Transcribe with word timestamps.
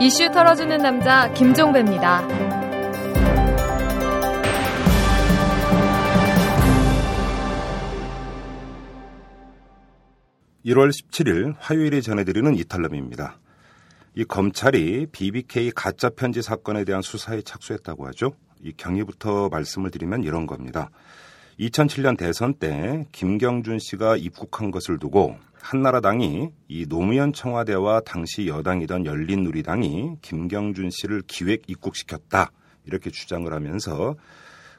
이슈 0.00 0.30
털어주는 0.30 0.78
남자 0.78 1.32
김종배입니다. 1.32 2.26
1월 10.68 10.90
17일 10.90 11.54
화요일에 11.58 12.00
전해드리는 12.00 12.54
이탈남입니다. 12.54 13.38
이 14.14 14.24
검찰이 14.24 15.06
BBK 15.12 15.72
가짜 15.74 16.10
편지 16.10 16.42
사건에 16.42 16.84
대한 16.84 17.02
수사에 17.02 17.40
착수했다고 17.42 18.06
하죠. 18.08 18.32
이 18.62 18.72
경위부터 18.76 19.48
말씀을 19.48 19.90
드리면 19.90 20.24
이런 20.24 20.46
겁니다. 20.46 20.90
2007년 21.60 22.18
대선 22.18 22.54
때 22.54 23.06
김경준 23.12 23.78
씨가 23.78 24.16
입국한 24.16 24.70
것을 24.70 24.98
두고 24.98 25.36
한나라당이 25.60 26.50
이 26.68 26.86
노무현 26.86 27.32
청와대와 27.32 28.00
당시 28.00 28.46
여당이던 28.46 29.06
열린누리당이 29.06 30.18
김경준 30.22 30.90
씨를 30.90 31.22
기획 31.26 31.68
입국시켰다 31.68 32.50
이렇게 32.84 33.10
주장을 33.10 33.52
하면서 33.52 34.16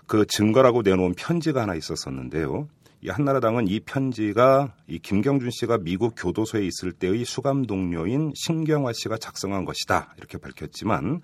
그 0.08 0.26
증거라고 0.26 0.82
내놓은 0.82 1.14
편지가 1.16 1.62
하나 1.62 1.76
있었었는데요. 1.76 2.68
이 3.02 3.10
한나라당은 3.10 3.68
이 3.68 3.80
편지가 3.80 4.74
이 4.88 5.00
김경준 5.00 5.52
씨가 5.52 5.78
미국 5.78 6.16
교도소에 6.18 6.66
있을 6.66 6.92
때의 6.92 7.24
수감 7.24 7.66
동료인 7.66 8.34
신경화 8.36 8.92
씨가 8.94 9.18
작성한 9.18 9.64
것이다 9.64 10.14
이렇게 10.18 10.38
밝혔지만 10.38 11.22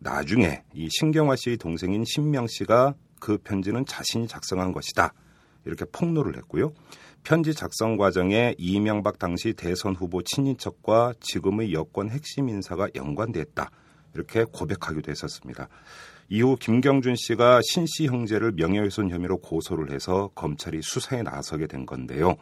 나중에 0.00 0.62
이 0.72 0.88
신경화 0.90 1.36
씨의 1.36 1.58
동생인 1.58 2.04
신명 2.04 2.46
씨가 2.48 2.94
그 3.20 3.38
편지는 3.38 3.86
자신이 3.86 4.26
작성한 4.26 4.72
것이다 4.72 5.12
이렇게 5.64 5.84
폭로를 5.84 6.36
했고요. 6.36 6.72
편지 7.24 7.54
작성 7.54 7.96
과정에 7.96 8.54
이명박 8.58 9.18
당시 9.18 9.54
대선 9.54 9.94
후보 9.94 10.22
친인척과 10.22 11.14
지금의 11.20 11.72
여권 11.72 12.10
핵심 12.10 12.50
인사가 12.50 12.86
연관됐다. 12.94 13.70
이렇게 14.14 14.44
고백하기도 14.44 15.10
했었습니다. 15.10 15.68
이후 16.28 16.56
김경준 16.60 17.16
씨가 17.16 17.60
신 17.64 17.86
씨 17.86 18.06
형제를 18.06 18.52
명예훼손 18.52 19.10
혐의로 19.10 19.38
고소를 19.38 19.90
해서 19.90 20.30
검찰이 20.34 20.80
수사에 20.82 21.22
나서게 21.22 21.66
된 21.66 21.86
건데요. 21.86 22.36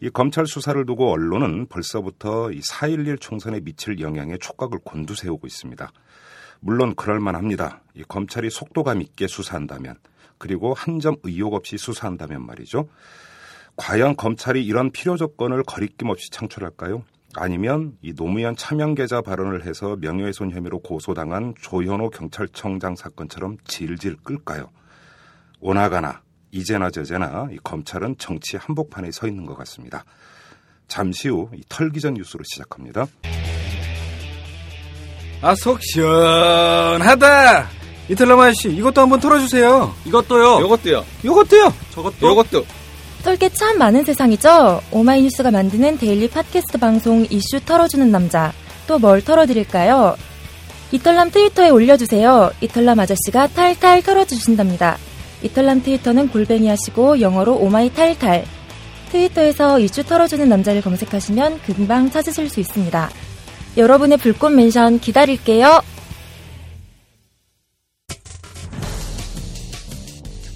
이 0.00 0.08
검찰 0.08 0.46
수사를 0.46 0.84
두고 0.86 1.10
언론은 1.12 1.66
벌써부터 1.66 2.52
이 2.52 2.60
4.11 2.60 3.20
총선에 3.20 3.60
미칠 3.60 4.00
영향에 4.00 4.38
촉각을 4.38 4.78
곤두세우고 4.82 5.46
있습니다. 5.46 5.92
물론 6.60 6.94
그럴만합니다. 6.94 7.82
이 7.94 8.02
검찰이 8.08 8.48
속도감 8.48 9.02
있게 9.02 9.26
수사한다면 9.26 9.96
그리고 10.38 10.72
한 10.72 11.00
점 11.00 11.16
의혹 11.22 11.52
없이 11.52 11.76
수사한다면 11.76 12.46
말이죠. 12.46 12.88
과연 13.80 14.14
검찰이 14.14 14.62
이런 14.62 14.90
필요 14.90 15.16
조건을 15.16 15.62
거리낌 15.62 16.10
없이 16.10 16.28
창출할까요? 16.30 17.02
아니면 17.34 17.96
이 18.02 18.12
노무현 18.12 18.54
차명 18.54 18.94
계좌 18.94 19.22
발언을 19.22 19.64
해서 19.64 19.96
명예훼손 19.98 20.50
혐의로 20.50 20.80
고소당한 20.80 21.54
조현호 21.58 22.10
경찰청장 22.10 22.94
사건처럼 22.94 23.56
질질 23.64 24.16
끌까요? 24.22 24.70
오나가나 25.60 26.20
이제나 26.50 26.90
저제나 26.90 27.48
이 27.52 27.56
검찰은 27.64 28.16
정치 28.18 28.58
한복판에 28.58 29.12
서 29.12 29.26
있는 29.26 29.46
것 29.46 29.56
같습니다. 29.56 30.04
잠시 30.86 31.28
후 31.28 31.48
털기전 31.70 32.14
뉴스로 32.14 32.44
시작합니다. 32.44 33.06
아, 35.40 35.54
속 35.54 35.78
시원하다! 35.82 37.68
이틀남 38.10 38.40
아저씨, 38.40 38.68
이것도 38.74 39.00
한번 39.00 39.20
털어주세요. 39.20 39.94
이것도요. 40.04 40.66
이것도요. 40.66 41.06
이것도요. 41.24 41.72
저것도. 41.92 42.30
이것도. 42.30 42.79
털 43.22 43.41
게 43.41 43.50
참 43.50 43.78
많은 43.78 44.04
세상이죠? 44.04 44.80
오마이뉴스가 44.92 45.50
만드는 45.50 45.98
daily 45.98 46.28
팟캐스트 46.30 46.78
방송 46.78 47.26
이슈 47.28 47.60
털어주는 47.64 48.10
남자. 48.10 48.52
또 48.86 48.98
뭘 48.98 49.22
털어드릴까요? 49.22 50.16
이털남 50.90 51.30
트위터에 51.30 51.68
올려주세요. 51.68 52.50
이털남 52.60 52.98
아저씨가 52.98 53.48
탈탈 53.48 54.02
털어주신답니다. 54.02 54.98
이털남 55.42 55.82
트위터는 55.82 56.28
골뱅이 56.28 56.68
하시고 56.68 57.20
영어로 57.20 57.54
오마이 57.56 57.92
탈탈. 57.92 58.44
트위터에서 59.12 59.78
이슈 59.78 60.02
털어주는 60.02 60.48
남자를 60.48 60.82
검색하시면 60.82 61.60
금방 61.66 62.10
찾으실 62.10 62.48
수 62.48 62.58
있습니다. 62.58 63.10
여러분의 63.76 64.18
불꽃 64.18 64.50
mention 64.50 64.98
기다릴게요. 64.98 65.82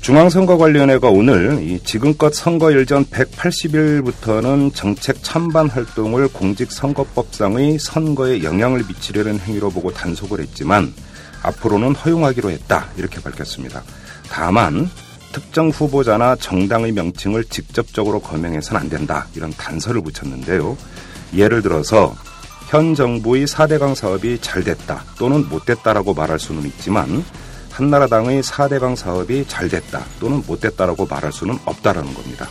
중앙선거관리위원회가 0.04 1.08
오늘 1.08 1.62
이 1.62 1.80
지금껏 1.80 2.34
선거 2.34 2.70
일 2.70 2.84
전 2.84 3.06
180일부터는 3.06 4.74
정책 4.74 5.22
찬반 5.22 5.70
활동을 5.70 6.28
공직선거법상의 6.28 7.78
선거에 7.78 8.42
영향을 8.42 8.84
미치려는 8.86 9.40
행위로 9.40 9.70
보고 9.70 9.90
단속을 9.90 10.40
했지만 10.40 10.92
앞으로는 11.42 11.94
허용하기로 11.94 12.50
했다 12.50 12.90
이렇게 12.98 13.18
밝혔습니다. 13.22 13.82
다만 14.28 14.90
특정 15.32 15.70
후보자나 15.70 16.36
정당의 16.36 16.92
명칭을 16.92 17.44
직접적으로 17.44 18.20
거명해서는 18.20 18.82
안 18.82 18.90
된다 18.90 19.26
이런 19.34 19.52
단서를 19.52 20.02
붙였는데요. 20.02 20.76
예를 21.34 21.62
들어서 21.62 22.14
현 22.68 22.94
정부의 22.94 23.46
4대강 23.46 23.94
사업이 23.94 24.40
잘 24.42 24.64
됐다 24.64 25.02
또는 25.18 25.48
못 25.48 25.64
됐다라고 25.64 26.12
말할 26.12 26.38
수는 26.38 26.66
있지만 26.66 27.24
한나라당의 27.74 28.40
4대강 28.42 28.94
사업이 28.94 29.46
잘 29.48 29.68
됐다 29.68 30.04
또는 30.20 30.42
못 30.46 30.60
됐다라고 30.60 31.06
말할 31.06 31.32
수는 31.32 31.58
없다라는 31.64 32.14
겁니다. 32.14 32.48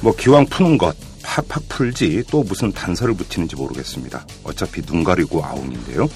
뭐 0.00 0.14
기왕 0.16 0.46
푸는 0.46 0.76
것 0.76 0.96
팍팍 1.22 1.68
풀지 1.68 2.24
또 2.30 2.42
무슨 2.42 2.72
단서를 2.72 3.14
붙이는지 3.14 3.54
모르겠습니다. 3.54 4.26
어차피 4.42 4.82
눈 4.82 5.04
가리고 5.04 5.44
아웅인데요. 5.44 6.08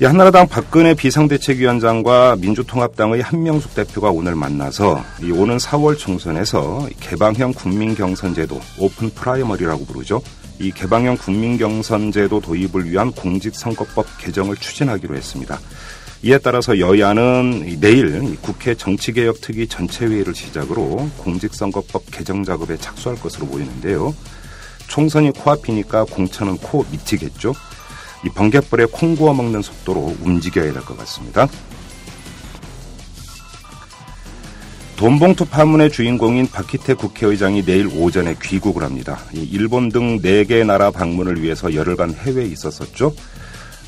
한나라당 0.00 0.46
박근혜 0.46 0.94
비상대책위원장과 0.94 2.36
민주통합당의 2.36 3.22
한명숙 3.22 3.74
대표가 3.74 4.10
오늘 4.10 4.36
만나서 4.36 5.02
이 5.22 5.32
오는 5.32 5.56
4월 5.56 5.98
총선에서 5.98 6.88
개방형 7.00 7.54
국민경선제도 7.54 8.60
오픈 8.78 9.10
프라이머리라고 9.10 9.84
부르죠. 9.86 10.22
이 10.60 10.70
개방형 10.70 11.16
국민경선제도 11.16 12.40
도입을 12.40 12.88
위한 12.88 13.10
공직선거법 13.10 14.06
개정을 14.18 14.56
추진하기로 14.56 15.16
했습니다. 15.16 15.58
이에 16.22 16.38
따라서 16.38 16.78
여야는 16.78 17.78
내일 17.80 18.36
국회 18.40 18.74
정치개혁특위 18.74 19.68
전체회의를 19.68 20.34
시작으로 20.34 21.08
공직선거법 21.18 22.10
개정 22.10 22.42
작업에 22.42 22.76
착수할 22.78 23.18
것으로 23.20 23.46
보이는데요. 23.46 24.14
총선이 24.88 25.32
코앞이니까 25.32 26.04
공천은 26.04 26.56
코 26.58 26.84
밑이겠죠. 26.90 27.52
이 28.24 28.28
번개불에 28.30 28.86
콩 28.90 29.14
구워 29.14 29.34
먹는 29.34 29.62
속도로 29.62 30.16
움직여야 30.22 30.72
될 30.72 30.82
것 30.82 30.96
같습니다. 30.98 31.48
돈봉투 34.96 35.44
파문의 35.44 35.90
주인공인 35.92 36.48
박희태 36.48 36.94
국회의장이 36.94 37.62
내일 37.66 37.86
오전에 37.88 38.34
귀국을 38.42 38.82
합니다. 38.82 39.18
일본 39.34 39.90
등 39.90 40.18
4개 40.22 40.64
나라 40.64 40.90
방문을 40.90 41.42
위해서 41.42 41.74
열흘간 41.74 42.14
해외에 42.14 42.46
있었었죠. 42.46 43.14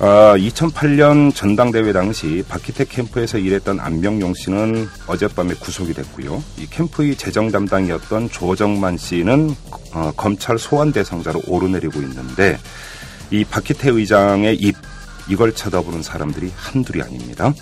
아, 0.01 0.37
2008년 0.37 1.35
전당대회 1.35 1.93
당시 1.93 2.45
박희태 2.49 2.85
캠프에서 2.85 3.37
일했던 3.37 3.81
안병용 3.81 4.33
씨는 4.35 4.89
어젯밤에 5.09 5.55
구속이 5.55 5.93
됐고요. 5.93 6.43
이 6.57 6.67
캠프의 6.71 7.17
재정 7.17 7.51
담당이었던 7.51 8.31
조정만 8.31 8.97
씨는 8.97 9.51
어, 9.93 10.13
검찰 10.17 10.57
소환 10.57 10.93
대상자로 10.93 11.43
오르내리고 11.49 12.01
있는데 12.03 12.59
이 13.33 13.45
박희태 13.45 13.91
의장의 13.91 14.57
입 14.57 14.77
이걸 15.29 15.53
쳐다보는 15.53 16.03
사람들이 16.03 16.53
한둘이 16.55 17.03
아닙니다. 17.03 17.53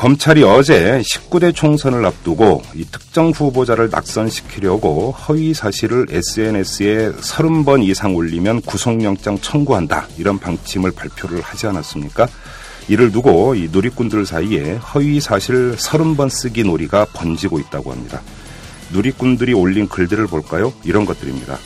검찰이 0.00 0.42
어제 0.44 1.02
19대 1.02 1.54
총선을 1.54 2.06
앞두고 2.06 2.62
이 2.74 2.86
특정 2.86 3.32
후보자를 3.32 3.90
낙선시키려고 3.90 5.12
허위 5.12 5.52
사실을 5.52 6.06
SNS에 6.08 7.12
30번 7.12 7.86
이상 7.86 8.16
올리면 8.16 8.62
구속영장 8.62 9.38
청구한다. 9.40 10.08
이런 10.16 10.38
방침을 10.38 10.92
발표를 10.92 11.42
하지 11.42 11.66
않았습니까? 11.66 12.26
이를 12.88 13.12
두고 13.12 13.54
이 13.56 13.68
누리꾼들 13.70 14.24
사이에 14.24 14.76
허위 14.76 15.20
사실 15.20 15.76
30번 15.76 16.30
쓰기 16.30 16.64
놀이가 16.64 17.04
번지고 17.12 17.58
있다고 17.58 17.92
합니다. 17.92 18.22
누리꾼들이 18.94 19.52
올린 19.52 19.86
글들을 19.86 20.28
볼까요? 20.28 20.72
이런 20.82 21.04
것들입니다. 21.04 21.58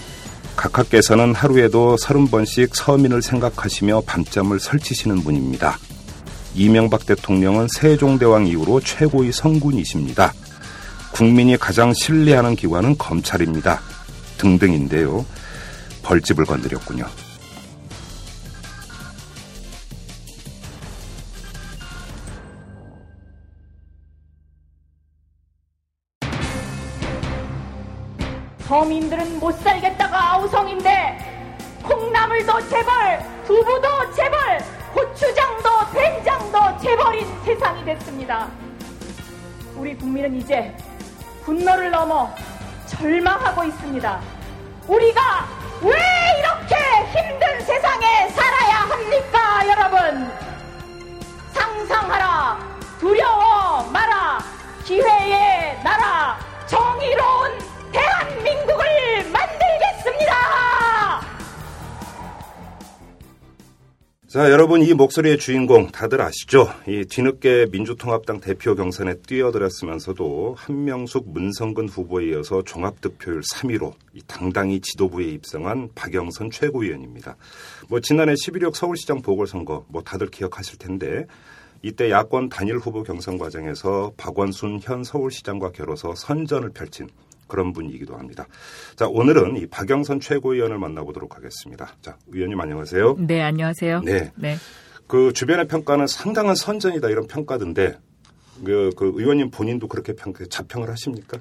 각하께서는 0.56 1.36
하루에도 1.36 1.94
30번씩 1.94 2.70
서민을 2.74 3.22
생각하시며 3.22 4.00
밤잠을 4.06 4.58
설치시는 4.58 5.20
분입니다. 5.20 5.78
이명박 6.54 7.04
대통령은 7.04 7.66
세종대왕 7.68 8.46
이후로 8.46 8.80
최고의 8.80 9.32
성군이십니다. 9.32 10.32
국민이 11.12 11.56
가장 11.56 11.92
신뢰하는 11.92 12.56
기관은 12.56 12.96
검찰입니다. 12.98 13.80
등등인데요. 14.38 15.24
벌집을 16.02 16.44
건드렸군요. 16.44 17.06
서민들은 28.66 29.38
못 29.38 29.52
살겠다가 29.60 30.34
아우성인데 30.34 31.34
콩나물도 31.82 32.68
재벌, 32.68 33.20
두부도 33.46 33.88
재벌, 34.16 34.58
고추장도 34.94 35.90
된장도 35.92 36.78
재벌인 36.80 37.26
세상이 37.44 37.84
됐습니다. 37.84 38.48
우리 39.74 39.96
국민은 39.96 40.36
이제 40.36 40.72
분노를 41.44 41.90
넘어 41.90 42.32
절망하고 42.86 43.64
있습니다. 43.64 44.20
우리가 44.86 45.48
왜 45.82 45.90
이렇게 46.38 46.76
힘든 47.10 47.60
세상에 47.60 48.28
살아야 48.28 48.74
합니까, 48.88 49.68
여러분? 49.68 50.30
상상하라, 51.52 52.58
두려워 53.00 53.82
마라, 53.90 54.38
기회의 54.84 55.76
나라, 55.82 56.38
정의로운 56.66 57.58
대한민국을 57.90 59.28
만들 59.32 59.53
자, 64.34 64.50
여러분 64.50 64.82
이 64.82 64.92
목소리의 64.94 65.38
주인공 65.38 65.92
다들 65.92 66.20
아시죠? 66.20 66.66
이 66.88 67.04
뒤늦게 67.04 67.66
민주통합당 67.70 68.40
대표 68.40 68.74
경선에 68.74 69.18
뛰어들었으면서도 69.28 70.56
한명숙 70.58 71.30
문성근 71.30 71.88
후보에 71.88 72.30
이어서 72.30 72.60
종합득표율 72.62 73.42
3위로 73.42 73.92
당당히 74.26 74.80
지도부에 74.80 75.26
입성한 75.26 75.90
박영선 75.94 76.50
최고위원입니다. 76.50 77.36
뭐 77.88 78.00
지난해 78.00 78.34
11.6 78.34 78.74
서울시장 78.74 79.22
보궐선거 79.22 79.86
뭐 79.86 80.02
다들 80.02 80.26
기억하실 80.26 80.78
텐데 80.78 81.26
이때 81.82 82.10
야권 82.10 82.48
단일 82.48 82.78
후보 82.78 83.04
경선 83.04 83.38
과정에서 83.38 84.14
박원순 84.16 84.80
현 84.82 85.04
서울시장과 85.04 85.70
겨뤄서 85.70 86.16
선전을 86.16 86.70
펼친 86.70 87.08
그런 87.46 87.72
분이기도 87.72 88.16
합니다. 88.16 88.46
자, 88.96 89.06
오늘은 89.08 89.56
이 89.56 89.66
박영선 89.66 90.20
최고위원을 90.20 90.78
만나보도록 90.78 91.36
하겠습니다. 91.36 91.96
자, 92.00 92.16
의원님 92.28 92.60
안녕하세요. 92.60 93.16
네, 93.18 93.42
안녕하세요. 93.42 94.00
네. 94.00 94.32
네. 94.36 94.56
그 95.06 95.32
주변의 95.32 95.68
평가는 95.68 96.06
상당한 96.06 96.54
선전이다 96.54 97.08
이런 97.10 97.26
평가던데 97.26 97.98
그, 98.64 98.90
그 98.96 99.12
의원님 99.14 99.50
본인도 99.50 99.88
그렇게 99.88 100.14
평, 100.14 100.32
자평을 100.32 100.88
하십니까? 100.90 101.38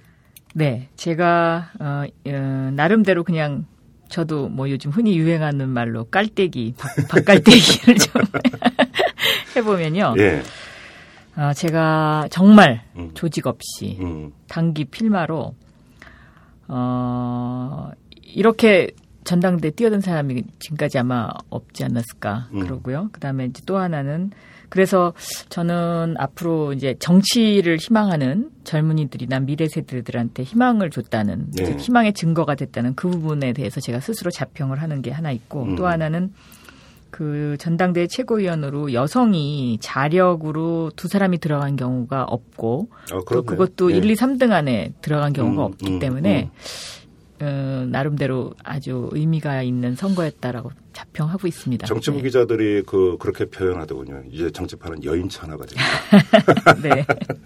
네, 0.54 0.90
제가 0.96 1.72
어, 1.80 2.04
어, 2.28 2.72
나름대로 2.74 3.24
그냥 3.24 3.66
저도 4.10 4.50
뭐 4.50 4.70
요즘 4.70 4.92
흔히 4.92 5.18
유행하는 5.18 5.70
말로 5.70 6.06
깔때기, 6.06 6.76
박, 7.10 7.26
깔때기를 7.26 7.96
좀 7.98 8.22
해보면요. 9.56 10.16
예. 10.20 10.44
어, 11.36 11.52
제가 11.54 12.28
정말 12.30 12.84
음. 12.96 13.10
조직 13.16 13.48
없이 13.48 13.98
음. 14.00 14.32
단기 14.48 14.86
필마로 14.86 15.56
어, 16.68 17.92
이렇게 18.22 18.92
전당대 19.24 19.72
뛰어든 19.72 20.02
사람이 20.02 20.44
지금까지 20.60 21.00
아마 21.00 21.30
없지 21.50 21.84
않았을까 21.84 22.50
음. 22.54 22.60
그러고요. 22.60 23.10
그다음에 23.12 23.46
이제 23.46 23.62
또 23.66 23.78
하나는 23.78 24.32
그래서 24.70 25.14
저는 25.50 26.16
앞으로 26.18 26.74
이제 26.74 26.96
정치를 26.98 27.78
희망하는 27.78 28.50
젊은이들이나 28.64 29.42
미래 29.42 29.68
세대들한테 29.68 30.42
희망을 30.42 30.90
줬다는 30.90 31.52
네. 31.52 31.66
즉 31.66 31.80
희망의 31.80 32.14
증거가 32.14 32.56
됐다는 32.56 32.96
그 32.96 33.08
부분에 33.08 33.54
대해서 33.54 33.80
제가 33.80 34.00
스스로 34.00 34.32
자평을 34.32 34.82
하는 34.82 35.04
게 35.04 35.12
하나 35.12 35.32
있고 35.32 35.64
음. 35.64 35.76
또 35.76 35.86
하나는 35.86 36.34
그 37.14 37.58
전당대회 37.60 38.08
최고위원으로 38.08 38.92
여성이 38.92 39.78
자력으로 39.80 40.92
두 40.96 41.08
사람이 41.08 41.38
들어간 41.38 41.76
경우가 41.76 42.24
없고 42.24 42.90
어, 43.14 43.20
또. 43.30 43.44
그것도 43.44 43.92
예. 43.92 43.98
1, 43.98 44.10
2, 44.10 44.16
3등 44.16 44.52
안에 44.52 44.94
들어간 45.00 45.32
경우가 45.32 45.62
음, 45.62 45.66
없기 45.74 45.92
음, 45.92 46.00
때문에 46.00 46.50
어, 47.40 47.86
나름대로 47.88 48.56
아주 48.64 49.10
의미가 49.12 49.62
있는 49.62 49.96
선거였다라고 49.96 50.72
자평하고 50.94 51.48
있습니다. 51.48 51.86
정치부 51.86 52.18
네. 52.18 52.24
기자들이 52.24 52.84
그 52.86 53.18
그렇게 53.20 53.46
표현하더군요. 53.46 54.24
이제 54.32 54.52
정치판은 54.52 55.04
여인천하가 55.04 55.66
됐다. 55.66 56.76
네. 56.82 57.06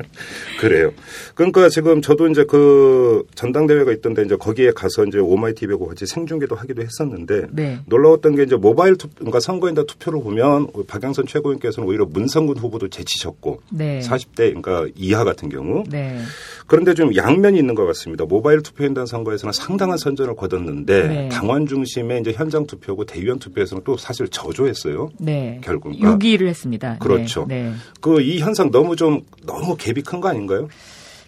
그래요. 0.59 0.91
그러니까 1.33 1.69
지금 1.69 2.01
저도 2.01 2.27
이제 2.27 2.43
그 2.43 3.25
전당대회가 3.35 3.91
있던데 3.93 4.23
이제 4.23 4.35
거기에 4.35 4.71
가서 4.71 5.05
이제 5.05 5.19
오마이 5.19 5.53
TV하고 5.53 5.87
같이 5.87 6.05
생중계도 6.05 6.55
하기도 6.55 6.81
했었는데 6.81 7.47
네. 7.51 7.79
놀라웠던 7.85 8.35
게 8.35 8.43
이제 8.43 8.55
모바일 8.55 8.95
투, 8.97 9.07
그러니까 9.15 9.39
선거인단 9.39 9.85
투표를 9.85 10.21
보면 10.21 10.67
박영선 10.87 11.27
최고위원께서는 11.27 11.87
오히려 11.87 12.05
문성근 12.05 12.57
후보도 12.57 12.89
제치셨고 12.89 13.61
네. 13.71 13.99
40대 14.01 14.61
그러니까 14.61 14.87
이하 14.95 15.23
같은 15.23 15.49
경우 15.49 15.83
네. 15.89 16.19
그런데 16.67 16.93
좀 16.93 17.15
양면이 17.15 17.57
있는 17.57 17.75
것 17.75 17.85
같습니다. 17.85 18.25
모바일 18.25 18.61
투표인단 18.61 19.05
선거에서는 19.05 19.53
상당한 19.53 19.97
선전을 19.97 20.35
거뒀는데 20.35 21.07
네. 21.07 21.29
당원 21.29 21.65
중심의 21.65 22.21
이제 22.21 22.33
현장 22.33 22.67
투표고 22.67 23.05
대의원 23.05 23.36
투표에서는 23.39 23.83
또 23.83 23.97
사실 23.97 24.27
저조했어요. 24.27 25.09
네. 25.19 25.59
결국. 25.63 25.93
6위를 25.93 26.47
했습니다. 26.47 26.97
그렇죠. 26.99 27.45
네. 27.47 27.69
네. 27.69 27.73
그 28.01 28.21
이 28.21 28.39
현상 28.39 28.71
너무 28.71 28.95
좀 28.95 29.21
너무 29.45 29.75
갭이 29.77 30.05
큰 30.05 30.19
거 30.21 30.29
아닌가요? 30.29 30.67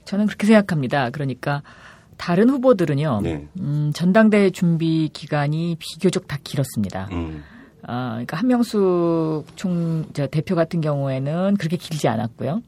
저는 0.06 0.26
그렇게 0.28 0.48
생각합니다. 0.48 1.10
그러니까 1.12 1.62
다른 2.18 2.50
후보들은요. 2.50 3.22
네. 3.24 3.48
음, 3.60 3.92
전당대회 3.94 4.50
준비 4.50 5.10
기간이 5.14 5.78
비교적 5.80 6.28
다 6.28 6.38
길었습니다. 6.44 7.10
음. 7.12 7.44
아, 7.84 8.10
그러니까 8.12 8.38
한명숙 8.38 9.46
총, 9.56 10.06
저 10.14 10.28
대표 10.28 10.56
같은 10.56 10.82
경우에는 10.82 11.56
그렇게 11.58 11.78
길지 11.78 12.08
않았고요. 12.08 12.62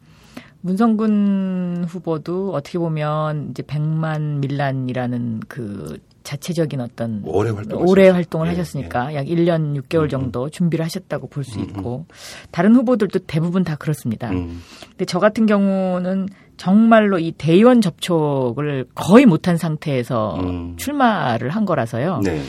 문성근 0.61 1.85
후보도 1.88 2.53
어떻게 2.53 2.77
보면 2.77 3.49
이제 3.51 3.63
백만 3.63 4.39
밀란이라는 4.39 5.41
그 5.47 5.97
자체적인 6.23 6.79
어떤 6.81 7.21
오래. 7.25 7.51
오래 7.73 8.09
활동을 8.09 8.47
예, 8.47 8.51
하셨으니까 8.51 9.13
약 9.15 9.25
1년 9.25 9.81
6개월 9.81 10.03
음, 10.03 10.09
정도 10.09 10.50
준비를 10.50 10.85
하셨다고 10.85 11.27
볼수 11.27 11.59
음, 11.59 11.63
있고 11.63 12.06
다른 12.51 12.75
후보들도 12.75 13.19
대부분 13.27 13.63
다 13.63 13.75
그렇습니다. 13.75 14.29
음. 14.29 14.62
근데 14.89 15.06
저 15.06 15.19
같은 15.19 15.45
경우는 15.45 16.29
정말로 16.57 17.18
이 17.18 17.31
대의원 17.31 17.81
접촉을 17.81 18.85
거의 18.94 19.25
못한 19.25 19.57
상태에서 19.57 20.39
음. 20.41 20.75
출마를 20.77 21.50
한 21.50 21.65
거라서요. 21.65 22.21
네. 22.24 22.41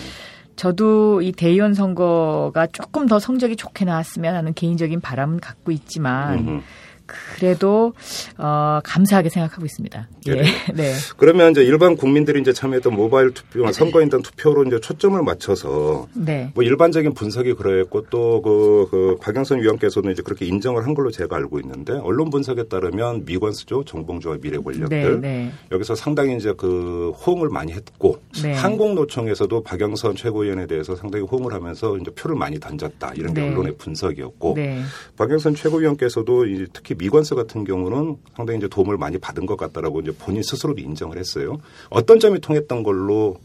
저도 0.57 1.23
이 1.23 1.33
대의원 1.33 1.73
선거가 1.73 2.67
조금 2.69 3.07
더 3.07 3.19
성적이 3.19 3.57
좋게 3.57 3.87
나왔으면 3.87 4.35
하는 4.35 4.53
개인적인 4.53 5.01
바람은 5.01 5.41
갖고 5.41 5.73
있지만 5.73 6.39
음. 6.47 6.63
그래도 7.07 7.93
어, 8.39 8.81
감사하게 8.85 9.29
생각하고 9.29 9.65
있습니다. 9.65 10.09
예. 10.27 10.31
그래요? 10.31 10.45
네. 10.75 10.93
그러면 11.17 11.53
이제 11.53 11.63
일반 11.63 11.97
국민들이 11.97 12.41
이제 12.41 12.53
참여했던 12.53 12.95
모바일 12.95 13.33
투표, 13.33 13.71
선거인단 13.71 14.23
투표로 14.23 14.65
이제 14.65 14.81
초점을 14.81 15.21
맞춰서 15.23 16.09
네. 16.15 16.51
뭐 16.55 16.65
일반적인 16.65 17.15
분석이 17.15 17.55
그랬고 17.55 18.03
또그 18.07 18.89
그 18.91 19.17
박영선 19.21 19.61
위원께서는 19.61 20.13
이제 20.13 20.23
그렇게 20.23 20.47
인정을 20.47 20.85
한 20.85 20.95
걸로 20.95 21.11
제가 21.11 21.37
알고 21.37 21.61
있는데 21.61 21.93
언론 21.93 22.31
분석에 22.31 22.65
따르면 22.65 23.25
미관수죠 23.25 23.85
정봉주와 23.85 24.39
미래 24.41 24.59
네, 24.59 24.63
권력들 24.63 25.21
네. 25.21 25.53
여기서 25.71 25.95
상당히 25.95 26.37
이제 26.37 26.53
그 26.57 27.11
호응을 27.11 27.49
많이 27.49 27.73
했고 27.73 28.19
네. 28.43 28.53
한국노총에서도 28.55 29.63
박영선 29.63 30.17
최고위원에 30.17 30.67
대해서 30.67 30.97
상당히 30.97 31.25
호응을 31.25 31.53
하면서 31.53 31.97
이제 31.97 32.11
표를 32.11 32.37
많이 32.37 32.59
던졌다 32.59 33.13
이런 33.17 33.35
게 33.35 33.41
네. 33.41 33.49
언론의 33.49 33.77
분석이었고 33.79 34.55
네. 34.57 34.83
박영선 35.17 35.55
최고위원께서도 35.55 36.47
이제 36.47 36.67
특히 36.93 36.95
미관수 36.95 37.35
같은 37.35 37.65
경우는 37.65 38.17
상당히 38.37 38.59
이제 38.59 38.69
도움을 38.69 38.97
많이 38.97 39.19
받은 39.19 39.47
것 39.47 39.57
같다라고 39.57 40.01
이제 40.01 40.13
본인 40.13 40.43
스스로도 40.43 40.81
인정을 40.81 41.19
했어요. 41.19 41.59
어떤 41.91 42.21
점이 42.21 42.41
통했던 42.41 42.83
걸로 42.83 43.37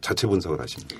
자체 0.00 0.26
분석을 0.26 0.60
하십니까? 0.60 0.96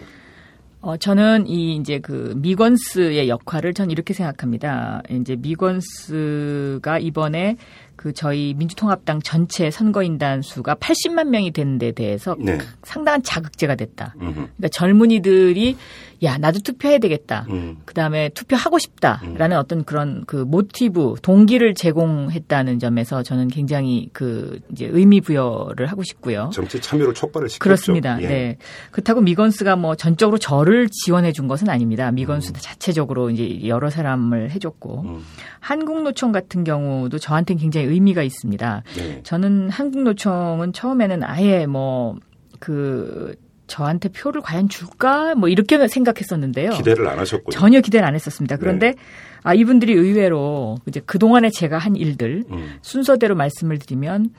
어, 0.81 0.97
저는 0.99 1.47
이 1.47 1.77
이제 1.77 1.99
그 1.99 2.35
미건스의 2.37 3.29
역할을 3.29 3.73
전 3.73 3.91
이렇게 3.91 4.13
생각합니다. 4.13 5.03
이제 5.11 5.35
미건스가 5.37 6.99
이번에 6.99 7.57
그 7.97 8.13
저희 8.13 8.55
민주통합당 8.55 9.23
전체 9.23 9.71
선거인단 9.71 10.43
수가 10.43 10.75
80만 10.75 11.29
명이 11.29 11.53
된 11.53 11.79
데 11.79 11.93
대해서 11.93 12.37
네. 12.39 12.59
상당한 12.83 13.23
자극제가 13.23 13.77
됐다. 13.77 14.15
음흠. 14.21 14.33
그러니까 14.35 14.69
젊은이들이 14.69 15.77
야 16.23 16.39
나도 16.39 16.61
투표해야 16.61 16.99
되겠다. 16.99 17.47
음. 17.51 17.79
그다음에 17.85 18.29
투표하고 18.31 18.79
싶다라는 18.79 19.57
어떤 19.57 19.85
그런 19.85 20.25
그 20.27 20.37
모티브 20.37 21.17
동기를 21.23 21.75
제공했다는 21.75 22.79
점에서 22.79 23.23
저는 23.23 23.49
굉장히 23.49 24.09
그 24.13 24.61
이제 24.71 24.89
의미 24.91 25.21
부여를 25.21 25.87
하고 25.87 26.03
싶고요. 26.03 26.51
정치 26.53 26.81
참여를 26.81 27.15
촉발을 27.15 27.49
시켰죠. 27.49 27.63
그렇습니다. 27.63 28.21
예. 28.23 28.27
네. 28.27 28.57
그렇다고 28.91 29.21
미건스가 29.21 29.77
뭐 29.77 29.95
전적으로 29.95 30.39
저를 30.39 30.89
지원해 30.91 31.33
준 31.33 31.49
것은 31.49 31.69
아닙니다. 31.69 32.11
미건스 32.11 32.51
음. 32.51 32.55
자체적으로 32.59 33.31
이제 33.31 33.67
여러 33.67 33.91
사람을 33.91 34.51
해줬고 34.51 35.03
음. 35.03 35.25
한국노총 35.61 36.33
같은 36.33 36.65
경우도 36.65 37.19
저한테는 37.19 37.61
굉장히 37.61 37.87
의미가 37.87 38.23
있습니다. 38.23 38.83
네. 38.97 39.21
저는 39.23 39.71
한국노총은 39.71 40.73
처음에는 40.73 41.23
아예 41.25 41.67
뭐그 41.67 43.35
저한테 43.67 44.09
표를 44.11 44.41
과연 44.41 44.69
줄까? 44.69 45.35
뭐 45.35 45.49
이렇게 45.49 45.87
생각했었는데요. 45.89 46.71
기대를 46.71 47.07
안 47.09 47.19
하셨군요. 47.19 47.51
전혀 47.51 47.81
기대를 47.81 48.07
안 48.07 48.15
했었습니다. 48.15 48.57
그런데 48.57 48.93
네. 48.93 48.97
아 49.43 49.55
이분들이 49.55 49.93
의외로 49.93 50.77
이제 50.87 51.01
그 51.05 51.19
동안에 51.19 51.51
제가 51.51 51.79
한 51.79 51.97
일들 51.97 52.45
음. 52.51 52.75
순서대로 52.83 53.35
말씀을 53.35 53.79
드리면 53.79 54.31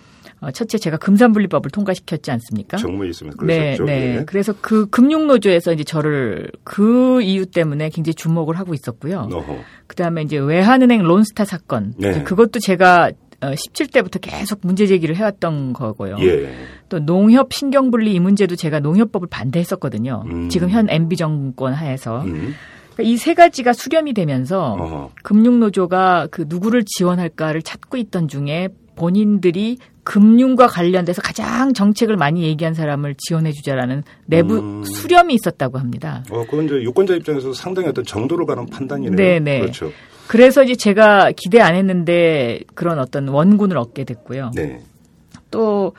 어, 0.41 0.51
첫째 0.51 0.77
제가 0.77 0.97
금산분리법을 0.97 1.71
통과시켰지 1.71 2.29
않습니까? 2.31 2.77
정무에 2.77 3.09
있으면 3.09 3.33
네, 3.43 3.77
그러셨죠. 3.77 3.85
네. 3.85 4.17
예. 4.17 4.23
그래서 4.25 4.53
그 4.59 4.87
금융노조에서 4.87 5.73
이제 5.73 5.83
저를 5.83 6.51
그 6.63 7.21
이유 7.21 7.45
때문에 7.45 7.89
굉장히 7.89 8.15
주목을 8.15 8.59
하고 8.59 8.73
있었고요. 8.73 9.29
어허. 9.31 9.57
그다음에 9.87 10.23
이제 10.23 10.37
외환은행 10.37 11.03
론스타 11.03 11.45
사건. 11.45 11.93
네. 11.97 12.23
그것도 12.23 12.59
제가 12.59 13.05
어, 13.07 13.11
17대부터 13.51 14.19
계속 14.21 14.59
문제 14.63 14.87
제기를 14.87 15.15
해왔던 15.15 15.73
거고요. 15.73 16.17
예. 16.21 16.53
또 16.89 16.99
농협 16.99 17.53
신경분리 17.53 18.13
이 18.13 18.19
문제도 18.19 18.55
제가 18.55 18.79
농협법을 18.79 19.27
반대했었거든요. 19.29 20.23
음. 20.27 20.49
지금 20.49 20.69
현 20.69 20.89
MB 20.89 21.15
정권 21.15 21.73
하에서 21.73 22.21
음. 22.23 22.53
이세 22.99 23.33
가지가 23.33 23.73
수렴이 23.73 24.13
되면서 24.13 24.73
어허. 24.73 25.11
금융노조가 25.23 26.27
그 26.31 26.45
누구를 26.47 26.83
지원할까를 26.85 27.61
찾고 27.61 27.97
있던 27.97 28.27
중에 28.27 28.69
본인들이 28.95 29.77
금융과 30.05 30.67
관련돼서 30.67 31.21
가장 31.21 31.73
정책을 31.73 32.15
많이 32.15 32.43
얘기한 32.43 32.73
사람을 32.75 33.15
지원해주자라는 33.17 34.03
내부 34.27 34.59
음. 34.59 34.83
수렴이 34.83 35.33
있었다고 35.33 35.79
합니다. 35.79 36.23
어, 36.29 36.45
그건 36.45 36.65
이제 36.65 36.75
유권자 36.75 37.15
입장에서 37.15 37.51
상당히 37.53 37.89
어떤 37.89 38.05
정도를 38.05 38.45
가는 38.45 38.65
판단이네요. 38.67 39.15
네, 39.15 39.39
네. 39.39 39.59
그렇죠. 39.61 39.91
그래서 40.27 40.63
이제 40.63 40.75
제가 40.75 41.31
기대 41.35 41.59
안 41.59 41.75
했는데 41.75 42.61
그런 42.73 42.99
어떤 42.99 43.27
원군을 43.27 43.77
얻게 43.77 44.03
됐고요. 44.03 44.51
네. 44.55 44.81
또 45.51 45.93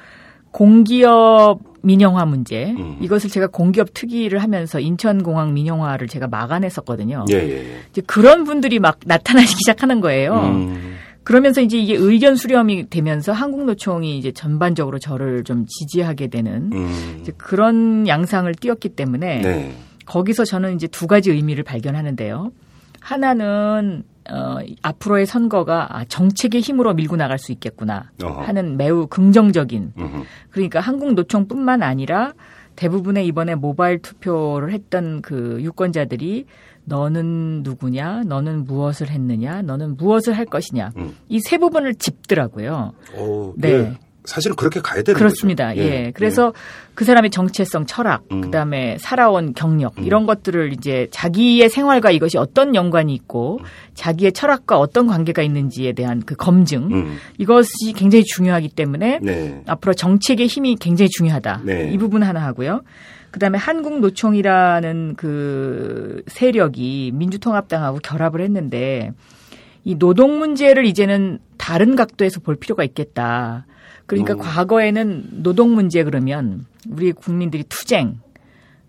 공기업 0.50 1.60
민영화 1.82 2.24
문제 2.24 2.74
음. 2.76 2.98
이것을 3.00 3.30
제가 3.30 3.46
공기업 3.46 3.94
특위를 3.94 4.40
하면서 4.40 4.80
인천공항 4.80 5.54
민영화를 5.54 6.08
제가 6.08 6.26
막아냈었거든요. 6.26 7.26
예, 7.30 7.34
예, 7.34 7.58
예. 7.58 7.80
이제 7.90 8.02
그런 8.06 8.44
분들이 8.44 8.80
막 8.80 8.98
나타나기 9.04 9.46
시작하는 9.46 10.00
거예요. 10.00 10.34
음. 10.34 10.96
그러면서 11.22 11.60
이제 11.60 11.76
이게 11.78 11.94
의견 11.94 12.36
수렴이 12.36 12.88
되면서 12.88 13.32
한국노총이 13.32 14.18
이제 14.18 14.32
전반적으로 14.32 14.98
저를 14.98 15.44
좀 15.44 15.66
지지하게 15.66 16.28
되는 16.28 16.70
음. 16.72 17.18
이제 17.20 17.32
그런 17.36 18.06
양상을 18.08 18.52
띄었기 18.54 18.90
때문에 18.90 19.40
네. 19.40 19.74
거기서 20.06 20.44
저는 20.44 20.74
이제 20.76 20.86
두 20.86 21.06
가지 21.06 21.30
의미를 21.30 21.64
발견하는데요. 21.64 22.52
하나는 23.00 24.04
어, 24.30 24.58
앞으로의 24.82 25.26
선거가 25.26 25.96
아, 25.96 26.04
정책의 26.04 26.60
힘으로 26.60 26.94
밀고 26.94 27.16
나갈 27.16 27.38
수 27.38 27.52
있겠구나 27.52 28.10
어허. 28.22 28.42
하는 28.42 28.76
매우 28.76 29.06
긍정적인 29.06 29.92
음흠. 29.96 30.22
그러니까 30.50 30.80
한국노총뿐만 30.80 31.82
아니라 31.82 32.32
대부분의 32.76 33.26
이번에 33.26 33.54
모바일 33.54 34.00
투표를 34.00 34.72
했던 34.72 35.22
그 35.22 35.58
유권자들이 35.62 36.46
너는 36.84 37.62
누구냐, 37.64 38.22
너는 38.26 38.64
무엇을 38.64 39.10
했느냐, 39.10 39.62
너는 39.62 39.96
무엇을 39.96 40.34
할 40.34 40.44
것이냐 40.44 40.92
음. 40.96 41.16
이세 41.28 41.58
부분을 41.58 41.94
짚더라고요. 41.94 42.92
오, 43.18 43.54
네. 43.56 43.70
예. 43.70 43.98
사실은 44.26 44.56
그렇게 44.56 44.80
가야 44.80 45.02
되는 45.02 45.16
그렇습니다. 45.16 45.68
거죠. 45.68 45.80
예. 45.80 46.12
그래서 46.14 46.52
그 46.94 47.04
사람의 47.04 47.30
정체성, 47.30 47.86
철학, 47.86 48.24
음. 48.32 48.40
그다음에 48.42 48.96
살아온 48.98 49.54
경력 49.54 49.98
음. 49.98 50.04
이런 50.04 50.26
것들을 50.26 50.72
이제 50.72 51.08
자기의 51.10 51.68
생활과 51.68 52.10
이것이 52.10 52.38
어떤 52.38 52.74
연관이 52.74 53.14
있고 53.14 53.60
자기의 53.94 54.32
철학과 54.32 54.78
어떤 54.78 55.06
관계가 55.06 55.42
있는지에 55.42 55.92
대한 55.92 56.22
그 56.24 56.34
검증 56.34 56.92
음. 56.92 57.16
이것이 57.38 57.92
굉장히 57.94 58.24
중요하기 58.24 58.70
때문에 58.70 59.20
네. 59.22 59.62
앞으로 59.66 59.94
정책의 59.94 60.46
힘이 60.46 60.76
굉장히 60.76 61.08
중요하다. 61.08 61.62
네. 61.64 61.90
이 61.92 61.98
부분 61.98 62.22
하나 62.22 62.42
하고요. 62.44 62.82
그다음에 63.30 63.58
한국노총이라는 63.58 65.14
그 65.16 66.22
세력이 66.26 67.12
민주통합당하고 67.14 67.98
결합을 67.98 68.40
했는데 68.40 69.12
이 69.84 69.94
노동 69.96 70.38
문제를 70.38 70.86
이제는 70.86 71.38
다른 71.58 71.96
각도에서 71.96 72.40
볼 72.40 72.56
필요가 72.56 72.82
있겠다. 72.82 73.66
그러니까 74.06 74.34
음. 74.34 74.38
과거에는 74.38 75.42
노동 75.42 75.74
문제 75.74 76.04
그러면 76.04 76.64
우리 76.88 77.12
국민들이 77.12 77.64
투쟁 77.68 78.18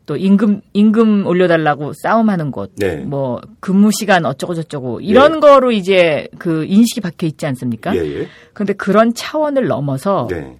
또 0.05 0.15
임금 0.15 0.61
임금 0.71 1.25
올려달라고 1.27 1.91
싸움하는 2.01 2.51
곳, 2.51 2.71
네. 2.77 2.97
뭐 2.97 3.41
근무 3.59 3.91
시간 3.91 4.25
어쩌고 4.25 4.53
저쩌고 4.53 5.01
이런 5.01 5.41
거로 5.41 5.71
이제 5.71 6.29
그 6.37 6.63
인식이 6.63 7.01
박혀 7.01 7.27
있지 7.27 7.45
않습니까? 7.45 7.93
예, 7.95 8.21
예. 8.21 8.27
그런데 8.53 8.73
그런 8.73 9.13
차원을 9.13 9.67
넘어서 9.67 10.27
네. 10.29 10.57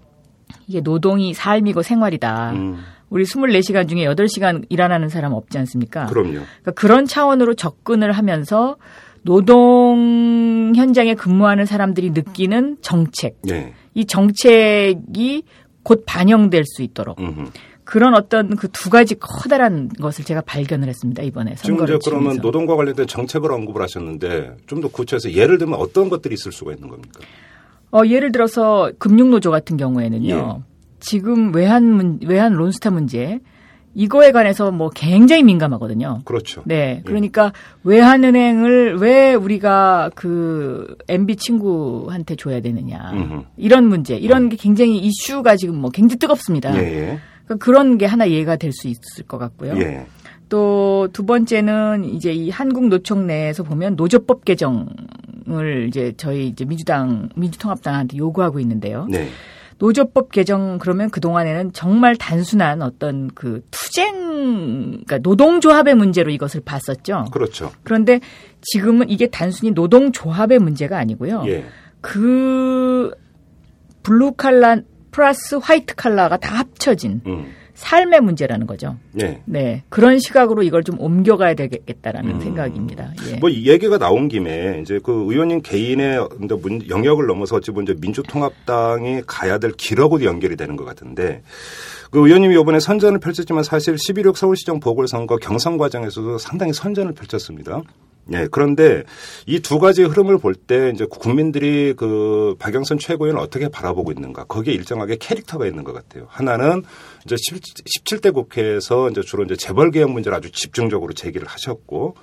이게 0.67 0.81
노동이 0.81 1.33
삶이고 1.33 1.81
생활이다. 1.81 2.51
음. 2.51 2.77
우리 3.09 3.23
24시간 3.23 3.87
중에 3.87 4.05
8시간 4.05 4.65
일하는 4.67 5.07
사람 5.07 5.31
없지 5.31 5.57
않습니까? 5.59 6.07
그럼요. 6.07 6.31
그러니까 6.31 6.71
그런 6.75 7.05
차원으로 7.05 7.53
접근을 7.53 8.11
하면서 8.11 8.75
노동 9.21 10.73
현장에 10.75 11.13
근무하는 11.15 11.65
사람들이 11.65 12.09
느끼는 12.11 12.77
정책, 12.81 13.37
네. 13.43 13.73
이 13.97 14.05
정책이 14.05 15.43
곧 15.83 16.03
반영될 16.05 16.63
수 16.65 16.83
있도록 16.83 17.19
음흠. 17.19 17.45
그런 17.83 18.13
어떤 18.15 18.55
그 18.57 18.67
두 18.67 18.89
가지 18.89 19.15
커다란 19.15 19.87
것을 19.89 20.23
제가 20.25 20.41
발견을 20.41 20.87
했습니다 20.89 21.23
이번에 21.23 21.55
지금 21.55 21.77
선거를 21.77 21.95
이제 21.95 22.09
그러면 22.09 22.31
치면서. 22.33 22.41
노동과 22.41 22.75
관련된 22.75 23.07
정책을 23.07 23.51
언급을 23.51 23.81
하셨는데 23.81 24.57
좀 24.67 24.81
더 24.81 24.87
구체해서 24.89 25.31
예를 25.33 25.57
들면 25.57 25.79
어떤 25.79 26.09
것들이 26.09 26.35
있을 26.35 26.51
수가 26.51 26.73
있는 26.73 26.89
겁니까? 26.89 27.21
어, 27.91 28.01
예를 28.05 28.31
들어서 28.31 28.91
금융노조 28.99 29.49
같은 29.49 29.77
경우에는요. 29.77 30.59
예. 30.59 30.63
지금 30.99 31.55
외환 31.55 31.85
문, 31.85 32.19
외환 32.25 32.53
론스타 32.53 32.91
문제 32.91 33.39
이거에 33.97 34.31
관해서 34.31 34.71
뭐 34.71 34.91
굉장히 34.91 35.41
민감하거든요. 35.41 36.21
그렇죠. 36.23 36.61
네. 36.65 37.01
그러니까 37.03 37.51
외환은행을 37.83 38.97
왜 38.99 39.33
우리가 39.33 40.11
그 40.13 40.95
MB 41.07 41.35
친구한테 41.37 42.35
줘야 42.35 42.61
되느냐. 42.61 43.11
음흠. 43.11 43.41
이런 43.57 43.87
문제, 43.87 44.15
이런 44.15 44.49
게 44.49 44.55
굉장히 44.55 44.99
이슈가 44.99 45.55
지금 45.55 45.81
뭐 45.81 45.89
굉장히 45.89 46.19
뜨겁습니다. 46.19 46.77
예, 46.77 46.83
예. 46.83 47.19
그러니까 47.45 47.65
그런 47.65 47.97
게 47.97 48.05
하나 48.05 48.25
이해가 48.25 48.57
될 48.57 48.71
수 48.71 48.87
있을 48.87 49.25
것 49.27 49.39
같고요. 49.39 49.75
예. 49.77 50.05
또두 50.47 51.25
번째는 51.25 52.05
이제 52.05 52.31
이 52.31 52.51
한국 52.51 52.89
노총 52.89 53.25
내에서 53.25 53.63
보면 53.63 53.95
노조법 53.95 54.45
개정을 54.45 55.87
이제 55.87 56.13
저희 56.17 56.49
이제 56.49 56.65
민주당 56.65 57.29
민주통합당한테 57.35 58.17
요구하고 58.17 58.59
있는데요. 58.59 59.07
네. 59.09 59.27
노조법 59.79 60.31
개정 60.31 60.77
그러면 60.79 61.09
그 61.09 61.19
동안에는 61.19 61.73
정말 61.73 62.15
단순한 62.15 62.81
어떤 62.81 63.29
그 63.33 63.61
투쟁 63.71 64.15
그러니까 65.05 65.19
노동조합의 65.19 65.95
문제로 65.95 66.31
이것을 66.31 66.61
봤었죠. 66.61 67.25
그렇죠. 67.31 67.71
그런데 67.83 68.19
지금은 68.61 69.09
이게 69.09 69.27
단순히 69.27 69.71
노동조합의 69.71 70.59
문제가 70.59 70.97
아니고요. 70.97 71.43
예. 71.47 71.65
그 72.01 73.11
블루 74.03 74.33
칼라 74.33 74.77
플러스 75.11 75.55
화이트 75.55 75.95
칼라가 75.95 76.37
다 76.37 76.59
합쳐진 76.59 77.21
음. 77.25 77.47
삶의 77.77 78.21
문제라는 78.21 78.65
거죠. 78.65 78.97
네. 79.11 79.39
네. 79.45 79.83
그런 79.89 80.17
시각으로 80.17 80.63
이걸 80.63 80.83
좀 80.83 80.99
옮겨가야 80.99 81.53
되겠다라는 81.53 82.31
음. 82.31 82.39
생각입니다. 82.41 83.13
예. 83.29 83.35
뭐이 83.35 83.67
얘기가 83.67 83.99
나온 83.99 84.27
김에 84.27 84.79
이제 84.81 84.99
그 85.03 85.11
의원님 85.29 85.61
개인의 85.61 86.27
영역을 86.89 87.27
넘어서 87.27 87.57
어찌 87.57 87.69
보면 87.69 87.97
민주통합당이 88.01 89.21
가야 89.27 89.59
될 89.59 89.71
길하고도 89.73 90.25
연결이 90.25 90.55
되는 90.55 90.75
것 90.75 90.85
같은데 90.85 91.43
그 92.09 92.25
의원님이 92.25 92.59
이번에 92.59 92.79
선전을 92.79 93.19
펼쳤지만 93.19 93.63
사실 93.63 93.93
11.6 93.93 94.35
서울시장 94.35 94.79
보궐선거 94.79 95.37
경선 95.37 95.77
과정에서도 95.77 96.39
상당히 96.39 96.73
선전을 96.73 97.13
펼쳤습니다. 97.13 97.83
예, 98.33 98.47
그런데 98.51 99.03
이 99.45 99.59
두 99.59 99.79
가지 99.79 100.03
흐름을 100.03 100.37
볼 100.37 100.53
때 100.55 100.91
이제 100.93 101.05
국민들이 101.09 101.93
그 101.95 102.55
박영선 102.59 102.99
최고위원을 102.99 103.41
어떻게 103.41 103.69
바라보고 103.69 104.11
있는가 104.11 104.43
거기에 104.45 104.73
일정하게 104.73 105.17
캐릭터가 105.17 105.65
있는 105.65 105.83
것 105.83 105.93
같아요. 105.93 106.25
하나는 106.29 106.83
이제 107.25 107.35
17 107.37 108.19
대 108.19 108.31
국회에서 108.31 109.09
이제 109.09 109.21
주로 109.21 109.43
이제 109.43 109.55
재벌 109.55 109.91
개혁 109.91 110.11
문제를 110.11 110.37
아주 110.37 110.51
집중적으로 110.51 111.13
제기를 111.13 111.47
하셨고 111.47 112.15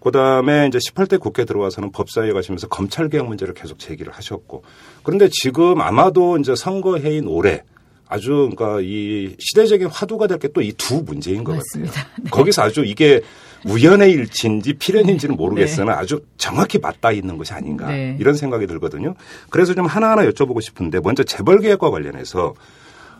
그 0.00 0.10
다음에 0.12 0.66
이제 0.68 0.78
18대 0.78 1.18
국회 1.18 1.44
들어와서는 1.44 1.90
법사위에 1.92 2.32
가시면서 2.32 2.68
검찰 2.68 3.08
개혁 3.08 3.26
문제를 3.26 3.54
계속 3.54 3.78
제기를 3.78 4.12
하셨고 4.12 4.62
그런데 5.02 5.28
지금 5.32 5.80
아마도 5.80 6.36
이제 6.38 6.54
선거해인 6.54 7.26
올해 7.26 7.62
아주 8.06 8.48
그러니까 8.54 8.80
이 8.82 9.34
시대적인 9.38 9.88
화두가 9.88 10.26
될 10.28 10.38
게 10.38 10.48
또 10.48 10.62
이 10.62 10.72
두 10.72 11.02
문제인 11.04 11.42
것 11.44 11.56
맞습니다. 11.56 11.92
같아요. 11.92 12.24
거기서 12.30 12.62
아주 12.62 12.84
이게 12.84 13.20
우연의 13.64 14.12
일치인지 14.12 14.74
필연인지는 14.74 15.36
모르겠으나 15.36 15.98
아주 15.98 16.22
정확히 16.36 16.78
맞닿아 16.78 17.12
있는 17.12 17.38
것이 17.38 17.52
아닌가 17.52 17.88
네. 17.88 18.16
이런 18.20 18.34
생각이 18.34 18.66
들거든요. 18.66 19.14
그래서 19.50 19.74
좀 19.74 19.86
하나하나 19.86 20.22
여쭤보고 20.28 20.60
싶은데 20.60 21.00
먼저 21.00 21.22
재벌 21.22 21.60
개혁과 21.60 21.90
관련해서 21.90 22.54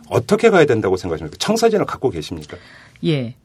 어떻게 0.09 0.49
가야 0.49 0.65
된다고 0.65 0.97
생각하십니까? 0.97 1.37
청사진을 1.39 1.85
갖고 1.85 2.09
계십니까? 2.09 2.57
예. 3.05 3.35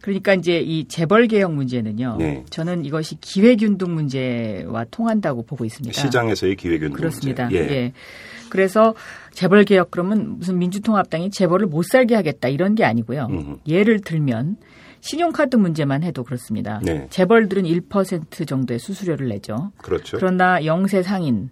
그러니까 0.00 0.34
이제 0.34 0.60
이 0.60 0.88
재벌 0.88 1.28
개혁 1.28 1.52
문제는요. 1.52 2.16
네. 2.18 2.44
저는 2.48 2.84
이것이 2.86 3.20
기회균등 3.20 3.94
문제와 3.94 4.86
통한다고 4.90 5.42
보고 5.42 5.64
있습니다. 5.64 5.98
시장에서의 6.00 6.56
기회균등 6.56 6.96
그렇습니다. 6.96 7.44
문제. 7.44 7.70
예. 7.70 7.92
그래서 8.48 8.94
재벌 9.32 9.64
개혁 9.64 9.90
그러면 9.90 10.38
무슨 10.38 10.58
민주통합당이 10.58 11.30
재벌을 11.30 11.66
못 11.66 11.84
살게 11.84 12.14
하겠다 12.14 12.48
이런 12.48 12.74
게 12.74 12.84
아니고요. 12.84 13.28
음흠. 13.30 13.56
예를 13.68 14.00
들면 14.00 14.56
신용카드 15.00 15.56
문제만 15.56 16.02
해도 16.02 16.24
그렇습니다. 16.24 16.80
네. 16.82 17.06
재벌들은 17.10 17.64
1% 17.64 18.46
정도의 18.46 18.78
수수료를 18.78 19.28
내죠. 19.28 19.72
그렇죠. 19.78 20.16
그러나 20.18 20.64
영세 20.64 21.02
상인 21.02 21.50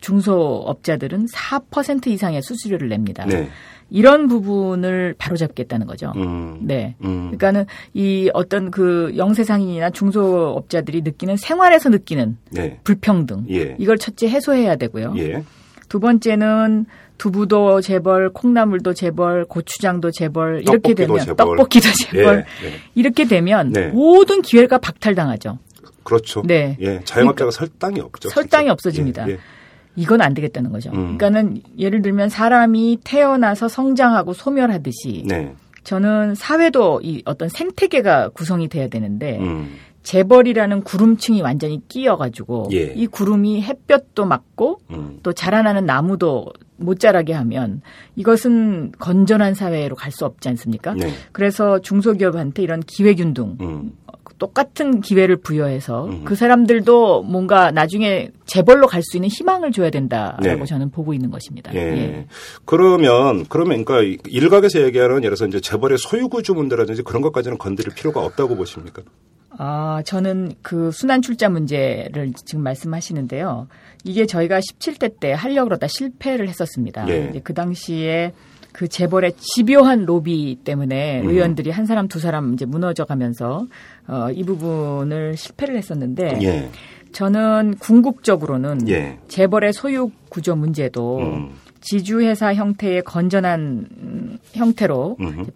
중소업자들은 0.00 1.26
4% 1.26 2.06
이상의 2.08 2.42
수수료를 2.42 2.88
냅니다. 2.88 3.24
네. 3.26 3.48
이런 3.90 4.28
부분을 4.28 5.14
바로잡겠다는 5.18 5.86
거죠. 5.86 6.12
음. 6.16 6.58
네. 6.62 6.94
음. 7.02 7.30
그러니까는 7.30 7.64
이 7.94 8.30
어떤 8.34 8.70
그 8.70 9.14
영세상인이나 9.16 9.90
중소업자들이 9.90 11.02
느끼는 11.02 11.36
생활에서 11.36 11.88
느끼는 11.88 12.36
네. 12.50 12.78
불평등 12.84 13.46
예. 13.50 13.76
이걸 13.78 13.96
첫째 13.98 14.28
해소해야 14.28 14.76
되고요. 14.76 15.14
예. 15.16 15.42
두 15.88 16.00
번째는 16.00 16.86
두부도 17.18 17.80
재벌, 17.80 18.30
콩나물도 18.32 18.94
재벌, 18.94 19.44
고추장도 19.44 20.10
재벌 20.12 20.62
이렇게 20.62 20.94
되면 20.94 21.18
재벌. 21.18 21.36
떡볶이도 21.36 21.88
재벌 22.04 22.44
예. 22.62 22.66
예. 22.66 22.72
이렇게 22.94 23.26
되면 23.26 23.72
네. 23.72 23.88
모든 23.88 24.40
기회가 24.42 24.78
박탈당하죠. 24.78 25.58
그렇죠. 26.04 26.42
네. 26.46 26.76
예. 26.80 27.00
자영업자가 27.04 27.50
설당이 27.50 28.00
없죠. 28.00 28.30
설당이 28.30 28.64
진짜. 28.64 28.72
없어집니다. 28.72 29.28
예. 29.28 29.32
예. 29.32 29.38
이건 29.96 30.22
안 30.22 30.32
되겠다는 30.32 30.70
거죠. 30.70 30.90
음. 30.90 31.18
그러니까는 31.18 31.60
예를 31.76 32.02
들면 32.02 32.28
사람이 32.28 33.00
태어나서 33.02 33.66
성장하고 33.68 34.32
소멸하듯이 34.32 35.24
네. 35.26 35.52
저는 35.82 36.36
사회도 36.36 37.00
이 37.02 37.22
어떤 37.24 37.48
생태계가 37.48 38.28
구성이 38.28 38.68
돼야 38.68 38.88
되는데 38.88 39.38
음. 39.38 39.74
재벌이라는 40.08 40.84
구름층이 40.84 41.42
완전히 41.42 41.86
끼어가지고 41.86 42.70
예. 42.72 42.94
이 42.96 43.06
구름이 43.06 43.60
햇볕도 43.60 44.24
맞고 44.24 44.80
음. 44.90 45.18
또 45.22 45.34
자라나는 45.34 45.84
나무도 45.84 46.46
못 46.78 46.98
자라게 46.98 47.34
하면 47.34 47.82
이것은 48.16 48.92
건전한 48.98 49.52
사회로 49.52 49.96
갈 49.96 50.10
수 50.10 50.24
없지 50.24 50.48
않습니까? 50.48 50.94
네. 50.94 51.10
그래서 51.32 51.80
중소기업한테 51.80 52.62
이런 52.62 52.80
기회균등 52.80 53.58
음. 53.60 53.92
똑같은 54.38 55.02
기회를 55.02 55.36
부여해서 55.36 56.06
음. 56.06 56.24
그 56.24 56.34
사람들도 56.34 57.24
뭔가 57.24 57.70
나중에 57.70 58.30
재벌로 58.46 58.86
갈 58.86 59.02
수 59.02 59.18
있는 59.18 59.28
희망을 59.28 59.72
줘야 59.72 59.90
된다라고 59.90 60.42
네. 60.42 60.64
저는 60.64 60.90
보고 60.90 61.12
있는 61.12 61.30
것입니다. 61.30 61.74
예. 61.74 61.80
예. 61.80 62.26
그러면 62.64 63.44
그러면 63.50 63.84
그러니까 63.84 64.22
일각에서 64.26 64.80
얘기하는 64.80 65.16
예를 65.18 65.36
들어서 65.36 65.46
이제 65.46 65.60
재벌의 65.60 65.98
소유구조 65.98 66.54
문제라든지 66.54 67.02
그런 67.02 67.20
것까지는 67.20 67.58
건드릴 67.58 67.94
필요가 67.94 68.24
없다고 68.24 68.56
보십니까? 68.56 69.02
아, 69.60 70.02
저는 70.04 70.52
그 70.62 70.92
순환 70.92 71.20
출자 71.20 71.48
문제를 71.48 72.32
지금 72.44 72.62
말씀하시는데요. 72.62 73.66
이게 74.04 74.24
저희가 74.24 74.60
17대 74.60 75.18
때 75.18 75.32
하려고 75.32 75.68
그러다 75.68 75.88
실패를 75.88 76.48
했었습니다. 76.48 77.08
예. 77.08 77.26
이제 77.30 77.40
그 77.42 77.54
당시에 77.54 78.32
그 78.72 78.86
재벌의 78.86 79.32
집요한 79.36 80.04
로비 80.04 80.60
때문에 80.62 81.22
음. 81.22 81.30
의원들이 81.30 81.70
한 81.70 81.86
사람 81.86 82.06
두 82.06 82.20
사람 82.20 82.54
이제 82.54 82.64
무너져 82.64 83.04
가면서 83.04 83.66
어, 84.06 84.30
이 84.32 84.44
부분을 84.44 85.36
실패를 85.36 85.76
했었는데 85.76 86.38
예. 86.42 86.70
저는 87.10 87.74
궁극적으로는 87.80 88.88
예. 88.88 89.18
재벌의 89.26 89.72
소유 89.72 90.12
구조 90.28 90.54
문제도 90.54 91.18
음. 91.18 91.50
지주회사 91.80 92.54
형태의 92.54 93.02
건전한 93.02 93.88
음, 94.00 94.38
형태로 94.52 95.16
음흠. 95.20 95.46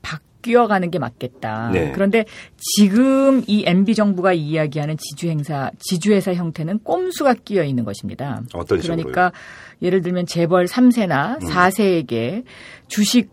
바뀌어가는 0.43 0.91
게 0.91 0.99
맞겠다. 0.99 1.71
네. 1.73 1.93
그런데 1.93 2.25
지금 2.57 3.43
이 3.47 3.65
MB 3.67 3.95
정부가 3.95 4.33
이야기하는 4.33 4.97
지주 4.99 5.29
행사, 5.29 5.71
지주회사 5.79 6.35
형태는 6.35 6.81
꼼수가 6.81 7.35
끼어 7.45 7.65
있는 7.65 7.85
것입니다. 7.85 8.43
어떤 8.53 8.81
식으로요? 8.81 8.97
그러니까 8.99 9.33
예를 9.81 10.03
들면 10.03 10.27
재벌 10.27 10.67
3세나 10.67 11.43
음. 11.43 11.49
4세에게 11.49 12.45
주식 12.89 13.31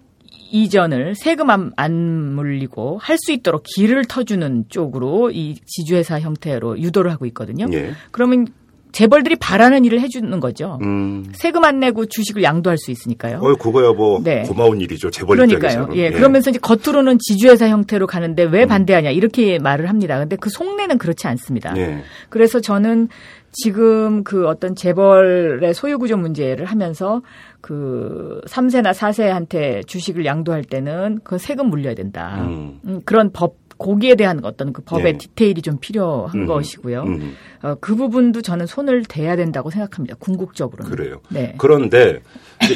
이전을 0.52 1.14
세금 1.16 1.52
안, 1.52 1.72
안 1.76 2.34
물리고 2.34 2.98
할 3.00 3.18
수 3.20 3.32
있도록 3.34 3.64
길을 3.76 4.06
터주는 4.06 4.66
쪽으로 4.70 5.30
이 5.30 5.56
지주회사 5.66 6.20
형태로 6.22 6.80
유도를 6.80 7.12
하고 7.12 7.26
있거든요. 7.28 7.68
예. 7.74 7.92
그러면 8.12 8.48
재벌들이 8.92 9.36
바라는 9.36 9.86
일을 9.86 10.02
해주는 10.02 10.40
거죠. 10.40 10.80
음. 10.82 11.26
세금 11.34 11.64
안 11.64 11.80
내고 11.80 12.06
주식을 12.06 12.44
양도할 12.44 12.78
수 12.78 12.92
있으니까요. 12.92 13.38
어, 13.40 13.56
그거야 13.56 13.92
뭐 13.94 14.20
네. 14.24 14.44
고마운 14.44 14.82
일이죠. 14.82 15.12
재벌 15.12 15.38
그러니까요. 15.38 15.70
입장에서는. 15.70 15.96
예. 15.98 16.12
그러면서 16.12 16.50
이제 16.50 16.60
겉으로는 16.60 17.18
지주회사 17.20 17.68
형태로 17.70 18.08
가는데 18.08 18.44
왜 18.44 18.66
반대하냐 18.66 19.12
이렇게 19.12 19.60
말을 19.60 19.90
합니다. 19.90 20.18
근데 20.18 20.36
그 20.36 20.50
속내는 20.50 20.98
그렇지 20.98 21.28
않습니다. 21.28 21.76
예. 21.78 22.04
그래서 22.30 22.60
저는 22.60 23.10
지금 23.52 24.24
그 24.24 24.48
어떤 24.48 24.76
재벌의 24.76 25.74
소유구조 25.74 26.18
문제를 26.18 26.66
하면서 26.66 27.22
그 27.62 28.42
3세나 28.48 28.92
4세한테 28.94 29.86
주식을 29.88 30.26
양도할 30.26 30.64
때는 30.64 31.20
그 31.24 31.38
세금 31.38 31.68
물려야 31.70 31.96
된다. 31.96 32.38
음. 32.42 32.80
음, 32.86 33.02
그런 33.06 33.32
법, 33.32 33.56
거기에 33.80 34.16
대한 34.16 34.42
어떤 34.44 34.74
그 34.74 34.84
법의 34.84 35.14
네. 35.14 35.18
디테일이 35.18 35.62
좀 35.62 35.78
필요한 35.80 36.42
음. 36.42 36.46
것이고요. 36.46 37.04
음. 37.04 37.36
어, 37.64 37.76
그 37.80 37.96
부분도 37.96 38.42
저는 38.42 38.68
손을 38.68 39.06
대야 39.06 39.36
된다고 39.36 39.72
생각합니다. 39.72 40.16
궁극적으로는. 40.20 40.92
그래요. 40.92 41.22
네. 41.30 41.56
그런데 41.58 42.20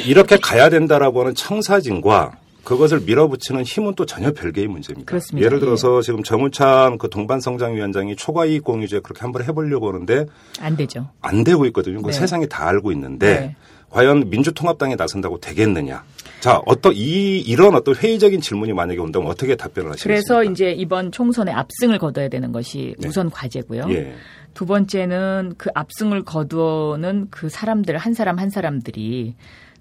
이렇게 0.06 0.38
가야 0.38 0.70
된다라고 0.70 1.20
하는 1.20 1.34
청사진과 1.34 2.38
그것을 2.64 3.00
밀어붙이는 3.00 3.62
힘은 3.62 3.94
또 3.94 4.06
전혀 4.06 4.32
별개의 4.32 4.66
문제입니다. 4.68 5.08
그렇습니다. 5.08 5.44
예를 5.44 5.60
들어서 5.60 6.00
지금 6.00 6.22
정우참 6.22 6.96
그 6.96 7.10
동반성장위원장이 7.10 8.16
초과이익 8.16 8.64
공유제 8.64 9.00
그렇게 9.00 9.20
한번 9.20 9.44
해보려고 9.44 9.88
하는데 9.88 10.24
안 10.60 10.74
되죠. 10.74 11.10
안 11.20 11.44
되고 11.44 11.66
있거든요. 11.66 12.00
그 12.00 12.06
네. 12.06 12.12
세상이 12.12 12.48
다 12.48 12.66
알고 12.66 12.90
있는데 12.92 13.40
네. 13.40 13.56
과연 13.94 14.28
민주통합당이 14.28 14.96
나선다고 14.96 15.38
되겠느냐? 15.38 16.02
자, 16.40 16.60
어떤 16.66 16.92
이 16.94 17.38
이런 17.38 17.76
어떤 17.76 17.94
회의적인 17.94 18.40
질문이 18.40 18.72
만약에 18.72 18.98
온다면 18.98 19.30
어떻게 19.30 19.54
답변을 19.54 19.92
하시겠습니까? 19.92 20.34
그래서 20.34 20.50
이제 20.50 20.72
이번 20.72 21.12
총선에 21.12 21.52
압승을 21.52 21.98
거둬야 21.98 22.28
되는 22.28 22.50
것이 22.50 22.96
네. 22.98 23.08
우선 23.08 23.30
과제고요. 23.30 23.86
예. 23.90 24.14
두 24.52 24.66
번째는 24.66 25.54
그 25.58 25.70
압승을 25.74 26.24
거두는 26.24 27.28
그 27.30 27.48
사람들 27.48 27.96
한 27.96 28.14
사람 28.14 28.40
한 28.40 28.50
사람들이 28.50 29.36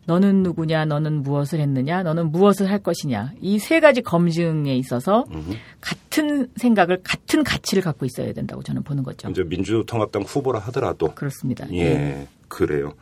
너는 0.06 0.43
누구냐, 0.43 0.86
너는 0.86 1.23
무엇을 1.23 1.60
했느냐, 1.60 2.04
너는 2.04 2.32
무엇을 2.32 2.69
할 2.69 2.80
것이냐. 2.80 3.32
이 3.41 3.58
세 3.58 3.80
가지 3.80 4.02
검증에 4.04 4.76
있어서 4.76 5.26
음흠. 5.32 5.54
같은 5.82 6.49
생각을, 6.58 6.99
같은 7.04 7.43
가치를 7.43 7.82
갖고 7.82 8.06
있어야 8.06 8.32
된다고 8.34 8.62
저는 8.62 8.84
보는 8.84 9.02
거죠. 9.04 9.28
이제 9.30 9.43
민주통합당 9.43 10.21
후보라 10.21 10.60
하더라도 10.60 11.15
그렇습니다. 11.15 11.65
예, 11.73 12.28
그래요. 12.47 12.93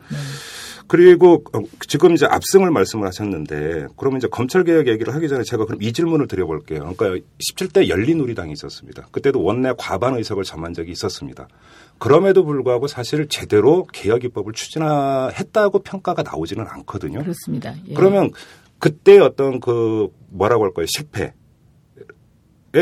그리고 0.92 1.42
어, 1.54 1.62
지금 1.88 2.12
이제 2.12 2.26
압승을 2.26 2.70
말씀을 2.70 3.06
하셨는데 3.06 3.86
그러면 3.96 4.18
이제 4.18 4.28
검찰 4.30 4.62
개혁 4.62 4.88
얘기를 4.88 5.14
하기 5.14 5.26
전에 5.26 5.42
제가 5.42 5.64
그럼 5.64 5.80
이 5.80 5.90
질문을 5.90 6.28
드려볼게요. 6.28 6.92
그러니까 6.94 7.26
17대 7.40 7.88
열린우리당이 7.88 8.52
있었습니다. 8.52 9.08
그때도 9.10 9.42
원내 9.42 9.72
과반 9.78 10.16
의석을 10.16 10.44
점한 10.44 10.74
적이 10.74 10.92
있었습니다. 10.92 11.48
그럼에도 11.96 12.44
불구하고 12.44 12.88
사실 12.88 13.26
제대로 13.28 13.86
개혁 13.90 14.24
입법을 14.24 14.52
추진했다고 14.52 15.78
평가가 15.78 16.24
나오지는 16.24 16.66
않거든요. 16.68 17.20
그렇습니다. 17.20 17.74
예. 17.88 17.94
그러면 17.94 18.30
그때 18.78 19.18
어떤 19.18 19.60
그 19.60 20.08
뭐라고 20.28 20.64
할까요 20.64 20.84
실패에 20.94 21.30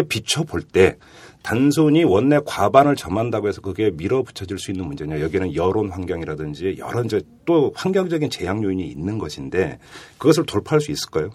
비춰 0.09 0.43
볼 0.43 0.63
때 0.63 0.97
단순히 1.43 2.05
원내 2.05 2.41
과반을 2.45 2.97
점한다고 2.97 3.49
해서 3.49 3.61
그게 3.61 3.91
밀어붙여질 3.91 4.59
수 4.59 4.71
있는 4.71 4.87
문제냐 4.87 5.21
여기는 5.21 5.55
여론 5.55 5.91
환경이라든지 5.91 6.77
여러 6.79 7.03
이제 7.03 7.23
또 7.45 7.73
환경적인 7.75 8.31
제약 8.31 8.63
요인이 8.63 8.87
있는 8.87 9.19
것인데 9.19 9.79
그것을 10.19 10.45
돌파할 10.45 10.81
수 10.81 10.91
있을까요? 10.91 11.31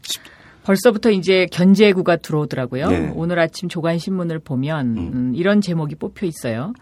벌써부터 0.64 1.12
이제 1.12 1.46
견제구가 1.52 2.18
들어오더라고요. 2.18 2.90
네. 2.90 3.12
오늘 3.16 3.40
아침 3.40 3.70
조간신문을 3.70 4.40
보면 4.40 4.98
음, 4.98 5.34
이런 5.36 5.62
제목이 5.62 5.96
뽑혀 5.96 6.26
있어요. 6.26 6.74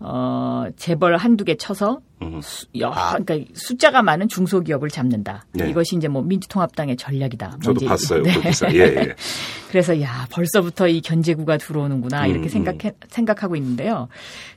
어, 0.00 0.66
재벌 0.76 1.16
한두 1.16 1.44
개 1.44 1.56
쳐서 1.56 2.00
음. 2.22 2.40
수, 2.40 2.66
여, 2.78 2.90
그러니까 2.90 3.52
숫자가 3.54 4.02
많은 4.02 4.28
중소기업을 4.28 4.90
잡는다. 4.90 5.44
네. 5.52 5.70
이것이 5.70 5.96
이제 5.96 6.08
뭐 6.08 6.22
민주통합당의 6.22 6.96
전략이다. 6.96 7.48
뭐 7.48 7.58
저도 7.60 7.86
봤어요. 7.86 8.22
네. 8.22 8.32
그. 8.40 8.72
예, 8.72 8.78
예. 8.78 9.14
그래서 9.70 10.00
야 10.00 10.26
벌써부터 10.30 10.88
이 10.88 11.00
견제구가 11.00 11.58
들어오는구나 11.58 12.26
음, 12.26 12.30
이렇게 12.30 12.48
생각해, 12.48 12.92
생각하고 13.08 13.56
있는데요. 13.56 14.08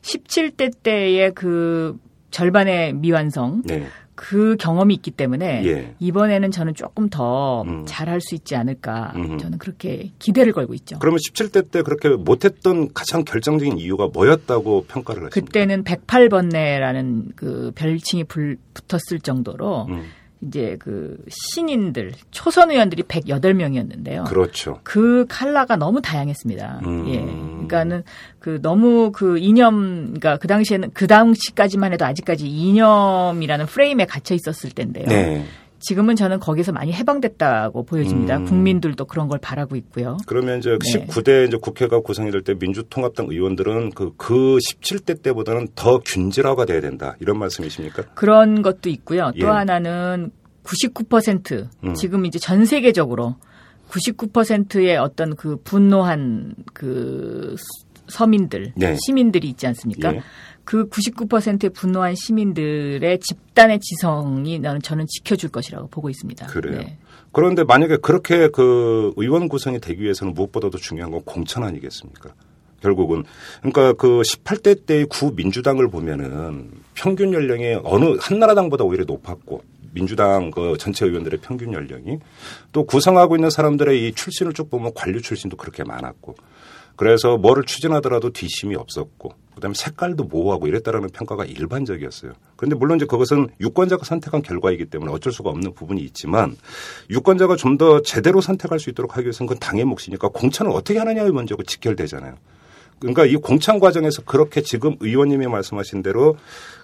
17대 0.01 0.83
때의 0.83 1.33
그 1.33 1.97
절반의 2.29 2.93
미완성 2.93 3.63
네. 3.65 3.87
그 4.15 4.55
경험이 4.57 4.95
있기 4.95 5.11
때문에 5.11 5.65
예. 5.65 5.95
이번에는 5.99 6.51
저는 6.51 6.75
조금 6.75 7.09
더 7.09 7.63
음. 7.63 7.85
잘할 7.85 8.21
수 8.21 8.35
있지 8.35 8.55
않을까 8.55 9.13
음. 9.15 9.37
저는 9.37 9.57
그렇게 9.57 10.11
기대를 10.19 10.53
걸고 10.53 10.73
있죠. 10.75 10.99
그러면 10.99 11.19
17대 11.19 11.71
때 11.71 11.81
그렇게 11.81 12.09
못했던 12.09 12.93
가장 12.93 13.23
결정적인 13.23 13.77
이유가 13.77 14.07
뭐였다고 14.07 14.85
평가를 14.85 15.25
하십니까? 15.25 15.45
그때는 15.45 15.83
108번뇌라는 15.83 17.35
그 17.35 17.71
별칭이 17.75 18.25
불, 18.25 18.57
붙었을 18.73 19.19
정도로 19.21 19.87
음. 19.89 20.05
이제 20.47 20.75
그 20.79 21.17
신인들 21.29 22.13
초선 22.31 22.71
의원들이 22.71 23.03
108명이었는데요. 23.03 24.25
그렇죠. 24.25 24.79
그 24.83 25.25
칼라가 25.29 25.75
너무 25.75 26.01
다양했습니다. 26.01 26.81
음. 26.85 27.07
예. 27.09 27.19
그러니까는 27.21 28.03
그 28.39 28.59
너무 28.61 29.11
그 29.11 29.37
이념, 29.37 30.05
그러니까 30.05 30.37
그 30.37 30.47
당시에는 30.47 30.91
그 30.93 31.05
당시까지만 31.05 31.93
해도 31.93 32.05
아직까지 32.05 32.47
이념이라는 32.47 33.67
프레임에 33.67 34.05
갇혀 34.05 34.33
있었을 34.33 34.71
때인데요. 34.71 35.05
네. 35.07 35.45
지금은 35.81 36.15
저는 36.15 36.39
거기서 36.39 36.71
많이 36.71 36.91
해방됐다고 36.93 37.83
보여집니다. 37.83 38.37
음. 38.37 38.45
국민들도 38.45 39.05
그런 39.05 39.27
걸 39.27 39.39
바라고 39.39 39.75
있고요. 39.75 40.17
그러면 40.27 40.59
이제 40.59 40.71
네. 40.71 41.05
19대 41.05 41.47
이제 41.47 41.57
국회가 41.61 41.99
구성이 42.01 42.29
될 42.31 42.41
때 42.43 42.53
민주통합당 42.55 43.27
의원들은 43.29 43.91
그, 43.91 44.11
그 44.17 44.57
17대 44.57 45.21
때보다는 45.21 45.69
더 45.75 45.99
균질화가 45.99 46.65
돼야 46.65 46.81
된다. 46.81 47.15
이런 47.19 47.37
말씀이십니까? 47.39 48.03
그런 48.15 48.61
것도 48.61 48.89
있고요. 48.89 49.31
또 49.39 49.45
예. 49.45 49.49
하나는 49.49 50.31
99% 50.63 51.67
음. 51.83 51.93
지금 51.93 52.25
이제 52.25 52.39
전 52.39 52.65
세계적으로 52.65 53.35
99%의 53.89 54.97
어떤 54.97 55.35
그 55.35 55.57
분노한 55.63 56.55
그 56.73 57.55
서민들, 58.07 58.73
네. 58.75 58.95
시민들이 59.05 59.49
있지 59.49 59.67
않습니까? 59.67 60.15
예. 60.15 60.21
그 60.63 60.87
99%의 60.89 61.71
분노한 61.71 62.15
시민들의 62.15 63.19
집단의 63.19 63.79
지성이 63.79 64.59
나는 64.59 64.81
저는 64.81 65.05
지켜줄 65.07 65.49
것이라고 65.49 65.87
보고 65.87 66.09
있습니다. 66.09 66.47
그래요. 66.47 66.79
네. 66.79 66.97
그런데 67.31 67.63
만약에 67.63 67.97
그렇게 67.97 68.49
그 68.49 69.13
의원 69.15 69.47
구성이 69.47 69.79
되기 69.79 70.03
위해서는 70.03 70.33
무엇보다도 70.33 70.77
중요한 70.77 71.11
건 71.11 71.21
공천 71.23 71.63
아니겠습니까? 71.63 72.31
결국은 72.81 73.23
그러니까 73.59 73.93
그 73.93 74.21
18대 74.21 74.85
때의 74.85 75.05
구 75.05 75.33
민주당을 75.35 75.89
보면은 75.89 76.71
평균 76.95 77.31
연령이 77.31 77.79
어느 77.83 78.17
한나라당보다 78.19 78.83
오히려 78.83 79.05
높았고 79.05 79.63
민주당 79.93 80.51
그 80.51 80.77
전체 80.79 81.05
의원들의 81.05 81.39
평균 81.41 81.73
연령이 81.73 82.19
또 82.71 82.85
구성하고 82.85 83.35
있는 83.35 83.49
사람들의 83.49 84.07
이 84.07 84.13
출신을 84.13 84.53
쭉 84.53 84.69
보면 84.69 84.93
관료 84.95 85.19
출신도 85.19 85.57
그렇게 85.57 85.83
많았고 85.83 86.35
그래서 87.01 87.35
뭐를 87.35 87.63
추진하더라도 87.63 88.29
뒷심이 88.29 88.75
없었고 88.75 89.33
그다음에 89.55 89.73
색깔도 89.75 90.25
모호하고 90.25 90.67
이랬다라는 90.67 91.09
평가가 91.09 91.45
일반적이었어요. 91.45 92.33
그런데 92.55 92.75
물론 92.75 92.97
이제 92.97 93.07
그것은 93.07 93.47
유권자가 93.59 94.05
선택한 94.05 94.43
결과이기 94.43 94.85
때문에 94.85 95.11
어쩔 95.11 95.33
수가 95.33 95.49
없는 95.49 95.73
부분이 95.73 95.99
있지만 96.03 96.55
유권자가 97.09 97.55
좀 97.55 97.79
더 97.79 98.03
제대로 98.03 98.39
선택할 98.39 98.77
수 98.79 98.91
있도록 98.91 99.17
하기 99.17 99.25
위해서는 99.25 99.47
그건 99.47 99.59
당의 99.59 99.83
몫이니까 99.85 100.27
공천을 100.27 100.71
어떻게 100.73 100.99
하느냐의 100.99 101.31
문제고 101.31 101.63
직결되잖아요. 101.63 102.35
그러니까 102.99 103.25
이 103.25 103.35
공천 103.35 103.79
과정에서 103.79 104.21
그렇게 104.21 104.61
지금 104.61 104.95
의원님이 104.99 105.47
말씀하신 105.47 106.03
대로 106.03 106.37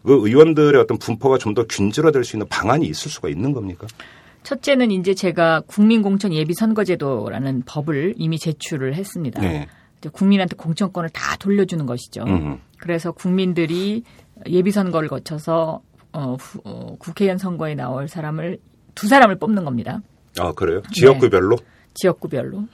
그 0.03 0.27
의원들의 0.27 0.81
어떤 0.81 0.97
분포가 0.97 1.37
좀 1.37 1.53
더 1.53 1.65
균질화될 1.67 2.23
수 2.23 2.37
있는 2.37 2.47
방안이 2.47 2.87
있을 2.87 3.11
수가 3.11 3.29
있는 3.29 3.51
겁니까? 3.53 3.85
첫째는 4.41 4.89
이제 4.89 5.13
제가 5.13 5.61
국민공천 5.67 6.33
예비선거제도라는 6.33 7.63
법을 7.67 8.15
이미 8.17 8.39
제출을 8.39 8.95
했습니다. 8.95 9.41
네. 9.41 9.67
국민한테 10.11 10.55
공천권을 10.55 11.09
다 11.09 11.35
돌려주는 11.37 11.85
것이죠. 11.85 12.23
음. 12.27 12.59
그래서 12.79 13.11
국민들이 13.11 14.03
예비선거를 14.47 15.09
거쳐서 15.09 15.81
어, 16.13 16.35
후- 16.39 16.61
어, 16.63 16.95
국회의원 16.99 17.37
선거에 17.37 17.75
나올 17.75 18.07
사람을 18.07 18.59
두 18.95 19.07
사람을 19.07 19.37
뽑는 19.39 19.65
겁니다. 19.65 20.01
아 20.39 20.51
그래요? 20.53 20.81
지역구별로? 20.93 21.55
지역구별로. 21.95 22.65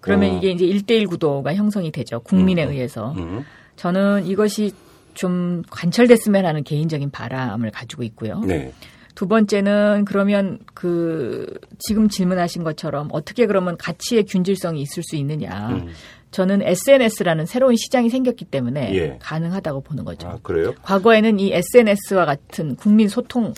그러면 0.00 0.30
어. 0.30 0.36
이게 0.38 0.50
이제 0.50 0.64
1대1 0.66 1.08
구도가 1.08 1.54
형성이 1.54 1.90
되죠. 1.90 2.20
국민에 2.20 2.62
의해서. 2.64 3.12
음. 3.16 3.44
저는 3.76 4.26
이것이 4.26 4.72
좀 5.14 5.62
관철됐으면 5.70 6.46
하는 6.46 6.62
개인적인 6.62 7.10
바람을 7.10 7.70
가지고 7.72 8.04
있고요. 8.04 8.40
네. 8.40 8.72
두 9.16 9.26
번째는 9.26 10.04
그러면 10.04 10.60
그 10.74 11.52
지금 11.80 12.08
질문하신 12.08 12.62
것처럼 12.62 13.08
어떻게 13.10 13.46
그러면 13.46 13.76
가치의 13.76 14.24
균질성이 14.26 14.80
있을 14.82 15.02
수 15.02 15.16
있느냐. 15.16 15.70
음. 15.70 15.88
저는 16.30 16.62
SNS라는 16.62 17.46
새로운 17.46 17.76
시장이 17.76 18.10
생겼기 18.10 18.44
때문에 18.46 18.94
예. 18.94 19.18
가능하다고 19.20 19.80
보는 19.82 20.04
거죠. 20.04 20.28
아 20.28 20.38
그래요? 20.42 20.74
과거에는 20.82 21.40
이 21.40 21.52
SNS와 21.52 22.26
같은 22.26 22.76
국민 22.76 23.08
소통의 23.08 23.54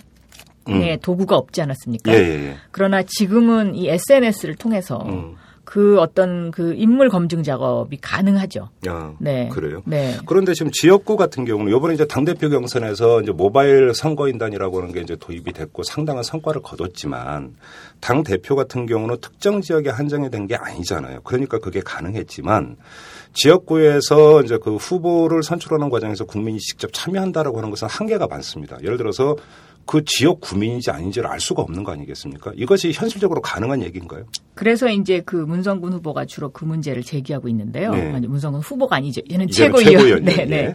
도구가 1.03 1.37
없지 1.37 1.63
않았습니까? 1.63 2.13
음. 2.13 2.17
예예예. 2.17 2.57
그러나 2.71 3.03
지금은 3.03 3.75
이 3.75 3.89
SNS를 3.89 4.55
통해서 4.55 4.99
음. 5.07 5.35
그 5.71 6.01
어떤 6.01 6.51
그 6.51 6.75
인물 6.75 7.09
검증 7.09 7.45
작업이 7.45 7.97
가능하죠. 8.01 8.71
아, 8.89 9.15
네. 9.21 9.49
그래요? 9.53 9.83
네. 9.87 10.17
그런데 10.27 10.53
지금 10.53 10.73
지역구 10.73 11.17
같은 11.17 11.45
경우는 11.45 11.73
이번에 11.73 11.95
이제 11.95 12.05
당대표 12.07 12.51
경선에서 12.51 13.21
이제 13.21 13.31
모바일 13.31 13.95
선거인단이라고 13.95 14.79
하는 14.79 14.93
게 14.93 15.01
이제 15.01 15.15
도입이 15.15 15.53
됐고 15.53 15.85
상당한 15.85 16.25
성과를 16.25 16.63
거뒀지만 16.63 17.55
당 18.01 18.25
대표 18.25 18.57
같은 18.57 18.85
경우는 18.87 19.19
특정 19.21 19.61
지역에 19.61 19.91
한정이 19.91 20.29
된 20.29 20.41
게 20.49 20.57
아니잖아요. 20.57 21.21
그러니까 21.23 21.59
그게 21.59 21.81
가능했지만 21.85 22.77
지역구에서 23.35 24.43
이제 24.43 24.59
그 24.61 24.75
후보를 24.75 25.45
선출하는 25.45 25.89
과정에서 25.91 26.25
국민이 26.25 26.59
직접 26.59 26.93
참여한다라고 26.93 27.59
하는 27.59 27.71
것은 27.71 27.87
한계가 27.89 28.27
많습니다. 28.27 28.77
예를 28.83 28.97
들어서 28.97 29.37
그 29.87 30.05
지역 30.05 30.41
구민인지 30.41 30.91
아닌지를 30.91 31.29
알 31.29 31.41
수가 31.41 31.63
없는 31.63 31.83
거 31.83 31.93
아니겠습니까? 31.93 32.53
이것이 32.55 32.93
현실적으로 32.93 33.41
가능한 33.41 33.83
얘기인가요? 33.83 34.25
그래서 34.55 34.89
이제 34.89 35.21
그 35.25 35.37
문성군 35.37 35.93
후보가 35.95 36.27
주로 36.27 36.51
그 36.51 36.65
문제를 36.65 37.03
제기하고 37.03 37.49
있는데요. 37.49 37.93
네. 37.93 38.13
아니, 38.13 38.27
문성군 38.27 38.61
후보가 38.61 38.97
아니죠. 38.97 39.21
얘는 39.31 39.49
최고위원. 39.49 40.23
네, 40.25 40.37
예. 40.39 40.45
네. 40.45 40.75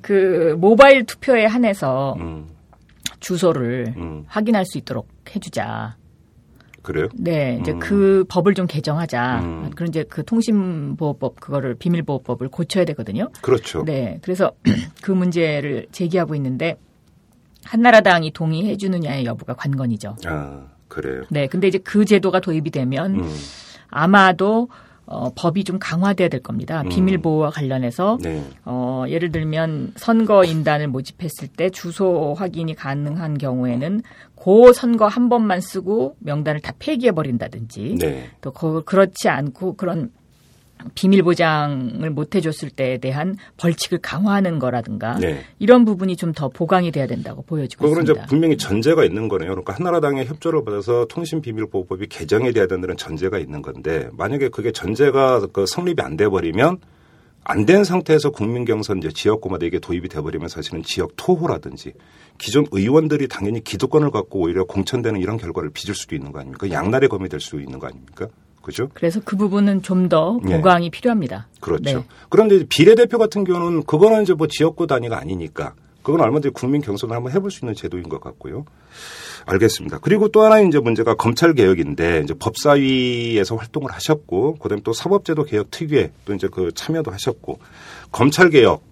그 0.00 0.56
모바일 0.58 1.04
투표에 1.04 1.44
한해서 1.44 2.14
음, 2.18 2.46
주소를 3.20 3.94
음. 3.96 4.24
확인할 4.26 4.64
수 4.64 4.78
있도록 4.78 5.08
해주자. 5.34 5.96
그래요? 6.82 7.08
네, 7.14 7.58
이제 7.60 7.72
음. 7.72 7.78
그 7.78 8.24
법을 8.28 8.54
좀 8.54 8.66
개정하자. 8.66 9.40
음. 9.40 9.70
그런 9.74 9.88
이제 9.88 10.04
그 10.08 10.24
통신보호법 10.24 11.40
그거를 11.40 11.74
비밀보호법을 11.74 12.48
고쳐야 12.48 12.84
되거든요. 12.86 13.28
그렇죠. 13.42 13.84
네, 13.84 14.18
그래서 14.22 14.52
그 15.02 15.10
문제를 15.12 15.86
제기하고 15.92 16.34
있는데 16.34 16.78
한나라당이 17.64 18.32
동의해 18.32 18.76
주느냐의 18.76 19.24
여부가 19.24 19.54
관건이죠. 19.54 20.16
아, 20.26 20.66
그래요. 20.88 21.24
네, 21.28 21.46
근데 21.46 21.68
이제 21.68 21.78
그 21.78 22.04
제도가 22.04 22.40
도입이 22.40 22.70
되면 22.70 23.20
음. 23.20 23.34
아마도 23.88 24.68
어, 25.10 25.32
법이 25.34 25.64
좀 25.64 25.78
강화돼야 25.78 26.28
될 26.28 26.42
겁니다. 26.42 26.82
음. 26.82 26.90
비밀 26.90 27.18
보호와 27.18 27.48
관련해서 27.48 28.18
네. 28.20 28.44
어, 28.66 29.04
예를 29.08 29.32
들면 29.32 29.94
선거 29.96 30.44
인단을 30.44 30.88
모집했을 30.88 31.48
때 31.48 31.70
주소 31.70 32.34
확인이 32.34 32.74
가능한 32.74 33.38
경우에는 33.38 34.02
그 34.36 34.72
선거 34.74 35.06
한 35.06 35.30
번만 35.30 35.62
쓰고 35.62 36.16
명단을 36.18 36.60
다 36.60 36.72
폐기해 36.78 37.12
버린다든지 37.12 37.96
네. 37.98 38.30
또 38.42 38.52
그, 38.52 38.84
그렇지 38.84 39.30
않고 39.30 39.76
그런 39.76 40.10
비밀 40.94 41.22
보장을 41.22 42.08
못 42.10 42.34
해줬을 42.34 42.70
때에 42.70 42.98
대한 42.98 43.36
벌칙을 43.56 43.98
강화하는 43.98 44.58
거라든가 44.58 45.18
네. 45.18 45.44
이런 45.58 45.84
부분이 45.84 46.16
좀 46.16 46.28
더 46.32 46.48
보강이 46.48 46.92
돼야 46.92 47.06
된다고 47.06 47.42
보여지고 47.42 47.86
이제 47.88 48.00
있습니다. 48.00 48.26
분명히 48.26 48.56
전제가 48.56 49.04
있는 49.04 49.28
거네요. 49.28 49.50
그러니까 49.50 49.72
한나라당의 49.74 50.26
협조를 50.26 50.62
받아서 50.64 51.06
통신비밀보호법이 51.08 52.06
개정이 52.08 52.52
돼야 52.52 52.66
된다는 52.66 52.96
전제가 52.96 53.38
있는 53.38 53.62
건데 53.62 54.08
만약에 54.12 54.48
그게 54.50 54.70
전제가 54.72 55.46
그 55.52 55.64
성립이 55.66 55.96
안 56.02 56.16
돼 56.16 56.28
버리면 56.28 56.78
안 57.44 57.64
된 57.64 57.82
상태에서 57.82 58.28
국민 58.30 58.64
경선 58.66 58.98
이제 58.98 59.08
지역구마다 59.08 59.64
이게 59.64 59.78
도입이 59.78 60.08
돼 60.10 60.20
버리면 60.20 60.48
사실은 60.48 60.82
지역 60.82 61.12
토호라든지 61.16 61.92
기존 62.36 62.66
의원들이 62.70 63.26
당연히 63.28 63.64
기득권을 63.64 64.10
갖고 64.10 64.40
오히려 64.40 64.64
공천되는 64.64 65.18
이런 65.18 65.38
결과를 65.38 65.70
빚을 65.70 65.94
수도 65.94 66.14
있는 66.14 66.30
거 66.32 66.40
아닙니까? 66.40 66.70
양날의 66.70 67.08
검이 67.08 67.28
될 67.30 67.40
수 67.40 67.58
있는 67.58 67.78
거 67.78 67.86
아닙니까? 67.86 68.28
그죠? 68.68 68.90
그래서 68.92 69.18
그 69.24 69.34
부분은 69.34 69.80
좀더 69.80 70.40
네. 70.44 70.54
보강이 70.54 70.90
필요합니다. 70.90 71.48
그렇죠. 71.58 72.00
네. 72.00 72.04
그런데 72.28 72.64
비례대표 72.68 73.16
같은 73.16 73.44
경우는 73.44 73.84
그거는 73.84 74.24
이제 74.24 74.34
뭐 74.34 74.46
지역구 74.46 74.86
단위가 74.86 75.18
아니니까 75.18 75.72
그건 76.02 76.20
얼마든지 76.20 76.50
국민 76.50 76.82
경선을 76.82 77.16
한번 77.16 77.32
해볼 77.32 77.50
수 77.50 77.64
있는 77.64 77.74
제도인 77.74 78.10
것 78.10 78.20
같고요. 78.20 78.66
알겠습니다. 79.46 80.00
그리고 80.02 80.28
또 80.28 80.42
하나 80.42 80.60
이제 80.60 80.78
문제가 80.80 81.14
검찰 81.14 81.54
개혁인데 81.54 82.20
이제 82.24 82.34
법사위에서 82.34 83.56
활동을 83.56 83.90
하셨고 83.90 84.56
그다음에 84.56 84.82
또 84.84 84.92
사법제도 84.92 85.44
개혁 85.44 85.70
특위에 85.70 86.12
또 86.26 86.34
이제 86.34 86.46
그 86.52 86.70
참여도 86.74 87.10
하셨고 87.10 87.60
검찰 88.12 88.50
개혁 88.50 88.82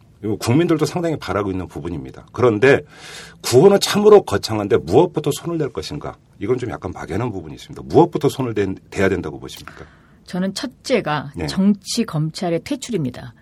국민들도 0.41 0.87
상당히 0.87 1.17
바라고 1.17 1.51
있는 1.51 1.69
부분입니다. 1.69 2.27
그런데 2.33 2.81
구호는 3.43 3.81
참으로 3.81 4.23
거창한데 4.23 4.79
무엇부터 4.79 5.31
손을 5.33 5.59
댈 5.59 5.71
것인가? 5.73 6.17
이건 6.39 6.59
좀 6.59 6.71
약간 6.71 6.91
막연한 6.93 7.31
부분이 7.31 7.55
있습니다. 7.55 7.83
무엇부터 7.87 8.29
손을 8.29 8.55
대, 8.55 8.67
대야 8.91 9.09
된다고 9.09 9.39
보십니까? 9.39 9.85
저는 10.25 10.55
첫째가 10.55 11.33
네. 11.37 11.47
정치 11.47 12.05
검찰의 12.05 12.61
퇴출입니다. 12.65 13.35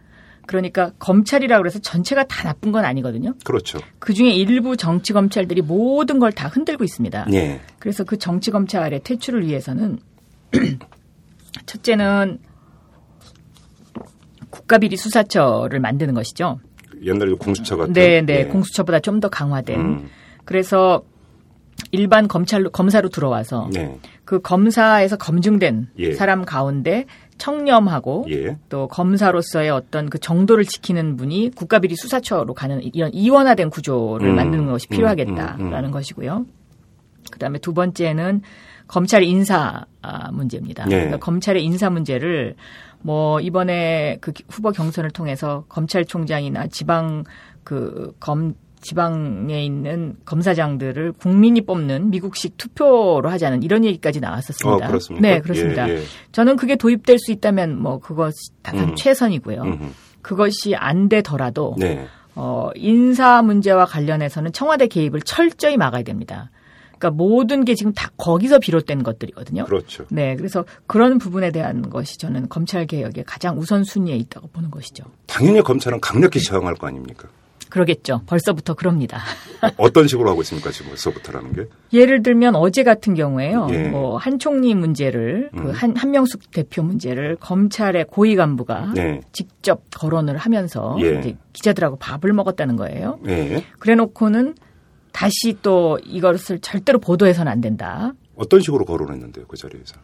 그러니까 0.47 0.91
검찰이라고 0.99 1.65
해서 1.65 1.79
전체가 1.79 2.25
다 2.25 2.43
나쁜 2.45 2.71
건 2.71 2.85
아니거든요. 2.85 3.33
그렇죠. 3.45 3.79
그 3.99 4.13
중에 4.13 4.31
일부 4.33 4.77
정치 4.77 5.15
검찰들이 5.15 5.63
모든 5.63 6.19
걸 6.19 6.33
다 6.33 6.49
흔들고 6.49 6.85
있습니다. 6.85 7.29
예. 7.33 7.61
그래서 7.79 8.05
그 8.05 8.19
정치 8.19 8.51
검찰의 8.51 9.01
퇴출을 9.05 9.47
위해서는 9.47 9.99
첫째는 11.67 12.39
국가비리 14.65 14.97
수사처를 14.97 15.81
만드는 15.81 16.15
것이죠. 16.15 16.59
옛날에 17.03 17.33
공수처 17.35 17.77
같은. 17.77 17.93
네, 17.93 18.23
네. 18.23 18.41
예. 18.41 18.45
공수처보다 18.47 19.01
좀 19.01 19.21
더 19.21 19.29
강화된. 19.29 19.81
음. 19.81 20.09
그래서 20.45 21.03
일반 21.93 22.29
검찰로 22.29 22.71
검사로 22.71 23.09
들어와서 23.09 23.69
네. 23.73 23.99
그 24.25 24.41
검사에서 24.41 25.17
검증된 25.17 25.89
예. 25.99 26.13
사람 26.15 26.45
가운데 26.45 27.07
청렴하고 27.39 28.27
예. 28.31 28.59
또 28.69 28.89
검사로서의 28.89 29.71
어떤 29.71 30.09
그 30.09 30.19
정도를 30.19 30.65
지키는 30.65 31.17
분이 31.17 31.53
국가비리 31.55 31.97
수사처로 31.97 32.55
가는 32.55 32.83
이런 32.83 33.13
이원화된 33.13 33.71
구조를 33.71 34.29
음, 34.29 34.37
만드는 34.37 34.67
것이 34.67 34.87
음, 34.91 34.97
필요하겠다라는 34.97 35.75
음, 35.75 35.85
음. 35.85 35.91
것이고요. 35.91 36.47
그다음에 37.31 37.59
두 37.59 37.75
번째는 37.75 38.43
검찰 38.87 39.23
인사 39.23 39.87
아, 40.03 40.31
문제입니다. 40.31 40.85
네. 40.85 40.97
그러니까 40.97 41.19
검찰의 41.19 41.65
인사 41.65 41.91
문제를 41.91 42.55
뭐 43.05 43.39
이번에 43.39 44.17
그 44.23 44.33
후보 44.49 44.73
경선을 44.73 45.11
통해서 45.11 45.65
검찰총장이나 45.69 46.69
지방 46.69 47.25
그 47.63 48.15
검 48.19 48.55
지방에 48.81 49.65
있는 49.65 50.17
검사장들을 50.27 51.13
국민이 51.13 51.63
뽑는 51.63 52.11
미국식 52.11 52.59
투표로 52.59 53.31
하자는 53.31 53.63
이런 53.63 53.83
얘기까지 53.85 54.21
나왔었습니다. 54.21 54.85
어, 54.85 54.89
그렇습니까? 54.89 55.27
네, 55.27 55.41
그렇습니다. 55.41 55.89
예, 55.89 55.95
예. 55.95 56.03
저는 56.33 56.57
그게 56.57 56.77
도입될 56.77 57.19
수 57.19 57.33
있다면 57.33 57.81
뭐 57.81 57.99
그것 57.99 58.35
가장 58.63 58.91
음. 58.91 58.95
최선이고요. 58.95 59.63
음흠. 59.63 59.85
그것이 60.21 60.75
안 60.77 61.09
되더라도 61.09 61.75
네. 61.79 62.07
어, 62.35 62.69
인사 62.75 63.41
문제와 63.41 63.87
관련해서는 63.87 64.53
청와대 64.53 64.87
개입을 64.87 65.23
철저히 65.23 65.79
막아야 65.79 66.03
됩니다. 66.03 66.51
그러니까 67.05 67.11
모든 67.11 67.65
게 67.65 67.75
지금 67.75 67.93
다 67.93 68.11
거기서 68.17 68.59
비롯된 68.59 69.03
것들이거든요. 69.03 69.65
그렇죠. 69.65 70.05
네, 70.09 70.35
그래서 70.37 70.65
그런 70.87 71.19
부분에 71.19 71.51
대한 71.51 71.91
것이 71.91 72.19
저는 72.19 72.49
검찰 72.49 72.87
개혁의 72.87 73.25
가장 73.25 73.59
우선 73.59 73.85
순위에 73.85 74.17
있다고 74.17 74.49
보는 74.49 74.71
것이죠. 74.71 75.05
당연히 75.27 75.61
검찰은 75.63 76.01
강력히 76.01 76.41
저항할 76.41 76.75
거 76.75 76.87
아닙니까? 76.87 77.29
그러겠죠. 77.69 78.23
벌써부터 78.27 78.75
그럽니다. 78.75 79.21
어떤 79.79 80.07
식으로 80.07 80.31
하고 80.31 80.43
있습니까? 80.43 80.71
지금 80.71 80.91
벌써부터라는 80.91 81.53
게. 81.55 81.67
예를 81.93 82.23
들면 82.23 82.55
어제 82.55 82.85
같은 82.85 83.15
경우에요. 83.15 83.67
예. 83.71 83.89
뭐 83.89 84.17
한 84.17 84.39
총리 84.39 84.75
문제를 84.75 85.51
음. 85.55 85.65
그 85.65 85.71
한, 85.71 85.97
한명숙 85.97 86.53
대표 86.53 86.83
문제를 86.85 87.37
검찰의 87.41 88.07
고위 88.09 88.37
간부가 88.37 88.93
네. 88.95 89.21
직접 89.33 89.83
거론을 89.97 90.37
하면서 90.37 90.97
예. 91.01 91.37
기자들하고 91.53 91.97
밥을 91.97 92.33
먹었다는 92.33 92.77
거예요. 92.77 93.19
네. 93.23 93.65
그래놓고는 93.81 94.55
다시 95.15 95.57
또 95.63 95.99
이것을 96.05 96.59
절대로 96.59 96.99
보도해서는 96.99 97.51
안 97.51 97.61
된다. 97.61 98.13
어떤 98.35 98.61
식으로 98.61 98.85
거론했는데요, 98.85 99.47
그 99.47 99.57
자리에서. 99.57 99.95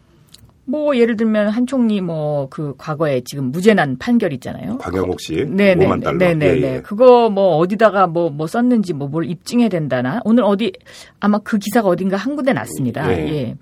뭐 0.64 0.96
예를 0.96 1.16
들면 1.16 1.48
한 1.48 1.66
총리 1.66 2.00
뭐 2.00 2.46
그 2.48 2.74
과거에 2.78 3.22
지금 3.24 3.50
무죄난 3.50 3.98
판결 3.98 4.32
있잖아요. 4.34 4.78
박영옥 4.78 5.20
씨 5.20 5.44
네네 5.48 5.84
5만 5.84 6.02
달러. 6.04 6.16
네네 6.18 6.46
예, 6.46 6.54
네 6.60 6.74
예. 6.76 6.80
그거 6.80 7.28
뭐 7.28 7.56
어디다가 7.56 8.06
뭐뭐 8.06 8.46
썼는지 8.46 8.92
뭐 8.92 9.08
뭘 9.08 9.24
입증해야 9.24 9.68
된다나 9.68 10.20
오늘 10.24 10.44
어디 10.44 10.72
아마 11.18 11.38
그 11.38 11.58
기사가 11.58 11.88
어딘가 11.88 12.16
한 12.16 12.36
군데 12.36 12.52
났습니다. 12.52 13.12
예. 13.12 13.28
예. 13.28 13.56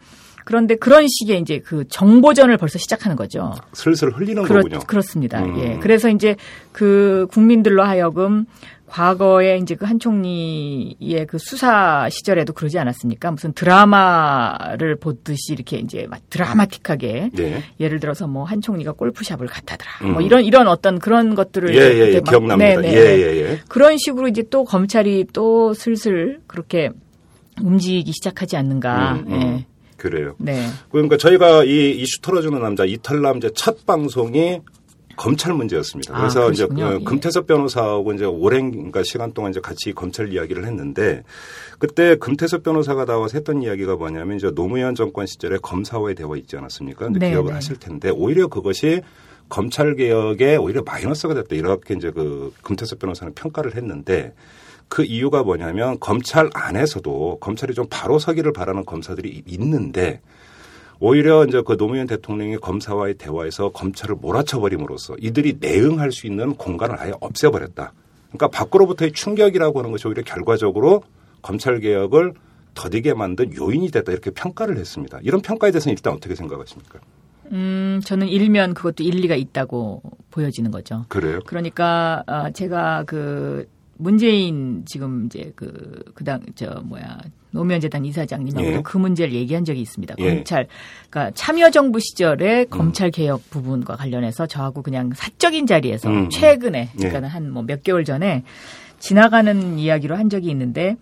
그런데 0.44 0.76
그런 0.76 1.06
식의 1.08 1.40
이제 1.40 1.60
그 1.60 1.86
정보전을 1.88 2.56
벌써 2.58 2.78
시작하는 2.78 3.16
거죠. 3.16 3.54
슬슬 3.72 4.10
흘리는 4.10 4.42
그렇, 4.44 4.62
거군요. 4.62 4.80
그렇습니다. 4.86 5.42
음. 5.42 5.58
예. 5.58 5.78
그래서 5.78 6.10
이제 6.10 6.36
그 6.72 7.26
국민들로 7.30 7.82
하여금 7.84 8.44
과거에 8.88 9.58
이제 9.58 9.74
그 9.74 9.84
한 9.88 9.98
총리의 9.98 11.26
그 11.28 11.38
수사 11.38 12.08
시절에도 12.10 12.52
그러지 12.52 12.78
않았습니까? 12.78 13.30
무슨 13.30 13.52
드라마를 13.52 14.96
보듯이 14.96 15.52
이렇게 15.52 15.78
이제 15.78 16.06
막 16.08 16.20
드라마틱하게 16.30 17.30
네. 17.32 17.62
예를 17.80 18.00
들어서 18.00 18.26
뭐 18.26 18.44
한 18.44 18.60
총리가 18.60 18.92
골프샵을 18.92 19.46
갔다더라. 19.46 19.90
음. 20.02 20.12
뭐 20.12 20.22
이런 20.22 20.44
이런 20.44 20.68
어떤 20.68 20.98
그런 20.98 21.34
것들을 21.34 21.74
예, 21.74 21.80
예, 21.80 22.14
예, 22.14 22.20
기억납니다. 22.20 22.80
네, 22.80 22.88
예, 22.88 22.94
네, 22.94 23.16
네. 23.16 23.20
예, 23.20 23.36
예. 23.52 23.60
그런 23.68 23.96
식으로 23.98 24.28
이제 24.28 24.42
또 24.50 24.64
검찰이 24.64 25.26
또 25.32 25.74
슬슬 25.74 26.40
그렇게 26.46 26.90
움직이기 27.62 28.12
시작하지 28.12 28.56
않는가. 28.56 29.12
음, 29.14 29.32
음. 29.32 29.42
예. 29.42 29.66
그래요. 29.96 30.34
네. 30.38 30.66
그러니까 30.90 31.16
저희가 31.16 31.64
이 31.64 31.90
이슈 31.90 32.20
털어주는 32.20 32.60
남자 32.60 32.84
이탈남제 32.84 33.50
첫 33.54 33.84
방송이 33.84 34.60
검찰 35.18 35.52
문제였습니다. 35.52 36.14
아, 36.14 36.20
그래서 36.20 36.50
이제 36.50 36.64
그러시군요. 36.64 36.98
그 36.98 37.00
예. 37.00 37.04
금태섭 37.04 37.46
변호사하고 37.46 38.12
이제 38.14 38.24
오랜 38.24 38.70
그러니까 38.70 39.02
시간 39.02 39.32
동안 39.32 39.50
이제 39.50 39.60
같이 39.60 39.92
검찰 39.92 40.32
이야기를 40.32 40.64
했는데 40.64 41.24
그때 41.78 42.16
금태섭 42.16 42.62
변호사가 42.62 43.04
나와서 43.04 43.36
했던 43.36 43.60
이야기가 43.60 43.96
뭐냐면 43.96 44.36
이제 44.36 44.50
노무현 44.52 44.94
정권 44.94 45.26
시절에 45.26 45.58
검사와의 45.60 46.14
대화 46.14 46.36
있지 46.36 46.56
않았습니까? 46.56 47.10
네, 47.10 47.30
기억을 47.30 47.48
네. 47.48 47.54
하실 47.54 47.76
텐데 47.76 48.10
오히려 48.10 48.46
그것이 48.46 49.02
검찰 49.48 49.96
개혁에 49.96 50.56
오히려 50.56 50.82
마이너스가 50.82 51.34
됐다 51.34 51.56
이렇게 51.56 51.94
이제 51.94 52.12
그 52.12 52.54
금태섭 52.62 53.00
변호사는 53.00 53.34
평가를 53.34 53.74
했는데 53.74 54.34
그 54.88 55.02
이유가 55.02 55.42
뭐냐면 55.42 55.98
검찰 55.98 56.48
안에서도 56.54 57.38
검찰이 57.40 57.74
좀 57.74 57.86
바로 57.90 58.20
서기를 58.20 58.52
바라는 58.52 58.84
검사들이 58.84 59.42
있는데 59.46 60.20
오히려 61.00 61.44
이제 61.44 61.62
그 61.64 61.76
노무현 61.76 62.06
대통령이 62.06 62.56
검사와의 62.56 63.14
대화에서 63.14 63.70
검찰을 63.70 64.16
몰아쳐버림으로써 64.16 65.16
이들이 65.20 65.58
내응할 65.60 66.10
수 66.12 66.26
있는 66.26 66.54
공간을 66.54 67.00
아예 67.00 67.12
없애버렸다. 67.20 67.92
그러니까 68.28 68.48
밖으로부터의 68.48 69.12
충격이라고 69.12 69.78
하는 69.78 69.92
것이 69.92 70.06
오히려 70.08 70.22
결과적으로 70.22 71.02
검찰 71.40 71.80
개혁을 71.80 72.34
더디게 72.74 73.14
만든 73.14 73.54
요인이 73.56 73.90
됐다 73.90 74.12
이렇게 74.12 74.30
평가를 74.30 74.76
했습니다. 74.76 75.18
이런 75.22 75.40
평가에 75.40 75.70
대해서는 75.70 75.94
일단 75.94 76.12
어떻게 76.12 76.34
생각하십니까? 76.34 77.00
음, 77.52 78.00
저는 78.04 78.28
일면 78.28 78.74
그것도 78.74 79.02
일리가 79.02 79.34
있다고 79.34 80.02
보여지는 80.30 80.70
거죠. 80.70 81.04
그래요? 81.08 81.40
그러니까 81.46 82.22
아, 82.26 82.50
제가 82.50 83.04
그 83.06 83.66
문재인 83.98 84.84
지금 84.86 85.26
이제 85.26 85.52
그 85.54 86.02
그당 86.14 86.40
저 86.54 86.80
뭐야 86.84 87.18
노무현 87.50 87.80
재단 87.80 88.04
이사장님하고 88.04 88.66
예. 88.66 88.82
그 88.82 88.96
문제를 88.96 89.34
얘기한 89.34 89.64
적이 89.64 89.80
있습니다. 89.80 90.14
예. 90.18 90.34
검찰 90.34 90.68
그러니까 91.10 91.34
참여 91.34 91.70
정부 91.70 91.98
시절에 92.00 92.64
검찰 92.66 93.10
개혁 93.10 93.50
부분과 93.50 93.96
관련해서 93.96 94.46
저하고 94.46 94.82
그냥 94.82 95.10
사적인 95.14 95.66
자리에서 95.66 96.08
음. 96.08 96.30
최근에 96.30 96.90
예. 96.94 97.08
그러니까 97.08 97.28
한뭐 97.28 97.64
몇 97.64 97.82
개월 97.82 98.04
전에 98.04 98.44
지나가는 99.00 99.78
이야기로 99.78 100.16
한 100.16 100.30
적이 100.30 100.50
있는데 100.50 100.96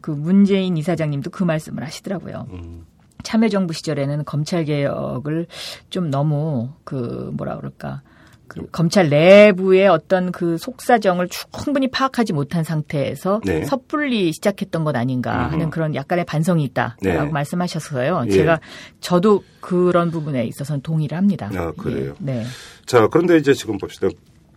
그 0.00 0.10
문재인 0.10 0.76
이사장님도 0.76 1.30
그 1.30 1.44
말씀을 1.44 1.82
하시더라고요. 1.84 2.46
음, 2.52 2.84
참여정부 3.22 3.72
시절에는 3.72 4.24
검찰 4.24 4.64
개혁을 4.64 5.46
좀 5.88 6.10
너무 6.10 6.70
그 6.84 7.30
뭐라 7.34 7.56
그럴까 7.56 8.02
그 8.46 8.66
검찰 8.70 9.08
내부의 9.08 9.88
어떤 9.88 10.30
그 10.32 10.58
속사정을 10.58 11.28
충분히 11.28 11.88
파악하지 11.88 12.32
못한 12.32 12.62
상태에서 12.64 13.40
네. 13.44 13.64
섣불리 13.64 14.32
시작했던 14.32 14.84
것 14.84 14.94
아닌가 14.96 15.50
하는. 15.50 15.70
그런 15.70 15.94
약간의 15.94 16.24
반성이 16.24 16.64
있다라고 16.64 16.96
네. 17.02 17.18
말씀하셔서요. 17.24 18.24
예. 18.26 18.30
제가 18.30 18.60
저도 19.00 19.42
그런 19.60 20.10
부분에 20.10 20.44
있어서는 20.44 20.82
동의를 20.82 21.16
합니다. 21.16 21.50
아, 21.54 21.72
그래요? 21.76 22.14
예. 22.20 22.24
네. 22.24 22.44
자, 22.86 23.08
그런데 23.08 23.36
이제 23.38 23.54
지금 23.54 23.78
봅시다. 23.78 24.08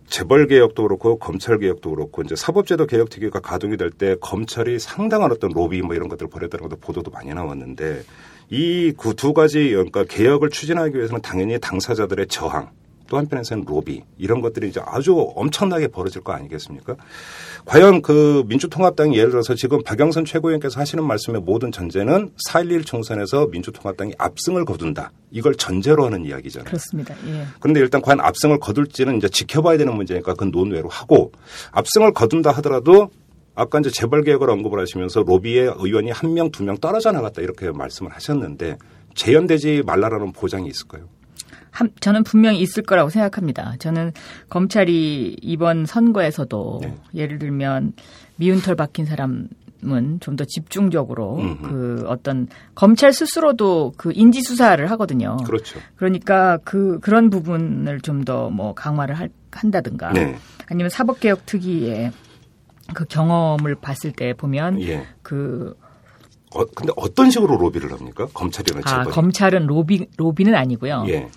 재벌 0.06 0.46
개혁도 0.46 0.84
그렇고 0.84 1.18
검찰 1.18 1.58
개혁도 1.58 1.90
그렇고 1.90 2.22
이제 2.22 2.34
사법제도 2.34 2.86
개혁 2.86 3.10
특위가 3.10 3.40
가동이 3.40 3.76
될 3.76 3.90
때 3.90 4.16
검찰이 4.20 4.78
상당한 4.78 5.30
어떤 5.32 5.50
로비 5.52 5.82
뭐 5.82 5.94
이런 5.94 6.08
것들을 6.08 6.30
벌였다는 6.30 6.68
것도 6.68 6.80
보도도 6.80 7.10
많이 7.10 7.32
나왔는데 7.34 8.02
이그두 8.50 9.34
가지 9.34 9.68
그러니까 9.70 10.04
개혁을 10.04 10.48
추진하기 10.50 10.96
위해서는 10.96 11.20
당연히 11.20 11.58
당사자들의 11.58 12.26
저항 12.28 12.70
또 13.08 13.16
한편에서는 13.18 13.64
로비 13.66 14.02
이런 14.18 14.40
것들이 14.40 14.68
이제 14.68 14.80
아주 14.84 15.16
엄청나게 15.34 15.88
벌어질 15.88 16.22
거 16.22 16.32
아니겠습니까? 16.32 16.94
과연 17.64 18.02
그 18.02 18.44
민주통합당이 18.46 19.16
예를 19.16 19.30
들어서 19.30 19.54
지금 19.54 19.82
박영선 19.82 20.24
최고위원께서 20.24 20.80
하시는 20.80 21.02
말씀의 21.04 21.40
모든 21.42 21.72
전제는 21.72 22.30
4.11 22.48 22.86
총선에서 22.86 23.46
민주통합당이 23.46 24.12
압승을 24.18 24.64
거둔다. 24.64 25.10
이걸 25.30 25.54
전제로 25.54 26.04
하는 26.04 26.24
이야기잖아요. 26.24 26.66
그렇습니다. 26.66 27.14
예. 27.26 27.44
그런데 27.60 27.80
일단 27.80 28.00
과연 28.00 28.20
압승을 28.20 28.58
거둘지는 28.60 29.16
이제 29.16 29.28
지켜봐야 29.28 29.76
되는 29.78 29.94
문제니까 29.94 30.32
그건 30.32 30.50
논외로 30.50 30.88
하고 30.88 31.32
압승을 31.72 32.12
거둔다 32.12 32.50
하더라도 32.52 33.10
아까 33.54 33.80
이제 33.80 33.90
재벌 33.90 34.22
개혁을 34.22 34.48
언급을 34.50 34.78
하시면서 34.80 35.22
로비의 35.22 35.74
의원이 35.78 36.10
한 36.12 36.32
명, 36.32 36.50
두 36.50 36.62
명 36.62 36.76
떨어져 36.78 37.10
나갔다 37.10 37.42
이렇게 37.42 37.70
말씀을 37.72 38.12
하셨는데 38.12 38.78
재연되지 39.14 39.82
말라라는 39.84 40.32
보장이 40.32 40.68
있을까요? 40.68 41.08
한- 41.78 41.90
저는 42.00 42.24
분명히 42.24 42.60
있을 42.60 42.82
거라고 42.82 43.10
생각합니다. 43.10 43.74
저는 43.78 44.12
검찰이 44.50 45.36
이번 45.40 45.86
선거에서도 45.86 46.80
네. 46.82 46.94
예를 47.14 47.38
들면 47.38 47.92
미운 48.36 48.60
털 48.60 48.74
박힌 48.74 49.04
사람 49.06 49.48
은 49.84 50.18
좀 50.20 50.34
더 50.34 50.44
집중적으로 50.44 51.36
음흠. 51.38 51.62
그 51.68 52.04
어떤 52.08 52.48
검찰 52.74 53.12
스스로도 53.12 53.92
그 53.96 54.10
인지 54.12 54.42
수사를 54.42 54.84
하거든요. 54.90 55.36
그렇죠. 55.46 55.78
그러니까 55.96 56.58
그 56.64 56.98
그런 56.98 57.30
부분을 57.30 58.00
좀 58.00 58.24
더 58.24 58.50
뭐 58.50 58.74
강화를 58.74 59.14
할- 59.14 59.30
한다든가 59.52 60.12
네. 60.12 60.36
아니면 60.66 60.90
사법개혁 60.90 61.46
특위의 61.46 62.10
그 62.92 63.04
경험을 63.04 63.76
봤을 63.76 64.10
때 64.10 64.32
보면 64.34 64.80
예. 64.82 65.06
그 65.22 65.76
어, 66.56 66.64
근데 66.74 66.92
어떤 66.96 67.30
식으로 67.30 67.56
로비를 67.56 67.92
합니까? 67.92 68.26
검찰이나 68.34 68.80
아, 68.84 68.90
재벌이. 69.04 69.10
검찰은 69.14 69.66
로비 69.66 70.08
로비는 70.16 70.56
아니고요. 70.56 71.04
예. 71.08 71.28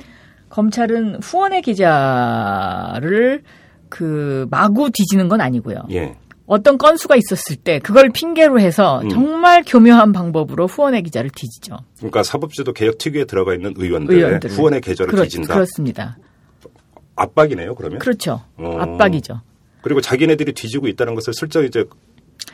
검찰은 0.51 1.21
후원의 1.23 1.61
계좌를 1.63 3.41
그 3.89 4.47
마구 4.49 4.89
뒤지는 4.91 5.27
건 5.27 5.41
아니고요. 5.41 5.83
예. 5.91 6.15
어떤 6.45 6.77
건수가 6.77 7.15
있었을 7.15 7.55
때 7.55 7.79
그걸 7.79 8.09
핑계로 8.09 8.59
해서 8.59 9.01
음. 9.03 9.09
정말 9.09 9.63
교묘한 9.65 10.11
방법으로 10.11 10.67
후원의 10.67 11.03
기자를 11.03 11.29
뒤지죠. 11.33 11.77
그러니까 11.97 12.23
사법제도 12.23 12.73
개혁 12.73 12.97
특위에 12.97 13.23
들어가 13.23 13.53
있는 13.53 13.73
의원들의 13.77 14.21
의원들을. 14.21 14.55
후원의 14.55 14.81
계좌를 14.81 15.11
그렇, 15.11 15.23
뒤진다. 15.23 15.53
그렇습니다. 15.53 16.17
압박이네요, 17.15 17.75
그러면. 17.75 17.99
그렇죠. 17.99 18.41
어. 18.57 18.77
압박이죠. 18.79 19.41
그리고 19.81 20.01
자기네들이 20.01 20.51
뒤지고 20.53 20.87
있다는 20.87 21.15
것을 21.15 21.33
슬쩍 21.33 21.63
이제 21.63 21.85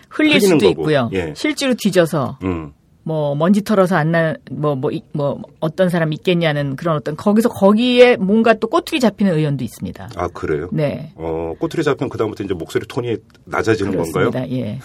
흘릴 0.10 0.40
수도 0.42 0.58
거고. 0.58 0.70
있고요. 0.70 1.10
예. 1.14 1.34
실제로 1.36 1.74
뒤져서 1.74 2.38
음. 2.44 2.74
뭐 3.08 3.36
먼지 3.36 3.64
털어서 3.64 3.96
안나뭐뭐 3.96 4.92
뭐 5.14 5.42
어떤 5.62 5.88
사람 5.88 6.12
있겠냐는 6.12 6.76
그런 6.76 6.98
어떤 6.98 7.16
거기서 7.16 7.48
거기에 7.48 8.18
뭔가 8.18 8.54
또 8.54 8.68
꼬투리 8.68 9.00
잡히는 9.00 9.34
의원도 9.34 9.64
있습니다. 9.64 10.10
아 10.18 10.28
그래요? 10.34 10.68
네. 10.74 11.14
어 11.16 11.54
꼬투리 11.58 11.86
잡히면 11.86 12.10
그 12.10 12.18
다음부터 12.18 12.44
이제 12.44 12.54
목소리 12.54 12.86
톤이 12.86 13.16
낮아지는 13.46 13.96
건가요? 13.96 14.30
그렇습니다. 14.30 14.52
예. 14.52 14.80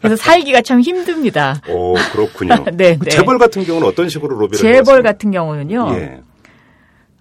그래서 0.00 0.16
살기가 0.16 0.62
참 0.62 0.80
힘듭니다. 0.80 1.60
어 1.68 1.92
그렇군요. 2.12 2.64
네, 2.72 2.96
그 2.96 3.04
네. 3.04 3.10
재벌 3.10 3.36
같은 3.36 3.62
경우는 3.62 3.88
어떤 3.88 4.08
식으로 4.08 4.38
로비를 4.38 4.58
재벌? 4.58 5.02
같은 5.02 5.30
경우는요. 5.30 5.88
예. 5.98 6.20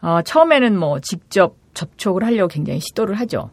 어, 0.02 0.22
처음에는 0.22 0.80
뭐 0.80 1.02
직접 1.02 1.58
접촉을 1.74 2.24
하려고 2.24 2.48
굉장히 2.48 2.80
시도를 2.80 3.16
하죠. 3.16 3.50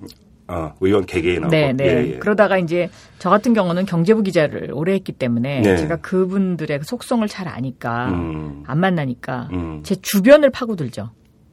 아 0.51 0.75
의원 0.81 1.07
개개인하고. 1.07 1.51
네, 1.51 1.73
네. 1.73 1.85
예, 1.85 2.15
예. 2.15 2.19
그러다가 2.19 2.59
이제 2.59 2.91
저 3.19 3.31
같은 3.31 3.55
경우는 3.55 3.87
경제부 3.87 4.23
기자를 4.23 4.73
오래 4.73 4.95
했기 4.95 5.13
때문에 5.13 5.61
네. 5.61 5.77
제가 5.77 5.97
그분들의 5.97 6.81
속성을 6.83 7.27
잘 7.29 7.47
아니까 7.47 8.09
음. 8.09 8.65
안 8.67 8.81
만나니까 8.81 9.49
음. 9.53 9.81
제 9.85 9.95
주변을 9.95 10.51
파고들죠. 10.51 11.11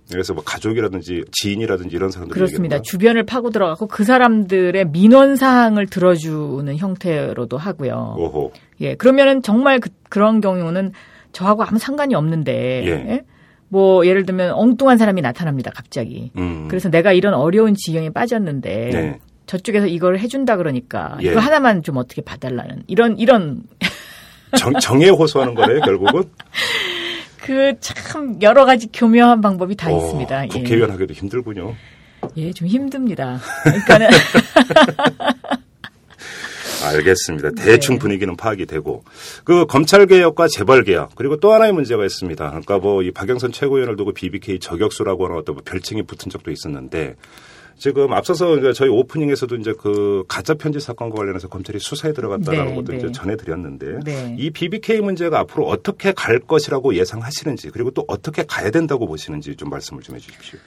그래서 0.10 0.34
뭐 0.34 0.44
가족이라든지 0.44 1.26
지인이라든지 1.32 1.96
이런 1.96 2.12
사람들이 2.12 2.34
그렇습니다. 2.34 2.78
얘기하는 2.78 2.84
주변을 2.84 3.26
파고 3.26 3.50
들어가고 3.50 3.88
그 3.88 4.04
사람들의 4.04 4.90
민원 4.92 5.36
사항을 5.36 5.88
들어주는 5.88 6.76
형태로도 6.78 7.58
하고요. 7.58 8.16
오호. 8.18 8.52
예, 8.82 8.96
그러면은 8.96 9.42
정말 9.42 9.80
그, 9.80 9.90
런 10.18 10.40
경우는 10.40 10.94
저하고 11.34 11.64
아무 11.64 11.78
상관이 11.78 12.16
없는데, 12.16 12.88
예. 12.88 13.22
예? 13.68 13.70
뭐 13.70 14.06
예를 14.06 14.26
들면 14.26 14.52
엉뚱한 14.54 14.98
사람이 14.98 15.22
나타납니다, 15.22 15.72
갑자기. 15.74 16.32
음. 16.38 16.68
그래서 16.68 16.90
내가 16.90 17.12
이런 17.12 17.34
어려운 17.34 17.76
지경에 17.76 18.10
빠졌는데 18.10 18.90
네. 18.92 19.20
저쪽에서 19.46 19.88
이걸 19.88 20.20
해준다 20.20 20.58
그러니까 20.58 21.18
예. 21.24 21.32
이거 21.32 21.40
하나만 21.40 21.84
좀 21.84 21.98
어떻게 21.98 22.22
봐달라는 22.22 22.84
이런 22.88 23.18
이런 23.18 23.64
정, 24.58 24.74
정에 24.74 25.10
호소하는 25.10 25.56
거래요 25.56 25.82
결국은. 25.82 26.24
그 27.42 27.74
참 27.80 28.38
여러 28.42 28.66
가지 28.66 28.88
교묘한 28.92 29.40
방법이 29.42 29.76
다 29.76 29.90
어, 29.90 29.98
있습니다. 29.98 30.44
예. 30.46 30.48
국회의원 30.48 30.92
하기도 30.92 31.14
힘들군요. 31.14 31.76
예, 32.36 32.52
좀 32.52 32.68
힘듭니다. 32.68 33.40
그러니까는 33.64 34.10
알겠습니다. 36.84 37.52
네. 37.52 37.64
대충 37.64 37.98
분위기는 37.98 38.36
파악이 38.36 38.66
되고 38.66 39.04
그 39.44 39.66
검찰 39.66 40.06
개혁과 40.06 40.48
재벌 40.50 40.84
개혁 40.84 41.16
그리고 41.16 41.38
또 41.38 41.54
하나의 41.54 41.72
문제가 41.74 42.06
있습니다. 42.06 42.46
그러니까 42.48 42.78
뭐 42.80 42.98
이 43.08 43.12
박영선 43.12 43.52
최고위원을 43.52 43.96
두고 43.96 44.12
BBK 44.12 44.60
저격수라고 44.60 45.26
하는 45.26 45.38
어떤 45.38 45.56
뭐 45.56 45.64
별칭이 45.66 46.04
붙은 46.04 46.30
적도 46.30 46.52
있었는데 46.52 47.16
지금 47.78 48.12
앞서서 48.12 48.74
저희 48.74 48.90
오프닝에서도 48.90 49.56
이제 49.58 49.74
그 49.80 50.24
가짜 50.28 50.56
편지 50.56 50.80
사건과 50.80 51.16
관련해서 51.18 51.48
검찰이 51.48 51.78
수사에 51.80 52.12
들어갔다는 52.12 52.66
네, 52.66 52.76
것도 52.76 52.92
네. 52.92 52.98
이제 52.98 53.12
전해드렸는데 53.12 54.00
네. 54.04 54.36
이 54.38 54.50
BBK 54.50 55.02
문제가 55.02 55.40
앞으로 55.40 55.68
어떻게 55.68 56.12
갈 56.12 56.40
것이라고 56.40 56.96
예상하시는지 56.96 57.70
그리고 57.70 57.92
또 57.92 58.04
어떻게 58.08 58.44
가야 58.44 58.72
된다고 58.72 59.06
보시는지 59.06 59.56
좀 59.56 59.70
말씀을 59.70 60.02
좀 60.02 60.16
해주십시오. 60.16 60.60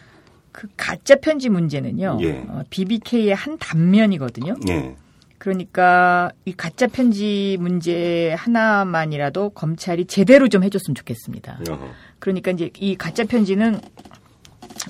그 0.53 0.69
가짜 0.77 1.17
편지 1.17 1.49
문제는요. 1.49 2.19
예. 2.23 2.45
어, 2.49 2.63
BBK의 2.71 3.35
한 3.35 3.59
단면이거든요. 3.59 4.55
예. 4.69 4.95
그러니까 5.41 6.33
이 6.45 6.53
가짜 6.53 6.87
편지 6.87 7.57
문제 7.59 8.35
하나만이라도 8.37 9.51
검찰이 9.51 10.05
제대로 10.05 10.49
좀 10.49 10.63
해줬으면 10.63 10.95
좋겠습니다. 10.95 11.61
어허. 11.67 11.89
그러니까 12.19 12.51
이제 12.51 12.69
이 12.79 12.95
가짜 12.95 13.25
편지는 13.25 13.81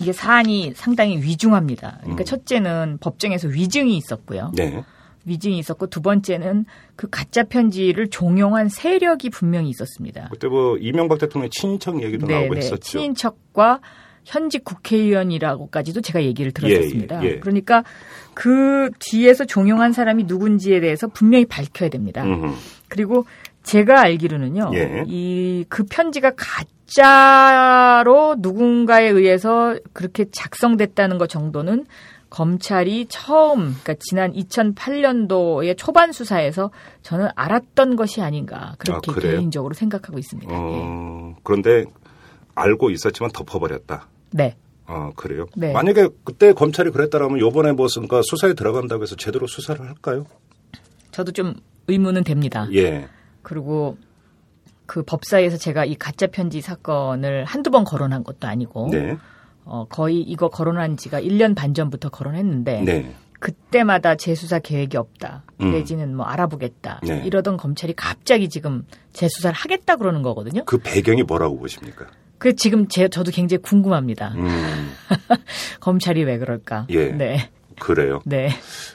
이게 0.01 0.13
사안이 0.13 0.73
상당히 0.75 1.19
위중합니다. 1.19 1.99
그러니까 2.01 2.23
음. 2.23 2.25
첫째는 2.25 2.99
법정에서 3.01 3.47
위증이 3.47 3.97
있었고요. 3.97 4.51
네. 4.57 4.83
위증이 5.25 5.57
있었고 5.57 5.87
두 5.87 6.03
번째는 6.03 6.65
그 6.97 7.09
가짜 7.09 7.45
편지를 7.45 8.11
종용한 8.11 8.71
세력이 8.71 9.31
분명히 9.31 9.71
있었습니다. 9.71 10.31
그때 10.33 10.49
뭐 10.49 10.77
이명박 10.79 11.21
대통령 11.21 11.49
친인척 11.53 12.03
얘기도 12.03 12.27
나오고 12.27 12.57
했었죠. 12.57 12.75
네, 12.75 12.81
친인척과 12.81 13.81
현직 14.25 14.65
국회의원이라고까지도 14.65 16.01
제가 16.01 16.23
얘기를 16.23 16.53
들었었습니다. 16.53 17.23
예, 17.25 17.29
예. 17.29 17.39
그러니까 17.39 17.85
그 18.41 18.89
뒤에서 19.01 19.45
종용한 19.45 19.93
사람이 19.93 20.25
누군지에 20.25 20.81
대해서 20.81 21.09
분명히 21.09 21.45
밝혀야 21.45 21.91
됩니다. 21.91 22.25
음흠. 22.25 22.55
그리고 22.89 23.27
제가 23.65 24.01
알기로는요, 24.01 24.71
예. 24.73 25.05
이그 25.07 25.85
편지가 25.91 26.33
가짜로 26.87 28.37
누군가에 28.39 29.11
의해서 29.11 29.77
그렇게 29.93 30.25
작성됐다는 30.33 31.19
것 31.19 31.29
정도는 31.29 31.85
검찰이 32.31 33.09
처음, 33.11 33.75
그러니까 33.83 33.95
지난 34.01 34.33
2008년도의 34.33 35.77
초반 35.77 36.11
수사에서 36.11 36.71
저는 37.03 37.29
알았던 37.37 37.97
것이 37.97 38.23
아닌가 38.23 38.75
그렇게 38.79 39.13
아? 39.13 39.15
개인적으로 39.17 39.75
생각하고 39.75 40.19
있습니다. 40.19 40.51
예. 40.51 40.57
어, 40.59 41.35
그런데 41.43 41.85
알고 42.55 42.89
있었지만 42.89 43.33
덮어버렸다. 43.33 44.09
네. 44.31 44.57
아, 44.91 45.13
그래요? 45.15 45.47
네. 45.55 45.73
만약에 45.73 46.09
그때 46.25 46.53
검찰이 46.53 46.91
그랬다라면 46.91 47.39
요번에 47.39 47.73
뭐, 47.73 47.87
그러니까 47.89 48.23
수사에 48.25 48.55
들어간다고 48.55 49.05
해서 49.05 49.15
제대로 49.15 49.47
수사를 49.47 49.81
할까요? 49.87 50.27
저도 51.13 51.31
좀 51.31 51.55
의문은 51.87 52.25
됩니다. 52.25 52.67
예. 52.75 53.09
그리고 53.43 53.97
그 54.87 55.05
법사위에서 55.05 55.57
제가 55.57 55.85
이 55.85 55.95
가짜 55.95 56.27
편지 56.27 56.61
사건을 56.61 57.45
한두 57.45 57.71
번 57.71 57.85
거론한 57.85 58.25
것도 58.25 58.49
아니고 58.49 58.89
네. 58.91 59.17
어, 59.65 59.87
거의 59.89 60.21
이거 60.21 60.49
거론한 60.49 60.97
지가 60.97 61.21
1년 61.21 61.55
반 61.55 61.73
전부터 61.73 62.09
거론했는데 62.09 62.83
네. 62.83 63.15
그때마다 63.39 64.17
재수사 64.17 64.59
계획이 64.59 64.97
없다. 64.97 65.45
음. 65.61 65.71
내지는 65.71 66.17
뭐 66.17 66.27
알아보겠다. 66.27 67.01
네. 67.05 67.23
이러던 67.25 67.57
검찰이 67.57 67.95
갑자기 67.95 68.49
지금 68.49 68.85
재수사를 69.13 69.55
하겠다 69.55 69.97
그러는 69.97 70.23
거거든요. 70.23 70.65
그 70.65 70.79
배경이 70.79 71.23
뭐라고 71.23 71.59
보십니까? 71.59 72.07
그 72.41 72.57
지금 72.57 72.89
제 72.89 73.07
저도 73.07 73.31
굉장히 73.31 73.61
궁금합니다. 73.63 74.33
음, 74.35 74.93
검찰이 75.79 76.25
왜 76.25 76.39
그럴까? 76.39 76.87
예. 76.89 77.09
네. 77.09 77.51
그래요. 77.79 78.21
네. 78.25 78.49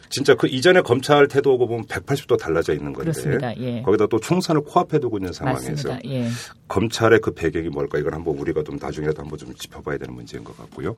진짜 0.09 0.33
그 0.33 0.47
이전에 0.47 0.81
검찰 0.81 1.27
태도하고 1.27 1.67
보면 1.67 1.85
180도 1.85 2.39
달라져 2.39 2.73
있는 2.73 2.91
건데. 2.91 3.11
그렇습니다. 3.11 3.55
예. 3.57 3.83
거기다 3.83 4.07
또 4.07 4.19
총선을 4.19 4.61
코앞에 4.63 4.99
두고 4.99 5.17
있는 5.19 5.31
상황에서. 5.31 5.99
예. 6.05 6.27
검찰의 6.67 7.19
그 7.21 7.33
배경이 7.33 7.69
뭘까 7.69 7.99
이걸 7.99 8.15
한번 8.15 8.35
우리가 8.37 8.63
좀 8.63 8.77
나중에라도 8.81 9.21
한번 9.21 9.37
좀 9.37 9.53
짚어봐야 9.53 9.99
되는 9.99 10.13
문제인 10.13 10.43
것 10.43 10.57
같고요. 10.57 10.97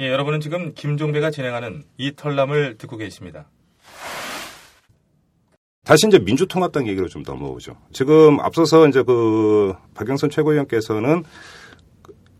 예, 0.00 0.10
여러분은 0.10 0.40
지금 0.40 0.72
김종배가 0.74 1.30
진행하는 1.30 1.84
이털남을 1.98 2.78
듣고 2.78 2.96
계십니다. 2.96 3.48
다시 5.86 6.08
이제 6.08 6.18
민주통합당 6.18 6.88
얘기로 6.88 7.06
좀 7.06 7.22
넘어오죠. 7.24 7.76
지금 7.92 8.40
앞서서 8.40 8.88
이제 8.88 9.04
그 9.04 9.72
박영선 9.94 10.30
최고위원께서는 10.30 11.22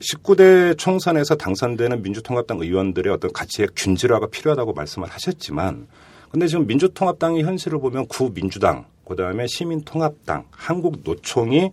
19대 0.01 0.77
총선에서 0.77 1.37
당선되는 1.37 2.03
민주통합당 2.03 2.59
의원들의 2.61 3.13
어떤 3.13 3.33
가치의 3.33 3.69
균질화가 3.77 4.27
필요하다고 4.27 4.73
말씀을 4.73 5.09
하셨지만 5.09 5.87
근데 6.31 6.49
지금 6.49 6.67
민주통합당의 6.67 7.45
현실을 7.45 7.79
보면 7.79 8.09
구민주당, 8.09 8.85
그다음에 9.07 9.47
시민통합당, 9.47 10.47
한국노총이 10.51 11.71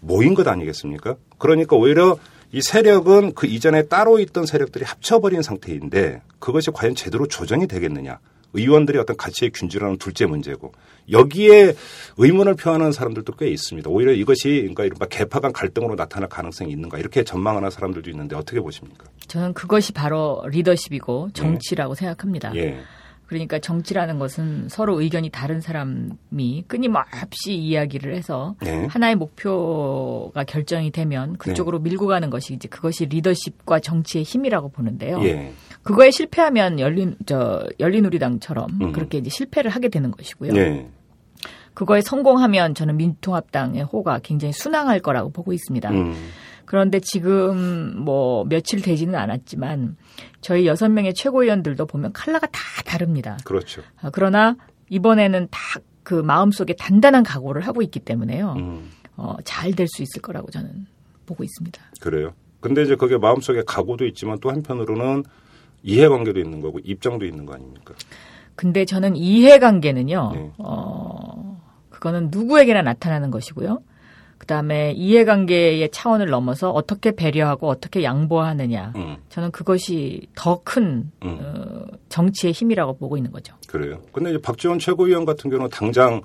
모인 0.00 0.34
것 0.34 0.48
아니겠습니까? 0.48 1.16
그러니까 1.36 1.76
오히려 1.76 2.16
이 2.52 2.62
세력은 2.62 3.34
그 3.34 3.46
이전에 3.46 3.82
따로 3.88 4.18
있던 4.18 4.46
세력들이 4.46 4.86
합쳐버린 4.86 5.42
상태인데 5.42 6.22
그것이 6.38 6.70
과연 6.70 6.94
제대로 6.94 7.26
조정이 7.26 7.66
되겠느냐. 7.66 8.18
의원들의 8.56 9.00
어떤 9.00 9.16
가치의 9.16 9.50
균질화는 9.52 9.98
둘째 9.98 10.26
문제고 10.26 10.72
여기에 11.10 11.74
의문을 12.16 12.54
표하는 12.56 12.92
사람들도 12.92 13.32
꽤 13.34 13.48
있습니다. 13.48 13.88
오히려 13.90 14.12
이것이 14.12 14.48
그러니까 14.60 14.84
이른바 14.84 15.06
개파 15.06 15.40
간 15.40 15.52
갈등으로 15.52 15.94
나타날 15.94 16.28
가능성이 16.28 16.72
있는가 16.72 16.98
이렇게 16.98 17.22
전망하는 17.22 17.70
사람들도 17.70 18.10
있는데 18.10 18.34
어떻게 18.34 18.60
보십니까? 18.60 19.04
저는 19.28 19.54
그것이 19.54 19.92
바로 19.92 20.42
리더십이고 20.48 21.30
정치라고 21.32 21.94
생각합니다. 21.94 22.54
예. 22.56 22.80
그러니까 23.26 23.58
정치라는 23.58 24.18
것은 24.20 24.68
서로 24.68 25.00
의견이 25.00 25.30
다른 25.30 25.60
사람이 25.60 26.64
끊임없이 26.68 27.54
이야기를 27.54 28.14
해서 28.14 28.54
네. 28.62 28.86
하나의 28.86 29.16
목표가 29.16 30.44
결정이 30.44 30.92
되면 30.92 31.36
그쪽으로 31.36 31.80
밀고 31.80 32.06
가는 32.06 32.30
것이 32.30 32.54
이제 32.54 32.68
그것이 32.68 33.06
리더십과 33.06 33.80
정치의 33.80 34.22
힘이라고 34.22 34.68
보는데요. 34.68 35.20
예. 35.24 35.52
그거에 35.86 36.10
실패하면 36.10 36.80
열린 36.80 37.16
저 37.26 37.64
열린우리당처럼 37.80 38.68
음. 38.80 38.92
그렇게 38.92 39.18
이제 39.18 39.30
실패를 39.30 39.70
하게 39.70 39.88
되는 39.88 40.10
것이고요. 40.10 40.54
예. 40.56 40.88
그거에 41.74 42.00
성공하면 42.00 42.74
저는 42.74 42.96
민통합당의 42.96 43.82
호가 43.84 44.18
굉장히 44.20 44.52
순항할 44.52 45.00
거라고 45.00 45.30
보고 45.30 45.52
있습니다. 45.52 45.90
음. 45.90 46.14
그런데 46.64 47.00
지금 47.00 47.96
뭐 47.96 48.44
며칠 48.44 48.82
되지는 48.82 49.14
않았지만 49.14 49.96
저희 50.40 50.66
여섯 50.66 50.88
명의 50.88 51.14
최고위원들도 51.14 51.86
보면 51.86 52.12
칼라가 52.12 52.46
다 52.46 52.60
다릅니다. 52.84 53.36
그렇죠. 53.44 53.82
아, 54.00 54.10
그러나 54.10 54.56
이번에는 54.88 55.48
다 55.50 55.80
그 56.06 56.14
마음속에 56.14 56.72
단단한 56.74 57.24
각오를 57.24 57.62
하고 57.62 57.82
있기 57.82 57.98
때문에요. 57.98 58.54
음, 58.58 58.90
어, 59.16 59.34
잘 59.42 59.72
될 59.72 59.88
수 59.88 60.04
있을 60.04 60.22
거라고 60.22 60.52
저는 60.52 60.86
보고 61.26 61.42
있습니다. 61.42 61.82
그래요. 62.00 62.32
근데 62.60 62.82
이제 62.84 62.94
그게 62.94 63.18
마음속에 63.18 63.64
각오도 63.66 64.06
있지만 64.06 64.38
또 64.38 64.50
한편으로는 64.50 65.24
이해관계도 65.86 66.38
있는 66.38 66.60
거고 66.60 66.80
입장도 66.82 67.24
있는 67.24 67.46
거 67.46 67.54
아닙니까? 67.54 67.94
근데 68.56 68.84
저는 68.84 69.16
이해관계는요, 69.16 70.32
네. 70.34 70.50
어, 70.58 71.60
그거는 71.90 72.28
누구에게나 72.30 72.82
나타나는 72.82 73.30
것이고요. 73.30 73.78
그 74.38 74.46
다음에 74.46 74.92
이해관계의 74.92 75.90
차원을 75.90 76.26
넘어서 76.26 76.70
어떻게 76.70 77.12
배려하고 77.12 77.68
어떻게 77.68 78.02
양보하느냐. 78.02 78.92
음, 78.96 79.16
저는 79.30 79.50
그것이 79.50 80.26
더큰 80.34 81.10
음. 81.22 81.38
어, 81.40 81.86
정치의 82.08 82.52
힘이라고 82.52 82.98
보고 82.98 83.16
있는 83.16 83.30
거죠. 83.32 83.54
그래요. 83.66 84.02
근데 84.12 84.30
이제 84.30 84.40
박지원 84.40 84.78
최고위원 84.78 85.24
같은 85.24 85.48
경우는 85.50 85.70
당장 85.70 86.20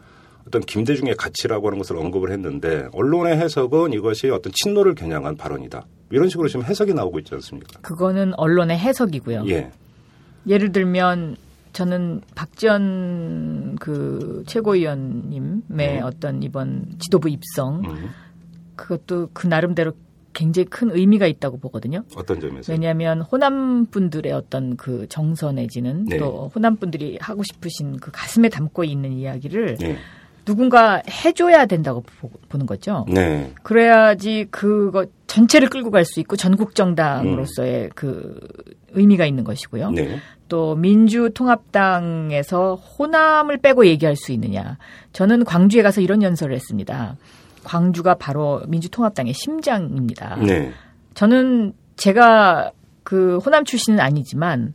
어떤 0.46 0.62
김대중의 0.62 1.16
가치라고 1.16 1.68
하는 1.68 1.78
것을 1.78 1.98
언급을 1.98 2.32
했는데 2.32 2.88
언론의 2.94 3.38
해석은 3.38 3.94
이것이 3.94 4.30
어떤 4.30 4.52
친노를 4.54 4.96
겨냥한 4.96 5.38
발언이다. 5.38 5.86
이런 6.12 6.30
식으로 6.30 6.48
지금 6.48 6.66
해석이 6.66 6.94
나오고 6.94 7.20
있지 7.20 7.34
않습니까? 7.36 7.80
그거는 7.82 8.34
언론의 8.36 8.78
해석이고요. 8.78 9.46
예. 9.48 9.72
예를 10.48 10.72
들면 10.72 11.38
저는 11.74 12.22
박지원 12.36 13.78
그 13.80 14.44
최고위원님의 14.48 16.02
어떤 16.04 16.44
이번 16.44 16.86
지도부 17.00 17.30
입성 17.30 17.82
음, 17.86 18.10
그것도 18.76 19.30
그 19.34 19.48
나름대로 19.48 19.94
굉장히 20.34 20.66
큰 20.66 20.92
의미가 20.92 21.28
있다고 21.28 21.58
보거든요. 21.58 22.04
어떤 22.16 22.40
점에서? 22.40 22.72
왜냐하면 22.72 23.22
호남 23.22 23.86
분들의 23.86 24.32
어떤 24.32 24.78
그 24.78 25.06
정서 25.10 25.52
내지는 25.52 26.06
네. 26.06 26.18
또 26.18 26.52
호남 26.54 26.78
분들이 26.78 27.18
하고 27.22 27.44
싶으신 27.44 27.98
그 27.98 28.12
가슴에 28.12 28.50
담고 28.50 28.84
있는 28.84 29.14
이야기를 29.14 29.78
네. 29.80 29.98
누군가 30.46 31.02
해줘야 31.08 31.66
된다고 31.66 32.04
보, 32.20 32.30
보는 32.50 32.66
거죠. 32.66 33.06
네. 33.08 33.52
그래야지 33.64 34.48
그거 34.50 35.06
전체를 35.28 35.70
끌고 35.70 35.92
갈 35.92 36.06
수 36.06 36.20
있고 36.20 36.36
전국 36.36 36.76
정당으로서의 36.76 37.92
그 37.96 38.40
의미가 38.94 39.26
있는 39.26 39.44
것이고요. 39.44 39.90
음. 39.90 39.96
네. 39.96 40.20
또 40.50 40.76
민주통합당에서 40.76 42.76
호남을 42.76 43.60
빼고 43.60 43.86
얘기할 43.86 44.16
수 44.16 44.32
있느냐. 44.34 44.78
저는 45.14 45.46
광주에 45.46 45.82
가서 45.82 46.02
이런 46.02 46.22
연설을 46.22 46.56
했습니다. 46.56 47.16
광주가 47.64 48.16
바로 48.16 48.62
민주통합당의 48.68 49.34
심장입니다. 49.34 50.38
네. 50.38 50.72
저는 51.14 51.74
제가 51.96 52.72
그 53.04 53.38
호남 53.38 53.64
출신은 53.64 54.00
아니지만 54.00 54.74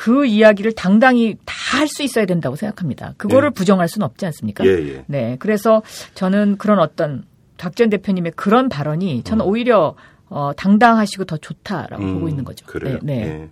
그 0.00 0.24
이야기를 0.24 0.72
당당히 0.72 1.36
다 1.44 1.60
할 1.70 1.88
수 1.88 2.02
있어야 2.02 2.26
된다고 2.26 2.56
생각합니다. 2.56 3.14
그거를 3.16 3.50
네. 3.50 3.54
부정할 3.54 3.88
수는 3.88 4.04
없지 4.04 4.26
않습니까? 4.26 4.66
예, 4.66 4.70
예. 4.70 5.04
네. 5.06 5.36
그래서 5.38 5.82
저는 6.14 6.56
그런 6.58 6.78
어떤 6.78 7.24
박전 7.58 7.90
대표님의 7.90 8.32
그런 8.36 8.68
발언이 8.68 9.22
저는 9.22 9.44
오히려 9.44 9.94
어, 10.28 10.52
당당하시고 10.56 11.24
더 11.24 11.36
좋다라고 11.36 12.02
음, 12.02 12.14
보고 12.14 12.28
있는 12.28 12.44
거죠. 12.44 12.66
그래요. 12.66 12.98
네. 13.02 13.16
네. 13.16 13.22
예. 13.22 13.48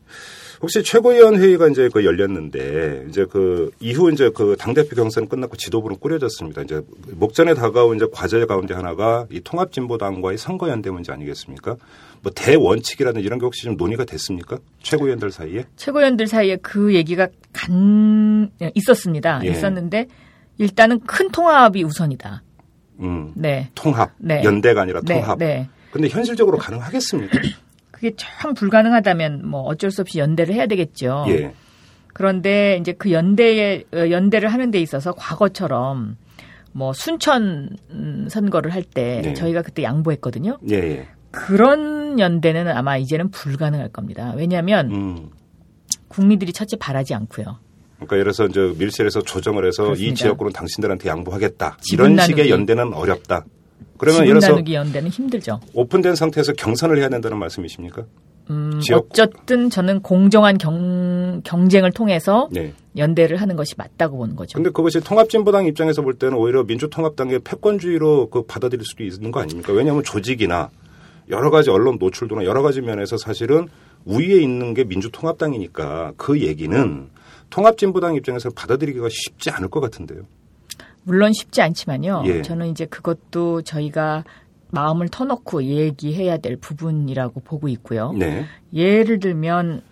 혹시 0.60 0.82
최고위원 0.82 1.36
회의가 1.36 1.68
이제 1.68 1.88
그 1.92 2.04
열렸는데 2.04 3.06
이제 3.08 3.24
그 3.24 3.70
이후 3.80 4.10
이제 4.12 4.30
그 4.34 4.56
당대표 4.58 4.96
경선 4.96 5.28
끝났고 5.28 5.56
지도부는 5.56 5.98
꾸려졌습니다. 6.00 6.62
이제 6.62 6.82
목전에 7.12 7.54
다가온 7.54 7.96
이제 7.96 8.06
과제 8.12 8.44
가운데 8.46 8.74
하나가 8.74 9.26
이 9.30 9.40
통합진보당과의 9.40 10.36
선거연대 10.38 10.90
문제 10.90 11.12
아니겠습니까? 11.12 11.76
뭐 12.22 12.32
대원칙이라든지 12.34 13.24
이런 13.24 13.38
게 13.38 13.44
혹시 13.44 13.62
좀 13.62 13.76
논의가 13.76 14.04
됐습니까? 14.04 14.58
최고위원들 14.82 15.30
사이에? 15.30 15.64
최고위원들 15.76 16.26
사이에 16.26 16.56
그 16.56 16.94
얘기가 16.94 17.28
간 17.52 18.50
있었습니다. 18.74 19.40
예. 19.44 19.50
있었는데 19.50 20.06
일단은 20.58 21.00
큰 21.00 21.30
통합이 21.30 21.82
우선이다. 21.84 22.42
음. 23.00 23.32
네. 23.34 23.70
통합. 23.74 24.12
네. 24.18 24.42
연대가 24.44 24.82
아니라 24.82 25.00
네, 25.04 25.20
통합. 25.20 25.38
네. 25.38 25.68
근데 25.92 26.08
현실적으로 26.08 26.58
가능하겠습니까? 26.58 27.38
그게 27.90 28.12
참 28.16 28.54
불가능하다면 28.54 29.48
뭐 29.48 29.62
어쩔 29.62 29.90
수 29.90 30.02
없이 30.02 30.18
연대를 30.18 30.54
해야 30.54 30.66
되겠죠. 30.66 31.24
예. 31.28 31.52
그런데 32.12 32.78
이제 32.80 32.92
그 32.92 33.12
연대에 33.12 33.84
어, 33.94 34.10
연대를 34.10 34.52
하는 34.52 34.70
데 34.70 34.80
있어서 34.80 35.12
과거처럼 35.12 36.16
뭐 36.72 36.92
순천 36.92 37.70
음, 37.90 38.26
선거를 38.30 38.72
할때 38.72 39.20
네. 39.24 39.34
저희가 39.34 39.62
그때 39.62 39.82
양보했거든요. 39.82 40.58
예, 40.70 40.76
예. 40.76 41.08
그런 41.30 41.97
연대는 42.18 42.68
아마 42.68 42.96
이제는 42.96 43.30
불가능할 43.30 43.88
겁니다. 43.88 44.32
왜냐하면 44.36 44.90
음. 44.92 45.28
국민들이 46.08 46.52
첫째 46.52 46.76
바라지 46.76 47.14
않고요. 47.14 47.58
그러니까 47.96 48.16
예를 48.16 48.32
들어서 48.32 48.46
이제 48.46 48.72
밀실에서 48.78 49.22
조정을 49.22 49.66
해서 49.66 49.82
이 49.82 49.86
그렇습니다. 49.86 50.14
지역구는 50.16 50.52
당신들한테 50.52 51.08
양보하겠다. 51.08 51.78
이런 51.92 52.16
식의 52.18 52.36
나누기. 52.36 52.50
연대는 52.50 52.94
어렵다. 52.94 53.44
그러면 53.98 54.22
예를 54.22 54.34
들어서 54.34 54.52
나누기 54.52 54.74
연대는 54.74 55.10
힘들죠. 55.10 55.60
오픈된 55.74 56.14
상태에서 56.14 56.52
경선을 56.52 56.98
해야 56.98 57.08
된다는 57.08 57.38
말씀이십니까? 57.38 58.04
음, 58.50 58.80
어쨌든 58.92 59.68
저는 59.68 60.00
공정한 60.00 60.56
경, 60.56 61.42
경쟁을 61.44 61.92
통해서 61.92 62.48
네. 62.50 62.72
연대를 62.96 63.36
하는 63.36 63.56
것이 63.56 63.74
맞다고 63.76 64.16
보는 64.16 64.36
거죠. 64.36 64.54
근데 64.56 64.70
그것이 64.70 65.00
통합진보당 65.00 65.66
입장에서 65.66 66.00
볼 66.02 66.14
때는 66.14 66.36
오히려 66.38 66.64
민주통합당의 66.64 67.40
패권주의로 67.40 68.30
그 68.30 68.42
받아들일 68.42 68.84
수도 68.86 69.04
있는 69.04 69.30
거 69.30 69.40
아닙니까? 69.40 69.72
왜냐하면 69.72 70.02
조직이나 70.02 70.70
여러 71.30 71.50
가지 71.50 71.70
언론 71.70 71.98
노출도나 71.98 72.44
여러 72.44 72.62
가지 72.62 72.80
면에서 72.80 73.16
사실은 73.16 73.68
우위에 74.04 74.40
있는 74.40 74.74
게 74.74 74.84
민주통합당이니까 74.84 76.12
그 76.16 76.40
얘기는 76.40 77.08
통합진보당 77.50 78.14
입장에서 78.14 78.50
받아들이기가 78.50 79.08
쉽지 79.10 79.50
않을 79.50 79.68
것 79.68 79.80
같은데요. 79.80 80.22
물론 81.02 81.32
쉽지 81.32 81.62
않지만요. 81.62 82.24
예. 82.26 82.42
저는 82.42 82.68
이제 82.68 82.84
그것도 82.84 83.62
저희가 83.62 84.24
마음을 84.70 85.08
터놓고 85.08 85.64
얘기해야 85.64 86.36
될 86.36 86.56
부분이라고 86.56 87.40
보고 87.40 87.68
있고요. 87.68 88.12
네. 88.12 88.44
예를 88.74 89.18
들면 89.18 89.82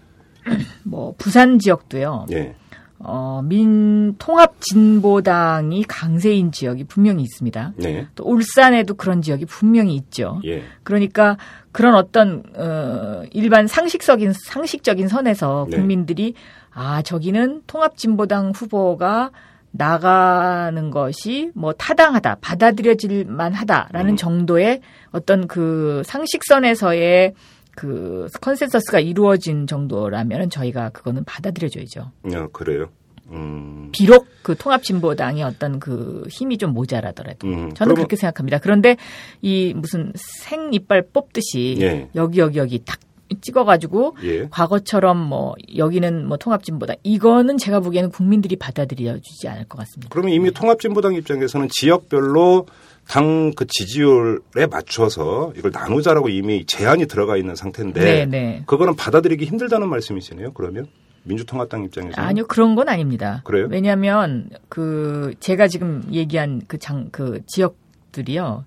뭐 0.85 1.15
부산 1.17 1.59
지역도요. 1.59 2.27
예. 2.33 2.55
어, 2.99 3.43
민 3.45 4.17
통합 4.19 4.61
진보당이 4.61 5.85
강세인 5.85 6.51
지역이 6.51 6.85
분명히 6.85 7.23
있습니다. 7.23 7.75
네. 7.77 8.07
또 8.15 8.25
울산에도 8.25 8.95
그런 8.95 9.23
지역이 9.23 9.45
분명히 9.47 9.95
있죠. 9.97 10.41
예. 10.45 10.63
그러니까 10.83 11.37
그런 11.73 11.95
어떤 11.95 12.43
어 12.57 13.23
일반 13.33 13.67
상식적인 13.67 14.33
상식적인 14.33 15.09
선에서 15.09 15.67
네. 15.71 15.77
국민들이 15.77 16.35
아 16.73 17.03
저기는 17.03 17.63
통합진보당 17.67 18.53
후보가 18.55 19.31
나가는 19.73 20.91
것이 20.91 21.51
뭐 21.55 21.73
타당하다 21.75 22.39
받아들여질 22.41 23.27
만하다라는 23.27 24.13
음. 24.13 24.17
정도의 24.17 24.81
어떤 25.11 25.47
그 25.47 26.03
상식선에서의 26.07 27.35
그 27.77 28.27
컨센서스가 28.41 28.99
이루어진 28.99 29.67
정도라면 29.69 30.51
저희가 30.51 30.89
그거는 30.89 31.23
받아들여줘야죠. 31.25 32.11
어, 32.25 32.49
그래요. 32.53 32.87
음. 33.31 33.91
비록 33.93 34.27
그 34.43 34.57
통합진보당의 34.57 35.43
어떤 35.43 35.79
그 35.79 36.25
힘이 36.31 36.59
좀 36.59 36.73
모자라더라도 36.73 37.47
음. 37.47 37.53
저는 37.53 37.75
그러면- 37.75 37.95
그렇게 37.97 38.17
생각합니다. 38.17 38.59
그런데 38.59 38.97
이 39.43 39.75
무슨 39.77 40.13
생 40.17 40.73
이빨 40.73 41.03
뽑듯이 41.13 41.77
예. 41.81 42.09
여기 42.15 42.39
여기 42.41 42.59
여기 42.59 42.83
딱 42.85 42.99
찍어가지고 43.41 44.17
예. 44.23 44.49
과거처럼 44.51 45.19
뭐 45.19 45.55
여기는 45.77 46.27
뭐 46.29 46.37
통합진보당 46.37 46.97
이거는 47.03 47.59
제가 47.59 47.81
보기에는 47.81 48.11
국민들이 48.11 48.55
받아들여주지 48.57 49.49
않을 49.49 49.65
것 49.65 49.79
같습니다. 49.79 50.09
그러면 50.13 50.33
이미 50.33 50.53
통합진보당 50.53 51.15
입장에서는 51.15 51.69
지역별로 51.73 52.67
당 53.09 53.53
그 53.57 53.67
지지율에 53.67 54.67
맞춰서 54.71 55.53
이걸 55.57 55.71
나누자라고 55.73 56.29
이미 56.29 56.65
제한이 56.67 57.07
들어가 57.07 57.37
있는 57.37 57.55
상태인데 57.55 58.01
네, 58.01 58.27
네. 58.27 58.63
그거는 58.67 58.97
받아들이기 58.97 59.45
힘들다는 59.45 59.89
말씀이시네요. 59.89 60.53
그러면 60.53 60.87
민주통합당 61.25 61.85
입장에서 61.85 62.21
아니요 62.21 62.47
그런 62.47 62.75
건 62.75 62.89
아닙니다. 62.89 63.43
그래요? 63.45 63.67
왜냐하면 63.71 64.51
그 64.69 65.35
제가 65.41 65.69
지금 65.69 66.05
얘기한 66.13 66.63
그장그 66.67 67.43
지역들이요 67.47 68.65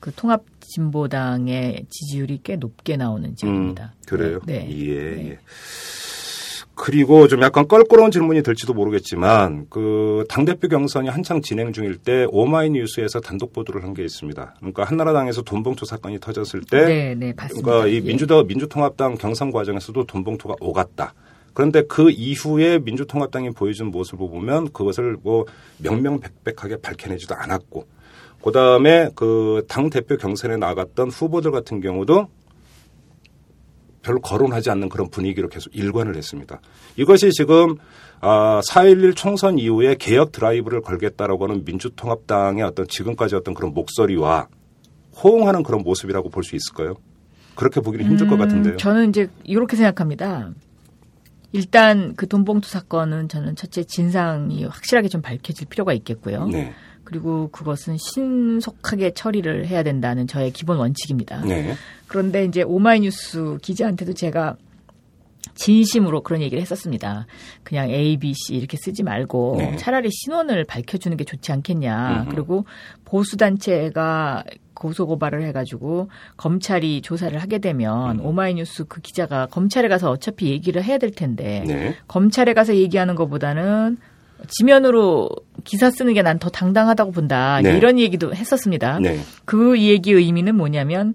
그 0.00 0.12
통합진보당의 0.14 1.86
지지율이 1.90 2.40
꽤 2.42 2.56
높게 2.56 2.96
나오는 2.96 3.36
지역입니다. 3.36 3.94
그래요? 4.06 4.40
네. 4.46 4.66
예, 4.70 5.14
네. 5.14 5.30
예. 5.30 5.38
그리고 6.82 7.28
좀 7.28 7.42
약간 7.42 7.68
껄끄러운 7.68 8.10
질문이 8.10 8.42
될지도 8.42 8.72
모르겠지만 8.72 9.66
그 9.68 10.24
당대표 10.30 10.66
경선이 10.66 11.10
한창 11.10 11.42
진행 11.42 11.74
중일 11.74 11.98
때 11.98 12.24
오마이뉴스에서 12.30 13.20
단독 13.20 13.52
보도를 13.52 13.84
한 13.84 13.90
게 13.92 14.02
있습니다. 14.02 14.54
그러니까 14.60 14.84
한나라당에서 14.84 15.42
돈봉투 15.42 15.84
사건이 15.84 16.20
터졌을 16.20 16.62
때 16.62 16.86
네, 16.86 17.14
네, 17.14 17.34
봤습니다. 17.34 17.68
그러니까 17.70 17.88
이 17.88 17.96
예. 17.96 18.00
민주당 18.00 18.46
민주통합당 18.46 19.16
경선 19.16 19.50
과정에서도 19.50 20.06
돈봉투가 20.06 20.54
오갔다. 20.60 21.12
그런데 21.52 21.82
그 21.82 22.10
이후에 22.10 22.78
민주통합당이 22.78 23.50
보여준 23.50 23.88
모습을 23.88 24.28
보면 24.30 24.72
그것을 24.72 25.16
뭐 25.22 25.44
명명백백하게 25.78 26.76
밝혀내지도 26.80 27.34
않았고 27.34 27.84
그다음에 28.42 29.10
그 29.14 29.62
당 29.68 29.90
대표 29.90 30.16
경선에 30.16 30.56
나갔던 30.56 31.10
후보들 31.10 31.50
같은 31.50 31.80
경우도 31.82 32.28
별로 34.02 34.20
거론하지 34.20 34.70
않는 34.70 34.88
그런 34.88 35.10
분위기로 35.10 35.48
계속 35.48 35.74
일관을 35.74 36.16
했습니다. 36.16 36.60
이것이 36.96 37.30
지금 37.32 37.76
아, 38.20 38.60
4.11 38.68 39.16
총선 39.16 39.58
이후에 39.58 39.94
개혁 39.98 40.32
드라이브를 40.32 40.82
걸겠다라고 40.82 41.44
하는 41.44 41.64
민주통합당의 41.64 42.64
어떤 42.64 42.86
지금까지 42.88 43.34
어떤 43.34 43.54
그런 43.54 43.72
목소리와 43.74 44.48
호응하는 45.22 45.62
그런 45.62 45.82
모습이라고 45.82 46.30
볼 46.30 46.44
수 46.44 46.56
있을까요? 46.56 46.94
그렇게 47.54 47.80
보기는 47.80 48.06
힘들 48.06 48.26
것 48.26 48.34
음, 48.34 48.38
같은데요. 48.38 48.76
저는 48.78 49.10
이제 49.10 49.28
이렇게 49.44 49.76
생각합니다. 49.76 50.50
일단 51.52 52.14
그 52.16 52.26
돈봉투 52.28 52.68
사건은 52.68 53.28
저는 53.28 53.56
첫째 53.56 53.82
진상이 53.84 54.64
확실하게 54.64 55.08
좀 55.08 55.20
밝혀질 55.20 55.66
필요가 55.68 55.92
있겠고요. 55.92 56.46
네. 56.46 56.72
그리고 57.10 57.48
그것은 57.50 57.96
신속하게 57.98 59.14
처리를 59.14 59.66
해야 59.66 59.82
된다는 59.82 60.28
저의 60.28 60.52
기본 60.52 60.78
원칙입니다. 60.78 61.40
네. 61.40 61.74
그런데 62.06 62.44
이제 62.44 62.62
오마이뉴스 62.62 63.58
기자한테도 63.60 64.12
제가 64.12 64.56
진심으로 65.54 66.22
그런 66.22 66.40
얘기를 66.40 66.60
했었습니다. 66.60 67.26
그냥 67.64 67.90
A, 67.90 68.16
B, 68.16 68.32
C 68.32 68.54
이렇게 68.54 68.76
쓰지 68.76 69.02
말고 69.02 69.56
네. 69.58 69.76
차라리 69.76 70.08
신원을 70.12 70.64
밝혀주는 70.64 71.16
게 71.16 71.24
좋지 71.24 71.50
않겠냐. 71.50 72.22
음흠. 72.22 72.30
그리고 72.30 72.64
보수단체가 73.06 74.44
고소고발을 74.74 75.42
해가지고 75.46 76.10
검찰이 76.36 77.02
조사를 77.02 77.36
하게 77.42 77.58
되면 77.58 78.20
음. 78.20 78.24
오마이뉴스 78.24 78.84
그 78.84 79.00
기자가 79.00 79.46
검찰에 79.46 79.88
가서 79.88 80.10
어차피 80.10 80.46
얘기를 80.46 80.84
해야 80.84 80.96
될 80.96 81.10
텐데 81.10 81.64
네. 81.66 81.96
검찰에 82.06 82.54
가서 82.54 82.76
얘기하는 82.76 83.16
것보다는 83.16 83.98
지면으로 84.48 85.28
기사 85.64 85.90
쓰는 85.90 86.14
게 86.14 86.22
난 86.22 86.38
더 86.38 86.48
당당하다고 86.48 87.12
본다. 87.12 87.60
네. 87.62 87.76
이런 87.76 87.98
얘기도 87.98 88.34
했었습니다. 88.34 88.98
네. 89.00 89.20
그 89.44 89.78
얘기의 89.80 90.16
의미는 90.24 90.54
뭐냐면 90.56 91.14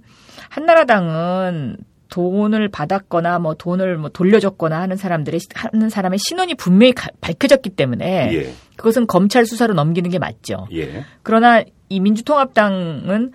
한나라당은 0.50 1.78
돈을 2.10 2.70
받았거나 2.70 3.40
뭐 3.40 3.56
돈을 3.56 3.98
뭐 3.98 4.10
돌려줬거나 4.10 4.80
하는 4.80 4.96
사람들의 4.96 5.40
하는 5.56 5.90
사람의 5.90 6.20
신원이 6.20 6.56
분명히 6.56 6.94
가- 6.94 7.10
밝혀졌기 7.20 7.72
때문에 7.72 8.34
예. 8.34 8.54
그것은 8.78 9.08
검찰 9.08 9.46
수사로 9.46 9.74
넘기는 9.74 10.10
게 10.10 10.20
맞죠. 10.20 10.68
예. 10.74 11.04
그러나 11.24 11.64
이 11.90 12.00
민주통합당은 12.00 13.32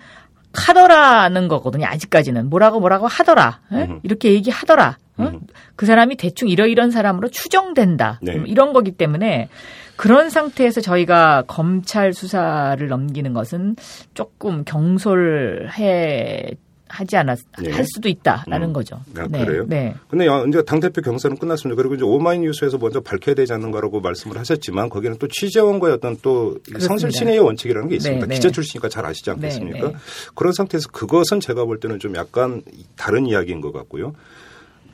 하더라는 0.53 1.47
거거든요. 1.47 1.85
아직까지는 1.85 2.49
뭐라고 2.49 2.79
뭐라고 2.79 3.07
하더라. 3.07 3.59
예? 3.73 3.83
음흠. 3.83 3.99
이렇게 4.03 4.33
얘기하더라. 4.33 4.97
어? 5.17 5.31
그 5.75 5.85
사람이 5.85 6.15
대충 6.17 6.47
이러이런 6.49 6.91
사람으로 6.91 7.29
추정된다. 7.29 8.19
네. 8.21 8.35
음, 8.35 8.47
이런 8.47 8.73
거기 8.73 8.91
때문에 8.91 9.49
그런 9.97 10.29
상태에서 10.29 10.81
저희가 10.81 11.43
검찰 11.47 12.13
수사를 12.13 12.85
넘기는 12.87 13.33
것은 13.33 13.75
조금 14.13 14.63
경솔해 14.65 16.51
하지 16.93 17.15
않았 17.15 17.39
네. 17.61 17.71
할 17.71 17.85
수도 17.85 18.09
있다라는 18.09 18.69
음. 18.69 18.73
거죠. 18.73 18.99
아, 19.15 19.25
네. 19.29 19.45
그래요? 19.45 19.63
네. 19.65 19.93
근데 20.09 20.25
여- 20.25 20.45
이제 20.45 20.61
당 20.63 20.81
대표 20.81 21.01
경선은 21.01 21.37
끝났습니다. 21.37 21.81
그리고 21.81 21.95
이제 21.95 22.03
오마이뉴스에서 22.03 22.77
먼저 22.79 22.99
밝혀야 22.99 23.33
되지 23.33 23.53
않는가라고 23.53 24.01
말씀을 24.01 24.37
하셨지만 24.37 24.89
거기는 24.89 25.17
또 25.17 25.29
취재원과의 25.29 25.93
어떤 25.93 26.17
또 26.21 26.57
그렇습니다. 26.65 26.79
성실신의의 26.87 27.39
원칙이라는 27.39 27.87
게 27.87 27.95
있습니다. 27.95 28.25
네, 28.25 28.29
네. 28.29 28.35
기자 28.35 28.49
출신이니까 28.49 28.89
잘 28.89 29.05
아시지 29.05 29.29
않겠습니까? 29.29 29.87
네, 29.87 29.93
네. 29.93 29.99
그런 30.35 30.51
상태에서 30.51 30.89
그것은 30.89 31.39
제가 31.39 31.63
볼 31.63 31.79
때는 31.79 31.99
좀 31.99 32.13
약간 32.17 32.61
다른 32.97 33.25
이야기인 33.25 33.61
것 33.61 33.71
같고요. 33.71 34.13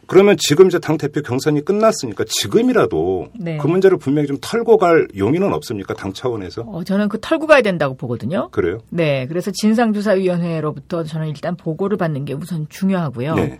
그러면 0.07 0.35
지금 0.39 0.67
이제 0.67 0.79
당 0.79 0.97
대표 0.97 1.21
경선이 1.21 1.65
끝났으니까 1.65 2.23
지금이라도 2.27 3.27
네. 3.35 3.57
그 3.57 3.67
문제를 3.67 3.97
분명히 3.97 4.27
좀 4.27 4.37
털고 4.41 4.77
갈 4.77 5.07
용의는 5.15 5.53
없습니까? 5.53 5.93
당 5.93 6.13
차원에서? 6.13 6.61
어, 6.61 6.83
저는 6.83 7.09
그 7.09 7.19
털고 7.19 7.45
가야 7.45 7.61
된다고 7.61 7.95
보거든요. 7.95 8.49
그래요? 8.51 8.79
네. 8.89 9.27
그래서 9.27 9.51
진상조사위원회로부터 9.51 11.03
저는 11.03 11.27
일단 11.27 11.55
보고를 11.55 11.97
받는 11.97 12.25
게 12.25 12.33
우선 12.33 12.67
중요하고요. 12.69 13.35
네. 13.35 13.59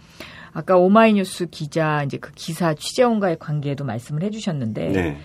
아까 0.54 0.78
오마이뉴스 0.78 1.48
기자 1.52 2.02
이제 2.04 2.18
그 2.18 2.32
기사 2.34 2.74
취재원과의 2.74 3.38
관계에도 3.40 3.84
말씀을 3.84 4.24
해주셨는데 4.24 4.88
네. 4.88 5.18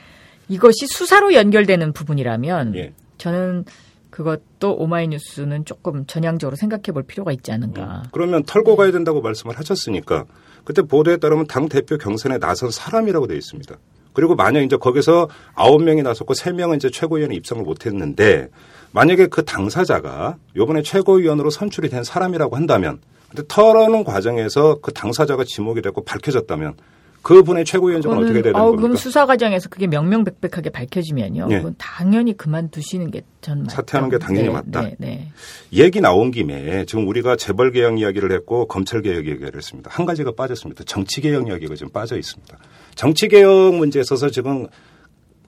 이것이 0.49 0.87
수사로 0.87 1.33
연결되는 1.33 1.93
부분이라면 1.93 2.75
예. 2.77 2.93
저는 3.16 3.64
그것도 4.11 4.77
오마이뉴스는 4.77 5.64
조금 5.64 6.05
전향적으로 6.07 6.55
생각해 6.57 6.93
볼 6.93 7.03
필요가 7.03 7.33
있지 7.33 7.51
않은가. 7.51 8.03
그러면 8.12 8.43
털고 8.43 8.77
가야 8.77 8.93
된다고 8.93 9.23
말씀을 9.23 9.59
하셨으니까 9.59 10.27
그때 10.65 10.83
보도에 10.83 11.17
따르면 11.17 11.47
당 11.47 11.69
대표 11.69 11.99
경선에 11.99 12.39
나선 12.39 12.71
사람이라고 12.71 13.27
되어 13.27 13.37
있습니다. 13.37 13.77
그리고 14.13 14.35
만약 14.35 14.61
이제 14.61 14.77
거기서 14.77 15.29
아홉 15.55 15.83
명이 15.83 16.03
나섰고 16.03 16.35
세 16.35 16.53
명은 16.53 16.77
이제 16.77 16.91
최고위원에 16.91 17.35
입성을 17.35 17.63
못 17.63 17.87
했는데 17.87 18.49
만약에 18.93 19.27
그 19.29 19.45
당사자가 19.45 20.37
요번에 20.55 20.83
최고위원으로 20.83 21.51
선출이 21.51 21.89
된 21.89 22.05
사람이라고 22.05 22.57
한다면 22.57 23.01
근데 23.31 23.43
털어는 23.49 24.05
과정에서 24.05 24.81
그 24.83 24.93
당사자가 24.93 25.45
지목이 25.45 25.81
됐고 25.81 26.05
밝혀졌다면 26.05 26.75
그분의 27.23 27.64
최고위원장은 27.64 28.18
어떻게 28.18 28.43
되는 28.43 28.57
어, 28.57 28.64
겁니까? 28.64 28.83
그럼 28.83 28.97
수사 28.97 29.27
과정에서 29.27 29.68
그게 29.68 29.87
명명백백하게 29.87 30.70
밝혀지면요. 30.70 31.49
예. 31.51 31.57
그건 31.59 31.75
당연히 31.79 32.37
그만두시는 32.37 33.11
게전 33.11 33.62
맞다. 33.62 33.77
사퇴하는 33.77 34.11
게 34.11 34.18
당연히 34.18 34.49
네, 34.49 34.53
맞다. 34.53 34.83
네, 34.83 34.97
네. 34.99 35.29
얘기 35.73 36.01
나온 36.01 36.31
김에 36.33 36.85
지금 36.85 37.07
우리가 37.07 37.37
재벌 37.37 37.70
개혁 37.70 38.01
이야기를 38.01 38.33
했고 38.33 38.66
검찰 38.66 39.03
개혁 39.03 39.27
이야기를 39.27 39.53
했습니다. 39.57 39.91
한 39.93 40.05
가지가 40.05 40.33
빠졌습니다. 40.37 40.85
정치 40.85 41.20
개혁 41.20 41.49
이야기가 41.49 41.77
지금 41.77 41.93
빠져 41.93 42.16
있습니다. 42.16 42.59
정치 42.97 43.29
개혁 43.29 43.75
문제에 43.75 44.01
있어서 44.01 44.29
지금 44.29 44.66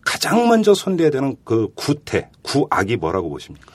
가장 0.04 0.48
먼저 0.48 0.74
손대야 0.74 1.10
되는 1.10 1.36
그 1.44 1.68
구태, 1.74 2.30
구악이 2.42 2.96
뭐라고 2.96 3.30
보십니까? 3.30 3.72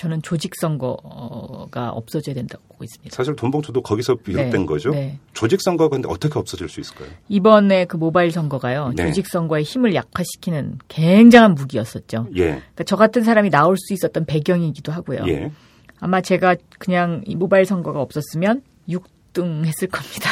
저는 0.00 0.22
조직 0.22 0.54
선거가 0.58 1.90
없어져야 1.90 2.34
된다고 2.34 2.64
보고 2.68 2.84
있습니다. 2.84 3.14
사실 3.14 3.36
돈봉투도 3.36 3.82
거기서 3.82 4.14
비롯된 4.14 4.50
네, 4.50 4.64
거죠. 4.64 4.92
네. 4.92 5.18
조직 5.34 5.60
선거가 5.60 5.90
근데 5.90 6.08
어떻게 6.08 6.38
없어질 6.38 6.70
수 6.70 6.80
있을까요? 6.80 7.10
이번에 7.28 7.84
그 7.84 7.98
모바일 7.98 8.30
선거가요. 8.30 8.94
네. 8.96 9.04
조직 9.04 9.28
선거의 9.28 9.62
힘을 9.62 9.94
약화시키는 9.94 10.78
굉장한 10.88 11.54
무기였었죠. 11.54 12.28
예, 12.36 12.44
그러니까 12.44 12.84
저 12.84 12.96
같은 12.96 13.24
사람이 13.24 13.50
나올 13.50 13.76
수 13.76 13.92
있었던 13.92 14.24
배경이기도 14.24 14.90
하고요. 14.90 15.24
예. 15.28 15.52
아마 15.98 16.22
제가 16.22 16.56
그냥 16.78 17.20
이 17.26 17.36
모바일 17.36 17.66
선거가 17.66 18.00
없었으면 18.00 18.62
6등 18.88 19.66
했을 19.66 19.86
겁니다. 19.86 20.30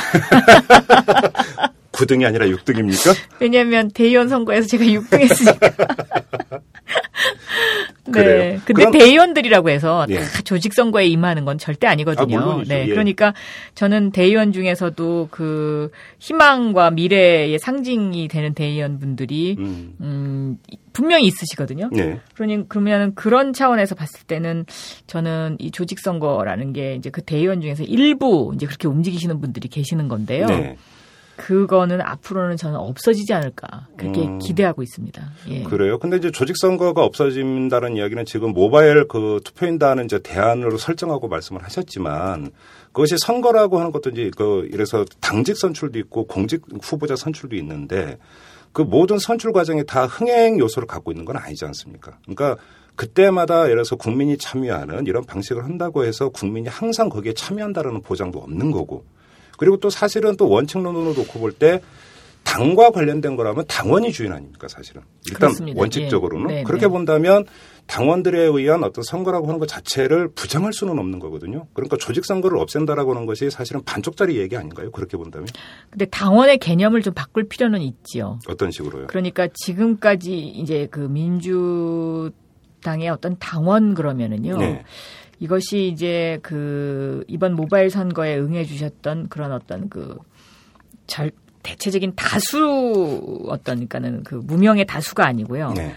9등이 1.93 2.27
아니라 2.27 2.47
6등입니까? 2.47 3.14
왜냐하면 3.41 3.91
대의원 3.91 4.31
선거에서 4.31 4.66
제가 4.66 4.85
6등 4.85 5.21
했으니까. 5.21 5.69
그래요? 8.12 8.39
네. 8.39 8.61
근데 8.64 8.73
그럼- 8.85 8.93
대의원들이라고 8.93 9.71
해서 9.71 10.07
예. 10.09 10.21
다 10.21 10.43
조직 10.45 10.73
선거에 10.75 11.07
임하는 11.07 11.45
건 11.45 11.59
절대 11.59 11.87
아니거든요. 11.87 12.39
아. 12.41 12.62
네. 12.66 12.85
예. 12.85 12.87
그러니까 12.89 13.35
저는 13.75 14.12
대의원 14.12 14.53
중에서도 14.53 15.29
그 15.31 15.91
희망과 16.19 16.91
미래의 16.93 17.59
상징이 17.59 18.29
되는 18.29 18.55
대의원 18.55 18.99
분들이 18.99 19.57
음, 19.59 19.95
음, 20.01 20.59
분명히 20.93 21.27
있으시거든요. 21.27 21.91
네. 21.93 22.19
그러니 22.35 22.69
그러면 22.69 23.14
그런 23.14 23.53
차원에서 23.53 23.95
봤을 23.95 24.21
때는 24.27 24.64
저는 25.07 25.57
이 25.59 25.71
조직 25.71 26.01
선거라는 26.01 26.73
게 26.73 26.95
이제 26.95 27.11
그 27.11 27.23
대의원 27.23 27.61
중에서 27.61 27.83
일부 27.85 28.53
이제 28.55 28.66
그렇게 28.66 28.89
움직이시는 28.89 29.41
분들이 29.41 29.69
계시는 29.69 30.09
건데요. 30.09 30.47
네. 30.47 30.77
그거는 31.39 32.01
앞으로는 32.01 32.57
저는 32.57 32.76
없어지지 32.76 33.32
않을까 33.32 33.86
그렇게 33.97 34.22
음. 34.26 34.39
기대하고 34.39 34.82
있습니다. 34.82 35.22
예. 35.49 35.62
그래요. 35.62 35.99
근데 35.99 36.16
이제 36.16 36.32
조직 36.32 36.57
선거가 36.57 37.05
없어진다는 37.05 37.97
이야기는 37.97 38.24
지금 38.24 38.53
모바일 38.53 39.07
그 39.07 39.41
투표인단은 39.45 40.07
이제 40.07 40.18
대안으로 40.18 40.78
설정하고 40.78 41.28
말씀을 41.28 41.62
하셨지만 41.62 42.51
그것이 42.89 43.16
선거라고 43.18 43.78
하는 43.78 43.93
것도 43.93 44.11
이제 44.11 44.30
그 44.36 44.68
이래서 44.72 45.05
당직 45.20 45.57
선출도 45.57 46.01
있고 46.01 46.26
공직 46.26 46.62
후보자 46.82 47.14
선출도 47.14 47.55
있는데 47.55 48.18
그 48.72 48.82
모든 48.82 49.18
선출 49.18 49.53
과정이 49.53 49.84
다 49.86 50.07
흥행 50.07 50.59
요소를 50.59 50.89
갖고 50.89 51.12
있는 51.12 51.24
건 51.24 51.36
아니지 51.36 51.64
않습니까? 51.64 52.18
그러니까 52.24 52.61
그때마다 52.97 53.64
예를 53.64 53.76
들어서 53.76 53.95
국민이 53.95 54.36
참여하는 54.36 55.07
이런 55.07 55.24
방식을 55.24 55.62
한다고 55.62 56.05
해서 56.05 56.30
국민이 56.30 56.66
항상 56.66 57.09
거기에 57.09 57.32
참여한다라는 57.32 58.03
보장도 58.03 58.41
없는 58.41 58.72
거고 58.72 59.05
그리고 59.59 59.76
또 59.76 59.90
사실은 59.90 60.36
또 60.36 60.48
원칙론으로 60.48 61.12
놓고 61.12 61.38
볼 61.38 61.52
때 61.52 61.82
당과 62.44 62.92
관련된 62.92 63.36
거라면 63.36 63.64
당원이 63.68 64.11
주인 64.11 64.32
아닙니까 64.32 64.68
사실은 64.68 65.02
일단 65.26 65.40
그렇습니다. 65.40 65.78
원칙적으로는 65.80 66.50
예. 66.50 66.54
네, 66.54 66.62
그렇게 66.62 66.86
네. 66.86 66.88
본다면 66.90 67.18
본다면 67.18 67.44
당원들에 67.86 68.42
의한 68.42 68.84
어떤 68.84 69.02
선거라고 69.02 69.46
하는 69.48 69.59
것 69.59 69.66
자체를 69.66 70.28
부정할 70.28 70.72
수는 70.72 70.98
없는 70.98 71.18
거거든요. 71.20 71.66
그러니까 71.72 71.96
조직 71.96 72.24
선거를 72.24 72.59
없앤다라고 72.59 73.14
하는 73.14 73.26
것이 73.26 73.50
사실은 73.50 73.82
반쪽짜리 73.84 74.38
얘기 74.38 74.56
아닌가요? 74.56 74.90
그렇게 74.90 75.16
본다면 75.16 75.48
근데 75.90 76.04
당원의 76.06 76.59
개념을 76.59 77.02
좀 77.02 77.14
바꿀 77.14 77.44
필요는 77.48 77.80
있지요. 77.80 78.38
어떤 78.48 78.70
식으로요? 78.70 79.06
그러니까 79.06 79.48
지금까지 79.52 80.38
이제 80.38 80.86
그 80.90 81.00
민주 81.00 82.30
당의 82.82 83.09
어떤 83.09 83.36
당원 83.38 83.94
그러면은요. 83.94 84.59
네. 84.59 84.84
이것이 85.41 85.89
이제 85.89 86.39
그 86.43 87.24
이번 87.28 87.55
모바일 87.55 87.91
선거에 87.91 88.39
응해 88.39 88.64
주셨던 88.64 89.28
그런 89.28 89.53
어떤 89.53 89.89
그 89.89 90.18
절, 91.07 91.30
대체적인 91.62 92.14
다수 92.16 93.45
어떤 93.49 93.76
그러니까는 93.76 94.24
그 94.24 94.36
무명의 94.36 94.86
다수가 94.86 95.26
아니고요. 95.26 95.72
네. 95.72 95.95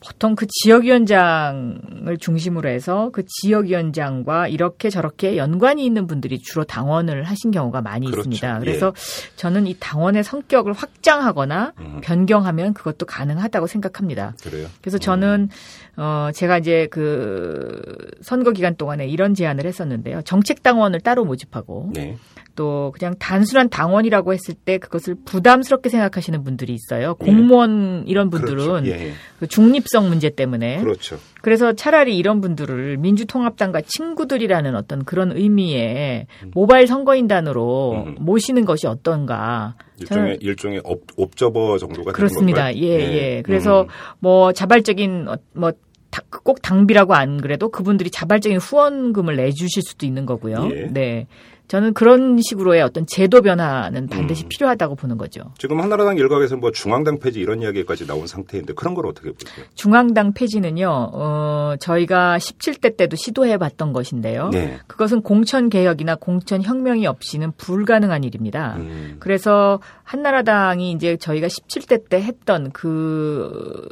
보통 0.00 0.36
그 0.36 0.46
지역위원장을 0.48 2.16
중심으로 2.20 2.68
해서 2.68 3.10
그 3.12 3.24
지역위원장과 3.26 4.48
이렇게 4.48 4.90
저렇게 4.90 5.36
연관이 5.36 5.84
있는 5.84 6.06
분들이 6.06 6.38
주로 6.38 6.64
당원을 6.64 7.24
하신 7.24 7.50
경우가 7.50 7.82
많이 7.82 8.06
그렇죠. 8.06 8.20
있습니다. 8.20 8.56
예. 8.56 8.60
그래서 8.60 8.92
저는 9.36 9.66
이 9.66 9.76
당원의 9.78 10.22
성격을 10.22 10.72
확장하거나 10.72 11.72
음. 11.80 12.00
변경하면 12.02 12.74
그것도 12.74 13.06
가능하다고 13.06 13.66
생각합니다. 13.66 14.34
그래요. 14.42 14.68
그래서 14.80 14.98
저는 14.98 15.48
어 15.96 16.30
제가 16.32 16.58
이제 16.58 16.86
그 16.90 17.82
선거 18.22 18.52
기간 18.52 18.76
동안에 18.76 19.08
이런 19.08 19.34
제안을 19.34 19.66
했었는데요. 19.66 20.22
정책 20.22 20.62
당원을 20.62 21.00
따로 21.00 21.24
모집하고 21.24 21.90
네. 21.94 22.16
또 22.58 22.92
그냥 22.98 23.14
단순한 23.20 23.68
당원이라고 23.68 24.32
했을 24.32 24.52
때 24.52 24.78
그것을 24.78 25.14
부담스럽게 25.24 25.90
생각하시는 25.90 26.42
분들이 26.42 26.74
있어요. 26.74 27.14
예. 27.22 27.24
공무원 27.24 28.02
이런 28.08 28.30
분들은 28.30 28.56
그렇죠. 28.56 28.86
예, 28.86 29.10
예. 29.10 29.12
그 29.38 29.46
중립성 29.46 30.08
문제 30.08 30.28
때문에 30.28 30.80
그렇죠. 30.80 31.18
그래서 31.40 31.72
차라리 31.74 32.18
이런 32.18 32.40
분들을 32.40 32.96
민주통합당과 32.96 33.82
친구들이라는 33.82 34.74
어떤 34.74 35.04
그런 35.04 35.30
의미의 35.30 36.26
음. 36.42 36.50
모바일 36.52 36.88
선거인단으로 36.88 38.06
음. 38.08 38.16
모시는 38.18 38.64
것이 38.64 38.88
어떤가. 38.88 39.76
일종의 40.00 40.38
일종의 40.40 40.80
옵, 40.82 41.06
옵저버 41.16 41.78
정도가 41.78 42.10
그렇습니다. 42.10 42.64
건가요? 42.64 42.82
예, 42.82 42.88
예. 42.88 43.42
그래서 43.42 43.86
뭐 44.18 44.52
자발적인 44.52 45.28
어, 45.28 45.36
뭐꼭 45.52 46.60
당비라고 46.60 47.14
안 47.14 47.40
그래도 47.40 47.68
그분들이 47.68 48.10
자발적인 48.10 48.58
후원금을 48.58 49.36
내주실 49.36 49.82
수도 49.84 50.06
있는 50.06 50.26
거고요. 50.26 50.70
예. 50.74 50.86
네. 50.90 51.26
저는 51.68 51.92
그런 51.92 52.40
식으로의 52.40 52.82
어떤 52.82 53.06
제도 53.06 53.42
변화는 53.42 54.08
반드시 54.08 54.44
음. 54.44 54.48
필요하다고 54.48 54.96
보는 54.96 55.18
거죠. 55.18 55.42
지금 55.58 55.80
한나라당 55.80 56.16
일각에서 56.16 56.56
뭐 56.56 56.72
중앙당 56.72 57.18
폐지 57.18 57.40
이런 57.40 57.60
이야기까지 57.60 58.06
나온 58.06 58.26
상태인데 58.26 58.72
그런 58.72 58.94
걸 58.94 59.06
어떻게 59.06 59.30
보세요? 59.32 59.66
중앙당 59.74 60.32
폐지는요, 60.32 60.88
어, 61.12 61.74
저희가 61.78 62.38
17대 62.38 62.96
때도 62.96 63.16
시도해 63.16 63.58
봤던 63.58 63.92
것인데요. 63.92 64.48
네. 64.48 64.78
그것은 64.86 65.20
공천 65.20 65.68
개혁이나 65.68 66.16
공천 66.16 66.62
혁명이 66.62 67.06
없이는 67.06 67.52
불가능한 67.58 68.24
일입니다. 68.24 68.76
음, 68.76 69.16
그래서 69.20 69.80
한나라당이 70.04 70.92
이제 70.92 71.16
저희가 71.18 71.48
17대 71.48 72.08
때 72.08 72.22
했던 72.22 72.70
그 72.72 73.86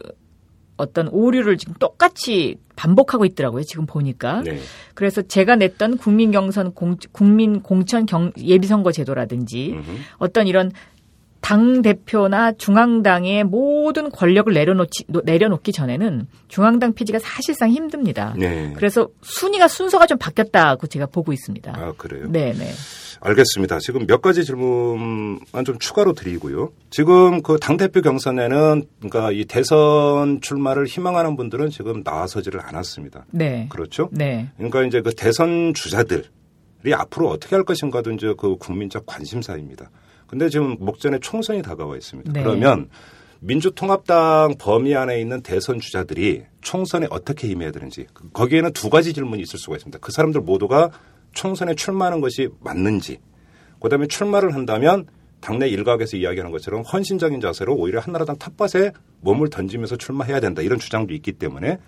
어떤 0.77 1.09
오류를 1.09 1.57
지금 1.57 1.75
똑같이 1.79 2.57
반복하고 2.77 3.25
있더라고요. 3.25 3.63
지금 3.65 3.87
보니까. 3.87 4.43
네. 4.43 4.59
그래서 4.95 5.23
제가 5.23 5.57
냈던 5.57 5.97
국민 5.97 6.31
경선 6.31 6.75
공, 6.75 6.97
국민 7.13 7.61
공천 7.63 8.05
경, 8.07 8.33
예비선거 8.39 8.93
제도라든지 8.93 9.73
음흠. 9.73 9.91
어떤 10.19 10.47
이런 10.47 10.71
당 11.41 11.81
대표나 11.81 12.53
중앙당의 12.53 13.45
모든 13.45 14.11
권력을 14.11 14.53
내려놓지 14.53 15.05
노- 15.09 15.23
내려놓기 15.25 15.71
전에는 15.73 16.27
중앙당 16.49 16.93
폐지가 16.95 17.21
사실상 17.21 17.71
힘듭니다. 17.71 18.35
네. 18.37 18.73
그래서 18.77 19.09
순위가 19.23 19.69
순서가 19.69 20.07
좀 20.07 20.19
바뀌었다고 20.19 20.89
제가 20.89 21.07
보고 21.07 21.33
있습니다. 21.33 21.73
아 21.75 21.93
그래요. 21.97 22.27
네, 22.29 22.53
네. 22.53 22.67
알겠습니다. 23.21 23.79
지금 23.79 24.07
몇 24.07 24.23
가지 24.23 24.45
질문만 24.45 25.65
좀 25.65 25.79
추가로 25.79 26.13
드리고요. 26.13 26.73
지금 26.91 27.43
그 27.43 27.59
당대표 27.59 28.01
경선에는 28.03 28.85
그러니까 29.01 29.33
이 29.33 29.45
대선 29.45 30.41
출마를 30.41 30.87
희망하는 30.87 31.37
분들은 31.37 31.71
지금 31.71 32.03
나와서지를 32.05 32.61
않았습니다. 32.63 33.27
네. 33.31 33.67
그렇죠? 33.71 34.09
네. 34.13 34.51
그러니까 34.57 34.85
이제 34.85 35.01
그 35.01 35.15
대선 35.15 35.75
주자들이 35.75 36.25
앞으로 36.93 37.29
어떻게 37.29 37.57
할 37.57 37.65
것인가도 37.65 38.13
이제 38.13 38.35
그 38.37 38.57
국민적 38.57 39.07
관심사입니다. 39.07 39.91
근데 40.27 40.49
지금 40.49 40.77
목전에 40.79 41.19
총선이 41.21 41.63
다가와 41.63 41.97
있습니다. 41.97 42.33
네. 42.33 42.43
그러면 42.43 42.89
민주통합당 43.41 44.55
범위 44.59 44.95
안에 44.95 45.21
있는 45.21 45.43
대선 45.43 45.79
주자들이 45.79 46.45
총선에 46.63 47.07
어떻게 47.11 47.49
임해야 47.49 47.71
되는지 47.71 48.07
거기에는 48.33 48.73
두 48.73 48.91
가지 48.91 49.13
질문이 49.13 49.43
있을 49.43 49.59
수가 49.59 49.77
있습니다. 49.77 49.99
그 50.01 50.11
사람들 50.11 50.41
모두가 50.41 50.91
총선에 51.37 51.75
출마하는 51.75 52.21
것이 52.21 52.49
맞는지 52.61 53.21
그다음에 53.81 54.09
출마를 54.09 54.55
한다면 54.55 55.07
당내 55.41 55.69
일각에서 55.69 56.17
이야기하는 56.17 56.51
것처럼 56.51 56.83
헌신적인 56.83 57.41
자세로 57.41 57.77
오히려 57.77 58.01
한나라당 58.01 58.37
텃밭에 58.39 58.93
몸을 59.21 59.51
던지면서 59.51 59.97
출마해야 59.97 60.41
된다. 60.41 60.63
이런 60.63 60.79
주장도 60.79 61.15
있기 61.15 61.33
때문에 61.33 61.79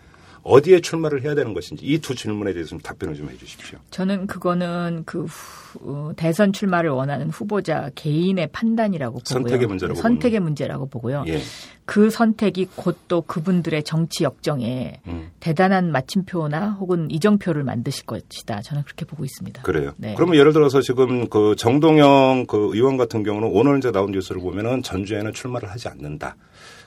어디에 0.42 0.80
출마를 0.80 1.22
해야 1.22 1.34
되는 1.34 1.52
것인지 1.54 1.84
이 1.84 1.98
두 2.00 2.14
질문에 2.14 2.52
대해서 2.52 2.70
좀 2.70 2.78
답변을 2.80 3.14
좀 3.14 3.28
해주십시오. 3.30 3.78
저는 3.90 4.26
그거는 4.26 5.02
그 5.06 5.24
후- 5.24 5.78
어, 5.82 6.12
대선 6.16 6.52
출마를 6.52 6.90
원하는 6.90 7.28
후보자 7.30 7.90
개인의 7.94 8.48
판단이라고 8.52 9.18
보고요. 9.18 9.24
선택의 9.24 9.66
문제라고 9.66 10.00
선택의 10.00 10.40
문제라고 10.40 10.86
보고요. 10.88 11.24
예. 11.28 11.40
그 11.84 12.10
선택이 12.10 12.68
곧 12.76 12.96
또 13.08 13.22
그분들의 13.22 13.82
정치 13.84 14.24
역정에 14.24 15.00
음. 15.06 15.30
대단한 15.40 15.90
마침표나 15.92 16.72
혹은 16.72 17.10
이정표를 17.10 17.62
만드실 17.64 18.04
것이다. 18.06 18.60
저는 18.60 18.82
그렇게 18.84 19.06
보고 19.06 19.24
있습니다. 19.24 19.62
그래요. 19.62 19.92
네. 19.96 20.14
그러면 20.14 20.36
예를 20.36 20.52
들어서 20.52 20.80
지금 20.82 21.28
그 21.28 21.54
정동영 21.56 22.44
그 22.48 22.70
의원 22.74 22.96
같은 22.98 23.22
경우는 23.22 23.48
오늘 23.52 23.78
이제 23.78 23.90
나온 23.90 24.10
뉴스를 24.12 24.40
보면은 24.42 24.82
전주에는 24.82 25.32
출마를 25.32 25.70
하지 25.70 25.88
않는다. 25.88 26.36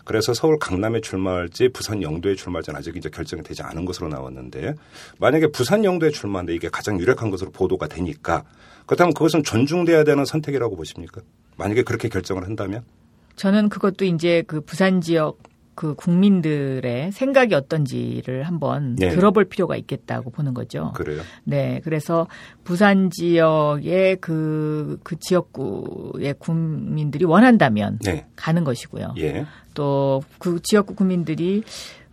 그래서 0.04 0.34
서울 0.34 0.58
강남에 0.60 1.02
출마할지 1.02 1.70
부산 1.70 2.02
영도에 2.02 2.36
출마할지는 2.36 2.78
아직 2.78 2.96
이제 2.96 3.10
결정이 3.10 3.44
되지 3.44 3.62
않은 3.64 3.86
것으로 3.86 4.08
나왔는데 4.08 4.76
만약에 5.20 5.48
부산 5.48 5.84
영도에 5.84 6.10
출마한데 6.10 6.54
이게 6.56 6.70
가장 6.70 7.00
유력한 7.00 7.30
것으로 7.30 7.52
보도가 7.52 7.88
되니까 7.88 8.44
그렇다면 8.86 9.14
그것은 9.14 9.44
존중돼야 9.44 10.04
되는 10.04 10.26
선택이라고 10.26 10.76
보십니까? 10.76 11.22
만약에 11.58 11.84
그렇게 11.84 12.10
결정을 12.10 12.44
한다면? 12.44 12.84
저는 13.36 13.70
그것도 13.70 14.06
이제 14.06 14.44
그 14.48 14.62
부산 14.62 15.02
지역 15.02 15.38
그 15.74 15.96
국민들의 15.96 17.12
생각이 17.12 17.56
어떤지를 17.56 18.44
한번 18.44 18.96
네. 18.98 19.10
들어볼 19.10 19.46
필요가 19.46 19.76
있겠다고 19.76 20.30
보는 20.30 20.54
거죠. 20.54 20.92
그래요. 20.94 21.22
네, 21.44 21.80
그래서 21.84 22.28
부산 22.64 23.10
지역의 23.10 24.18
그, 24.18 25.00
그 25.04 25.18
지역구의 25.18 26.36
국민들이 26.40 27.26
원한다면 27.26 28.00
네. 28.04 28.28
가는 28.36 28.64
것이고요. 28.64 29.16
예. 29.18 29.46
또 29.74 30.22
그 30.40 30.60
지역구 30.62 30.96
국민들이 30.96 31.64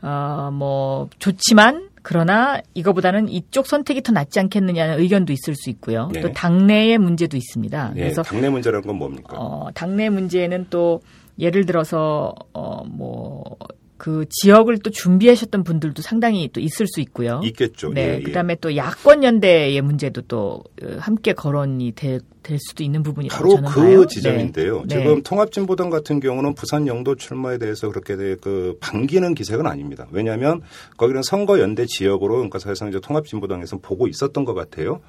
어, 0.02 0.50
뭐 0.52 1.08
좋지만 1.18 1.88
그러나 2.02 2.60
이거보다는 2.74 3.28
이쪽 3.28 3.66
선택이 3.66 4.02
더 4.02 4.12
낫지 4.12 4.38
않겠느냐는 4.40 4.98
의견도 5.00 5.32
있을 5.32 5.54
수 5.56 5.68
있고요. 5.70 6.08
네. 6.12 6.20
또 6.20 6.32
당내의 6.32 6.98
문제도 6.98 7.36
있습니다. 7.36 7.92
예. 7.96 8.00
그래서 8.00 8.22
당내 8.22 8.48
문제라는 8.48 8.86
건 8.86 8.96
뭡니까? 8.96 9.36
어, 9.36 9.68
당내 9.74 10.08
문제는 10.08 10.66
또 10.70 11.00
예를 11.38 11.66
들어서 11.66 12.34
어, 12.54 12.84
뭐 12.84 13.56
그 13.98 14.24
지역을 14.30 14.78
또 14.78 14.90
준비하셨던 14.90 15.64
분들도 15.64 16.02
상당히 16.02 16.48
또 16.52 16.60
있을 16.60 16.86
수 16.86 17.00
있고요. 17.00 17.40
있겠죠. 17.42 17.90
네, 17.92 18.00
예, 18.14 18.18
예. 18.18 18.22
그다음에 18.22 18.54
또 18.60 18.74
야권 18.76 19.24
연대의 19.24 19.80
문제도 19.82 20.22
또 20.22 20.62
어, 20.82 20.96
함께 21.00 21.32
거론이 21.32 21.92
될, 21.96 22.20
될 22.44 22.58
수도 22.60 22.84
있는 22.84 23.02
부분이라고 23.02 23.36
바로 23.36 23.56
저는 23.56 23.68
그 23.70 23.80
봐요. 23.80 24.06
지점인데요. 24.06 24.84
네. 24.86 24.96
지금 25.00 25.22
통합진보당 25.24 25.90
같은 25.90 26.20
경우는 26.20 26.54
부산 26.54 26.86
영도 26.86 27.16
출마에 27.16 27.58
대해서 27.58 27.88
그렇게 27.88 28.16
돼- 28.16 28.36
그 28.40 28.76
반기는 28.80 29.34
기색은 29.34 29.66
아닙니다. 29.66 30.06
왜냐하면 30.12 30.60
거기는 30.96 31.20
선거 31.24 31.58
연대 31.58 31.84
지역으로 31.84 32.34
그러니까 32.36 32.60
사실상 32.60 32.88
이제 32.88 33.00
통합진보당에서 33.00 33.78
보고 33.78 34.06
있었던 34.06 34.44
것 34.44 34.54
같아요. 34.54 35.00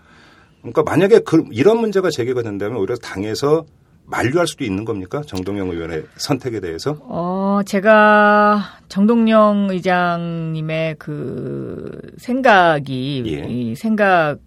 그러니까 0.62 0.82
만약에 0.84 1.20
그 1.20 1.44
이런 1.52 1.78
문제가 1.80 2.10
제기가 2.10 2.42
된다면 2.42 2.80
오히려 2.80 2.96
당에서 2.96 3.66
만류할 4.10 4.48
수도 4.48 4.64
있는 4.64 4.86
겁니까? 4.86 5.22
정동영 5.26 5.70
의원의 5.70 6.06
선택에 6.16 6.60
대해서? 6.60 6.98
어, 7.02 7.62
제가 7.66 8.64
정동영 8.90 9.68
의장님의 9.70 10.96
그 10.98 12.02
생각이 12.18 13.24
예. 13.28 13.46
이 13.48 13.76
생각을 13.76 14.40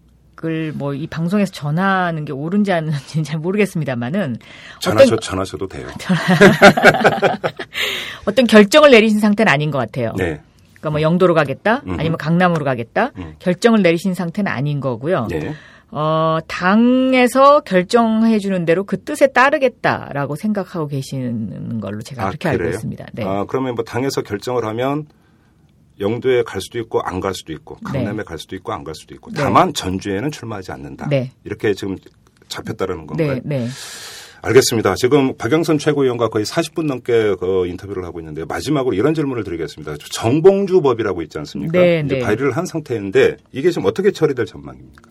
뭐 0.75 0.93
이 0.93 1.07
방송에서 1.07 1.51
전하는 1.51 2.25
게 2.25 2.33
옳은지 2.33 2.71
아닌지는 2.73 3.23
잘 3.23 3.39
모르겠습니다만은 3.39 4.37
전하셔, 4.79 5.15
전하셔도 5.17 5.67
돼요. 5.67 5.87
어떤 8.25 8.47
결정을 8.47 8.91
내리신 8.91 9.19
상태는 9.19 9.51
아닌 9.51 9.71
것 9.71 9.77
같아요. 9.79 10.13
네. 10.17 10.41
그러니까 10.73 10.89
뭐 10.89 11.01
영도로 11.01 11.33
가겠다, 11.33 11.81
음흠. 11.85 11.95
아니면 11.99 12.17
강남으로 12.17 12.65
가겠다, 12.65 13.11
음. 13.17 13.35
결정을 13.39 13.81
내리신 13.81 14.13
상태는 14.13 14.51
아닌 14.51 14.79
거고요. 14.81 15.27
네. 15.29 15.53
어, 15.95 16.39
당에서 16.47 17.59
결정해 17.61 18.39
주는 18.39 18.65
대로 18.65 18.83
그 18.83 19.03
뜻에 19.03 19.27
따르겠다라고 19.27 20.35
생각하고 20.35 20.87
계시는 20.87 21.79
걸로 21.79 22.01
제가 22.01 22.23
아, 22.23 22.27
그렇게 22.29 22.49
알고 22.49 22.57
그래요? 22.57 22.73
있습니다. 22.73 23.05
네. 23.13 23.23
아, 23.23 23.45
그러면 23.47 23.75
뭐 23.75 23.83
당에서 23.83 24.23
결정을 24.23 24.65
하면 24.65 25.05
영도에 25.99 26.41
갈 26.43 26.61
수도 26.61 26.79
있고 26.79 27.01
안 27.01 27.19
갈 27.19 27.35
수도 27.35 27.53
있고 27.53 27.75
강남에 27.83 28.17
네. 28.17 28.23
갈 28.23 28.39
수도 28.39 28.55
있고 28.55 28.73
안 28.73 28.83
갈 28.83 28.95
수도 28.95 29.13
있고 29.13 29.29
네. 29.31 29.39
다만 29.39 29.71
전주에는 29.73 30.31
출마하지 30.31 30.71
않는다. 30.71 31.07
네. 31.09 31.31
이렇게 31.43 31.75
지금 31.75 31.95
잡혔다는 32.47 33.05
건가요? 33.05 33.35
네, 33.35 33.41
네. 33.43 33.67
알겠습니다. 34.41 34.95
지금 34.95 35.37
박영선 35.37 35.77
최고위원과 35.77 36.27
거의 36.29 36.43
40분 36.43 36.85
넘게 36.87 37.35
그 37.39 37.67
인터뷰를 37.67 38.03
하고 38.03 38.19
있는데 38.19 38.43
마지막으로 38.45 38.95
이런 38.95 39.13
질문을 39.13 39.43
드리겠습니다. 39.43 39.95
정봉주 40.11 40.81
법이라고 40.81 41.21
있지 41.21 41.37
않습니까? 41.37 41.79
네, 41.79 42.01
이제 42.03 42.15
네. 42.15 42.21
발의를 42.21 42.51
한 42.57 42.65
상태인데 42.65 43.37
이게 43.51 43.69
지금 43.69 43.85
어떻게 43.85 44.11
처리될 44.11 44.45
전망입니까? 44.47 45.01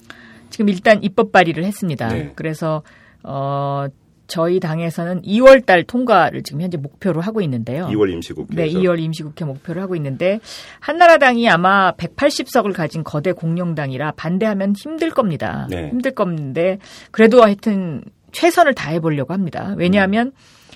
지금 0.52 0.68
일단 0.68 1.02
입법 1.02 1.32
발의를 1.32 1.64
했습니다. 1.64 2.08
네. 2.08 2.32
그래서 2.36 2.82
어 3.24 3.86
저희 4.28 4.60
당에서는 4.60 5.22
2월 5.22 5.66
달 5.66 5.82
통과를 5.84 6.42
지금 6.42 6.60
현재 6.62 6.76
목표로 6.76 7.20
하고 7.20 7.40
있는데요. 7.40 7.86
2월 7.88 8.10
임시국회. 8.12 8.54
네, 8.54 8.68
2월 8.68 9.00
임시국회 9.00 9.44
목표를 9.44 9.82
하고 9.82 9.96
있는데 9.96 10.40
한나라당이 10.80 11.48
아마 11.48 11.92
180석을 11.92 12.74
가진 12.74 13.02
거대 13.02 13.32
공룡당이라 13.32 14.12
반대하면 14.12 14.74
힘들 14.76 15.10
겁니다. 15.10 15.66
네. 15.70 15.88
힘들 15.90 16.12
건데 16.14 16.78
그래도 17.10 17.42
하여튼 17.42 18.02
최선을 18.32 18.74
다해 18.74 19.00
보려고 19.00 19.34
합니다. 19.34 19.74
왜냐하면 19.76 20.28
음. 20.28 20.32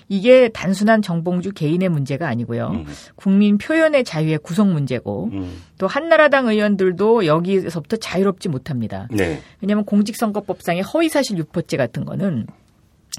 이게 0.09 0.49
단순한 0.49 1.03
정봉주 1.03 1.53
개인의 1.53 1.89
문제가 1.89 2.29
아니고요. 2.29 2.69
음. 2.69 2.87
국민 3.17 3.59
표현의 3.59 4.05
자유의 4.05 4.39
구성 4.39 4.73
문제고 4.73 5.31
음. 5.33 5.63
또 5.79 5.87
한나라당 5.87 6.49
의원들도 6.49 7.27
여기서부터 7.27 7.97
자유롭지 7.97 8.49
못합니다. 8.49 9.09
네. 9.11 9.41
왜냐하면 9.61 9.85
공직선거법상의 9.85 10.83
허위사실 10.83 11.39
유포죄 11.39 11.77
같은 11.77 12.05
거는 12.05 12.47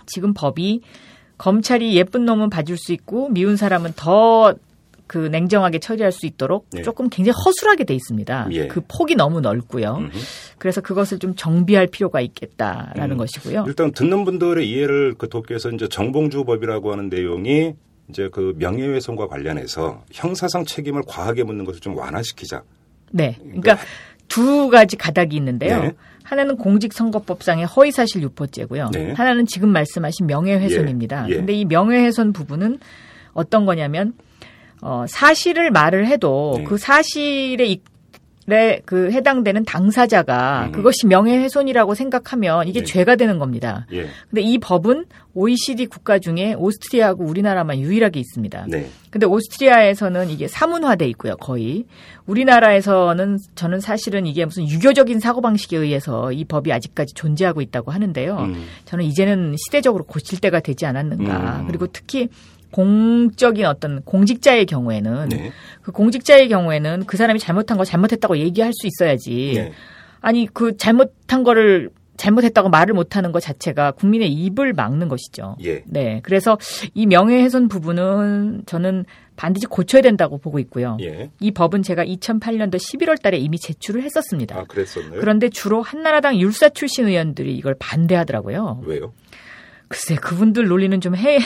지금 0.06 0.34
법이 0.34 0.82
검찰이 1.38 1.96
예쁜 1.96 2.26
놈은 2.26 2.50
봐줄 2.50 2.78
수 2.78 2.94
있고 2.94 3.30
미운 3.30 3.58
사람은 3.58 3.94
더 3.96 4.56
그 5.08 5.18
냉정하게 5.18 5.80
처리할 5.80 6.12
수 6.12 6.26
있도록 6.26 6.68
네. 6.72 6.82
조금 6.82 7.10
굉장히 7.10 7.36
허술하게 7.44 7.86
돼 7.86 7.96
있습니다. 7.96 8.48
예. 8.52 8.68
그 8.68 8.82
폭이 8.88 9.16
너무 9.16 9.42
넓고요. 9.42 9.96
음흠. 9.98 10.18
그래서 10.58 10.82
그것을 10.82 11.20
좀 11.20 11.34
정비할 11.36 11.88
필요가 11.88 12.22
있겠다라는 12.22 13.12
음. 13.12 13.18
것이고요. 13.18 13.64
일단 13.68 13.92
듣는 13.92 14.26
분들의 14.26 14.70
이해를 14.70 15.16
그 15.18 15.30
돕기 15.30 15.54
위해서 15.54 15.70
이제 15.70 15.88
정봉주법이라고 15.88 16.92
하는 16.92 17.10
내용이 17.10 17.74
이제 18.10 18.30
그 18.32 18.54
명예훼손과 18.58 19.28
관련해서 19.28 20.04
형사상 20.12 20.66
책임을 20.66 21.04
과하게 21.08 21.44
묻는 21.44 21.66
것을 21.66 21.82
좀 21.82 21.98
완화시키자. 21.98 22.64
네. 23.12 23.38
그러니까 23.40 23.78
두 24.28 24.70
가지 24.70 24.98
가닥이 24.98 25.36
있는데요. 25.38 25.82
네. 25.82 25.92
하나는 26.24 26.58
공직선거법상의 26.58 27.66
허위사실 27.66 28.22
유포죄고요. 28.22 28.90
네. 28.92 29.14
하나는 29.14 29.46
지금 29.46 29.70
말씀하신 29.70 30.28
명예훼손입니다. 30.28 31.28
예, 31.30 31.32
예. 31.32 31.36
근데 31.38 31.54
이 31.54 31.64
명예훼손 31.64 32.34
부분은 32.34 32.80
어떤 33.32 33.66
거냐면 33.66 34.14
어, 34.82 35.06
사실을 35.08 35.72
말을 35.72 36.08
해도 36.08 36.56
네. 36.58 36.64
그 36.64 36.78
사실에 36.78 37.66
이- 37.66 37.82
에그 38.50 39.12
해당되는 39.12 39.66
당사자가 39.66 40.68
음. 40.68 40.72
그것이 40.72 41.06
명예훼손이라고 41.08 41.96
생각하면 41.96 42.66
이게 42.70 42.80
네. 42.80 42.86
죄가 42.86 43.18
되는 43.18 43.40
겁니다. 43.40 43.86
예. 43.92 44.08
근데 44.30 44.42
이 44.42 44.58
법은 44.58 45.04
OECD 45.34 45.88
국가 45.88 46.18
중에 46.18 46.54
오스트리아하고 46.58 47.26
우리나라만 47.26 47.78
유일하게 47.78 48.22
있습니다. 48.22 48.68
네. 48.70 48.88
근데 49.10 49.26
오스트리아에서는 49.26 50.30
이게 50.30 50.48
사문화돼 50.48 51.10
있고요, 51.10 51.36
거의. 51.36 51.88
우리나라에서는 52.26 53.38
저는 53.56 53.82
사실은 53.82 54.26
이게 54.26 54.46
무슨 54.46 54.66
유교적인 54.68 55.20
사고방식에 55.20 55.76
의해서 55.76 56.32
이 56.32 56.46
법이 56.46 56.72
아직까지 56.72 57.16
존재하고 57.16 57.62
있다고 57.62 57.92
하는데요. 57.92 58.38
음. 58.38 58.66
저는 58.86 59.04
이제는 59.04 59.56
시대적으로 59.66 60.06
고칠 60.06 60.40
때가 60.40 60.62
되지 60.62 60.86
않았는가. 60.86 61.62
음. 61.62 61.68
그리고 61.68 61.88
특히 61.88 62.30
공적인 62.72 63.66
어떤 63.66 64.02
공직자의 64.04 64.66
경우에는 64.66 65.30
네. 65.30 65.52
그 65.82 65.92
공직자의 65.92 66.50
경우에는 66.50 67.06
그 67.06 67.18
사람이 67.18 67.40
잘못한 67.40 67.78
거 67.78 67.86
잘못했다고 67.86 68.38
얘기할 68.38 68.72
수 68.74 68.88
있어야지. 68.88 69.54
네. 69.56 69.72
아니 70.22 70.48
그 70.52 70.78
잘못한 70.78 71.44
거를 71.44 71.90
잘못했다고 72.18 72.70
말을 72.70 72.94
못하는 72.94 73.32
것 73.32 73.40
자체가 73.40 73.92
국민의 73.92 74.34
입을 74.34 74.74
막는 74.74 75.08
것이죠. 75.08 75.56
예. 75.64 75.84
네, 75.86 76.20
그래서 76.24 76.58
이 76.94 77.06
명예훼손 77.06 77.68
부분은 77.68 78.64
저는 78.66 79.06
반드시 79.36 79.68
고쳐야 79.68 80.02
된다고 80.02 80.40
보고 80.40 80.58
있고요. 80.60 80.98
예. 81.02 81.30
이 81.40 81.52
법은 81.52 81.84
제가 81.84 82.04
2008년도 82.04 82.76
11월 82.76 83.22
달에 83.22 83.38
이미 83.38 83.60
제출을 83.60 84.02
했었습니다. 84.02 84.58
아, 84.58 84.64
그랬었나요? 84.64 85.20
그런데 85.20 85.50
주로 85.50 85.84
한나라당 85.84 86.40
율사 86.40 86.70
출신 86.70 87.08
의원들이 87.08 87.56
이걸 87.56 87.76
반대하더라고요. 87.78 88.82
왜요? 88.86 89.14
글쎄, 89.88 90.16
그분들 90.16 90.68
논리는 90.68 91.00
좀 91.02 91.16
해, 91.16 91.40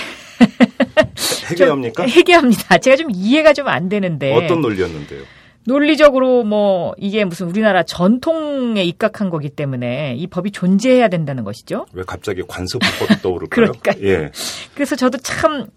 해결합니까? 1.50 2.04
해계합니다. 2.06 2.78
제가 2.80 2.96
좀 2.96 3.08
이해가 3.14 3.54
좀 3.54 3.68
안 3.68 3.88
되는데. 3.90 4.34
어떤 4.34 4.62
논리였는데요? 4.62 5.22
논리적으로 5.66 6.44
뭐 6.44 6.96
이게 6.98 7.24
무슨 7.24 7.48
우리나라 7.48 7.84
전통에 7.84 8.84
입각한 8.84 9.30
거기 9.30 9.50
때문에 9.50 10.16
이 10.18 10.26
법이 10.26 10.50
존재해야 10.52 11.08
된다는 11.08 11.44
것이죠. 11.44 11.86
왜 11.94 12.04
갑자기 12.06 12.42
관습법이 12.48 13.22
떠오를까요? 13.22 13.48
그러니까요. 13.72 14.04
예. 14.04 14.32
그래서 14.74 14.96
저도 14.96 15.20
참 15.20 15.68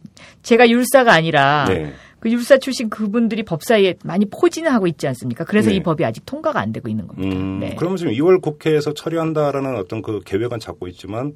제가 0.43 0.71
율사가 0.71 1.13
아니라 1.13 1.67
네. 1.69 1.93
그 2.19 2.31
율사 2.31 2.57
출신 2.57 2.89
그분들이 2.89 3.43
법사위에 3.43 3.97
많이 4.05 4.25
포진을 4.25 4.73
하고 4.73 4.87
있지 4.87 5.07
않습니까? 5.07 5.45
그래서 5.45 5.69
네. 5.69 5.77
이 5.77 5.83
법이 5.83 6.03
아직 6.07 6.25
통과가 6.25 6.59
안 6.59 6.73
되고 6.73 6.89
있는 6.89 7.07
겁니다. 7.07 7.37
음, 7.37 7.61
네. 7.61 7.77
그러면 7.79 7.99
지금 7.99 8.13
2월 8.15 8.41
국회에서 8.41 8.95
처리한다라는 8.95 9.77
어떤 9.77 10.01
그 10.01 10.21
계획은 10.25 10.61
잡고 10.61 10.89
있지만 10.89 11.35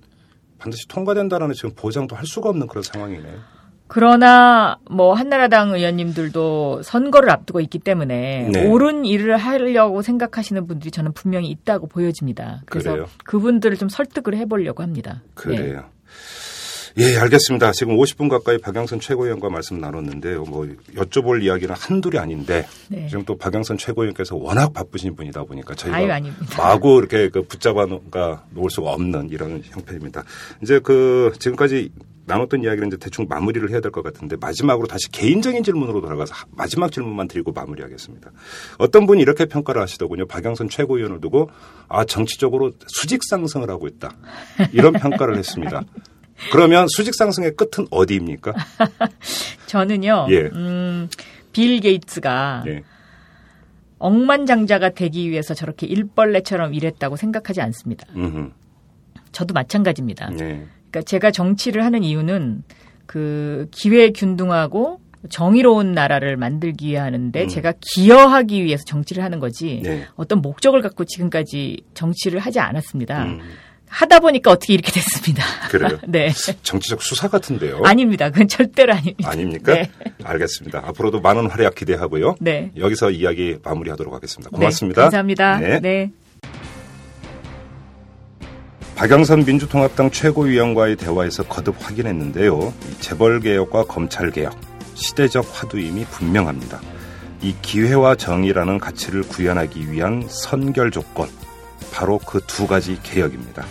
반드시 0.59 0.87
통과된다라는 0.89 1.55
지금 1.55 1.71
보장도 1.75 2.17
할 2.17 2.27
수가 2.27 2.51
없는 2.51 2.67
그런 2.67 2.83
상황이네요. 2.83 3.59
그러나 3.89 4.79
뭐 4.91 5.15
한나라당 5.15 5.75
의원님들도 5.75 6.83
선거를 6.83 7.31
앞두고 7.31 7.61
있기 7.61 7.79
때문에 7.79 8.51
네. 8.53 8.67
옳은 8.67 9.07
일을 9.07 9.39
하려고 9.39 10.03
생각하시는 10.03 10.67
분들이 10.67 10.91
저는 10.91 11.13
분명히 11.13 11.49
있다고 11.49 11.87
보여집니다. 11.87 12.63
그래서 12.67 12.91
그래요? 12.91 13.07
그분들을 13.25 13.77
좀 13.79 13.89
설득을 13.89 14.37
해보려고 14.37 14.83
합니다. 14.83 15.23
네. 15.25 15.31
그래요. 15.35 15.77
예, 15.79 15.83
알겠습니다. 17.05 17.71
지금 17.73 17.97
50분 17.97 18.29
가까이 18.29 18.59
박영선 18.59 18.99
최고위원과 19.01 19.51
말씀 19.51 19.79
나눴는데요. 19.81 20.43
뭐 20.45 20.67
여쭤볼 20.97 21.43
이야기는 21.45 21.75
한둘이 21.75 22.19
아닌데 22.19 22.67
네. 22.89 23.07
지금 23.09 23.25
또 23.25 23.37
박영선 23.37 23.79
최고위원께서 23.79 24.35
워낙 24.37 24.73
바쁘신 24.73 25.15
분이다 25.15 25.45
보니까 25.45 25.75
저희가 25.75 25.97
아유. 25.97 26.09
마구 26.57 26.99
이렇게 26.99 27.29
그 27.29 27.43
붙잡아 27.43 27.87
놓을 27.87 28.71
수가 28.71 28.91
없는 28.93 29.29
이런 29.31 29.63
형편입니다. 29.65 30.25
이제 30.63 30.81
그 30.81 31.33
지금까지 31.39 31.91
나눴던 32.27 32.63
이야기는 32.65 32.89
이제 32.89 32.97
대충 32.99 33.27
마무리를 33.29 33.71
해야 33.71 33.81
될 33.81 33.91
것 33.91 34.03
같은데 34.03 34.37
마지막으로 34.37 34.87
다시 34.87 35.11
개인적인 35.11 35.63
질문으로 35.63 36.01
돌아가서 36.03 36.35
하- 36.35 36.45
마지막 36.51 36.93
질문만 36.93 37.27
드리고 37.29 37.53
마무리하겠습니다. 37.53 38.31
어떤 38.79 39.07
분이 39.07 39.23
이렇게 39.23 39.47
평가를 39.47 39.81
하시더군요. 39.81 40.27
박영선 40.27 40.69
최고위원을 40.69 41.21
두고 41.23 41.49
아 41.89 42.05
정치적으로 42.05 42.73
수직 42.89 43.23
상승을 43.25 43.71
하고 43.71 43.87
있다. 43.87 44.11
이런 44.73 44.93
평가를 44.95 45.39
했습니다. 45.39 45.83
그러면 46.53 46.87
수직 46.89 47.15
상승의 47.15 47.57
끝은 47.57 47.87
어디입니까? 47.91 48.55
저는요, 49.67 50.29
예. 50.31 50.41
음, 50.53 51.09
빌 51.53 51.81
게이츠가 51.81 52.65
예. 52.69 52.83
억만장자가 53.99 54.91
되기 54.91 55.29
위해서 55.31 55.55
저렇게 55.55 55.87
일벌레처럼 55.87 56.75
일했다고 56.75 57.17
생각하지 57.17 57.61
않습니다. 57.61 58.07
음흠. 58.17 58.51
저도 59.33 59.55
마찬가지입니다. 59.55 60.31
네. 60.31 60.67
그러니까 60.91 61.03
제가 61.03 61.31
정치를 61.31 61.85
하는 61.85 62.03
이유는 62.03 62.63
그 63.07 63.67
기회 63.71 64.11
균등하고 64.11 65.01
정의로운 65.31 65.93
나라를 65.93 66.37
만들기 66.37 66.89
위해 66.89 66.99
하는데 66.99 67.43
음. 67.43 67.49
제가 67.49 67.75
기여하기 67.81 68.65
위해서 68.65 68.85
정치를 68.85 69.25
하는 69.25 69.41
거지 69.41 69.81
네. 69.83 70.07
어떤 70.15 70.41
목적을 70.41 70.81
갖고 70.81 71.05
지금까지 71.05 71.83
정치를 71.95 72.39
하지 72.39 72.61
않았습니다. 72.61 73.25
음, 73.25 73.41
하다 73.89 74.21
보니까 74.21 74.51
어떻게 74.51 74.75
이렇게 74.75 74.93
됐습니다. 74.93 75.43
그래요? 75.71 75.99
네. 76.07 76.31
정치적 76.63 77.03
수사 77.03 77.29
같은데요. 77.29 77.81
아닙니다. 77.85 78.31
그건 78.31 78.49
절대로 78.49 78.93
아닙니다. 78.95 79.31
아닙니까? 79.31 79.75
네. 79.75 79.91
알겠습니다. 80.25 80.83
앞으로도 80.87 81.21
많은 81.21 81.51
활약 81.51 81.75
기대하고요. 81.75 82.37
네. 82.41 82.71
여기서 82.77 83.11
이야기 83.11 83.57
마무리하도록 83.65 84.13
하겠습니다. 84.13 84.51
네, 84.53 84.57
고맙습니다. 84.57 85.03
감사합니다. 85.03 85.59
네. 85.59 85.81
네. 85.81 86.11
박영선 88.97 89.45
민주통합당 89.45 90.11
최고위원과의 90.11 90.97
대화에서 90.97 91.45
거듭 91.45 91.77
확인했는데요. 91.79 92.73
이 92.91 93.01
재벌개혁과 93.01 93.85
검찰개혁, 93.85 94.59
시대적 94.95 95.47
화두임이 95.53 96.05
분명합니다. 96.07 96.81
이 97.41 97.55
기회와 97.63 98.17
정의라는 98.17 98.79
가치를 98.79 99.23
구현하기 99.23 99.93
위한 99.93 100.27
선결 100.29 100.91
조건, 100.91 101.29
바로 101.93 102.19
그 102.19 102.41
두 102.49 102.67
가지 102.67 102.99
개혁입니다. 103.05 103.65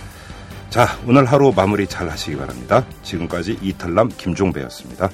자, 0.69 0.85
오늘 1.07 1.25
하루 1.25 1.53
마무리 1.55 1.87
잘 1.87 2.09
하시기 2.09 2.35
바랍니다. 2.35 2.85
지금까지 3.01 3.57
이탈남 3.61 4.09
김종배였습니다. 4.17 5.09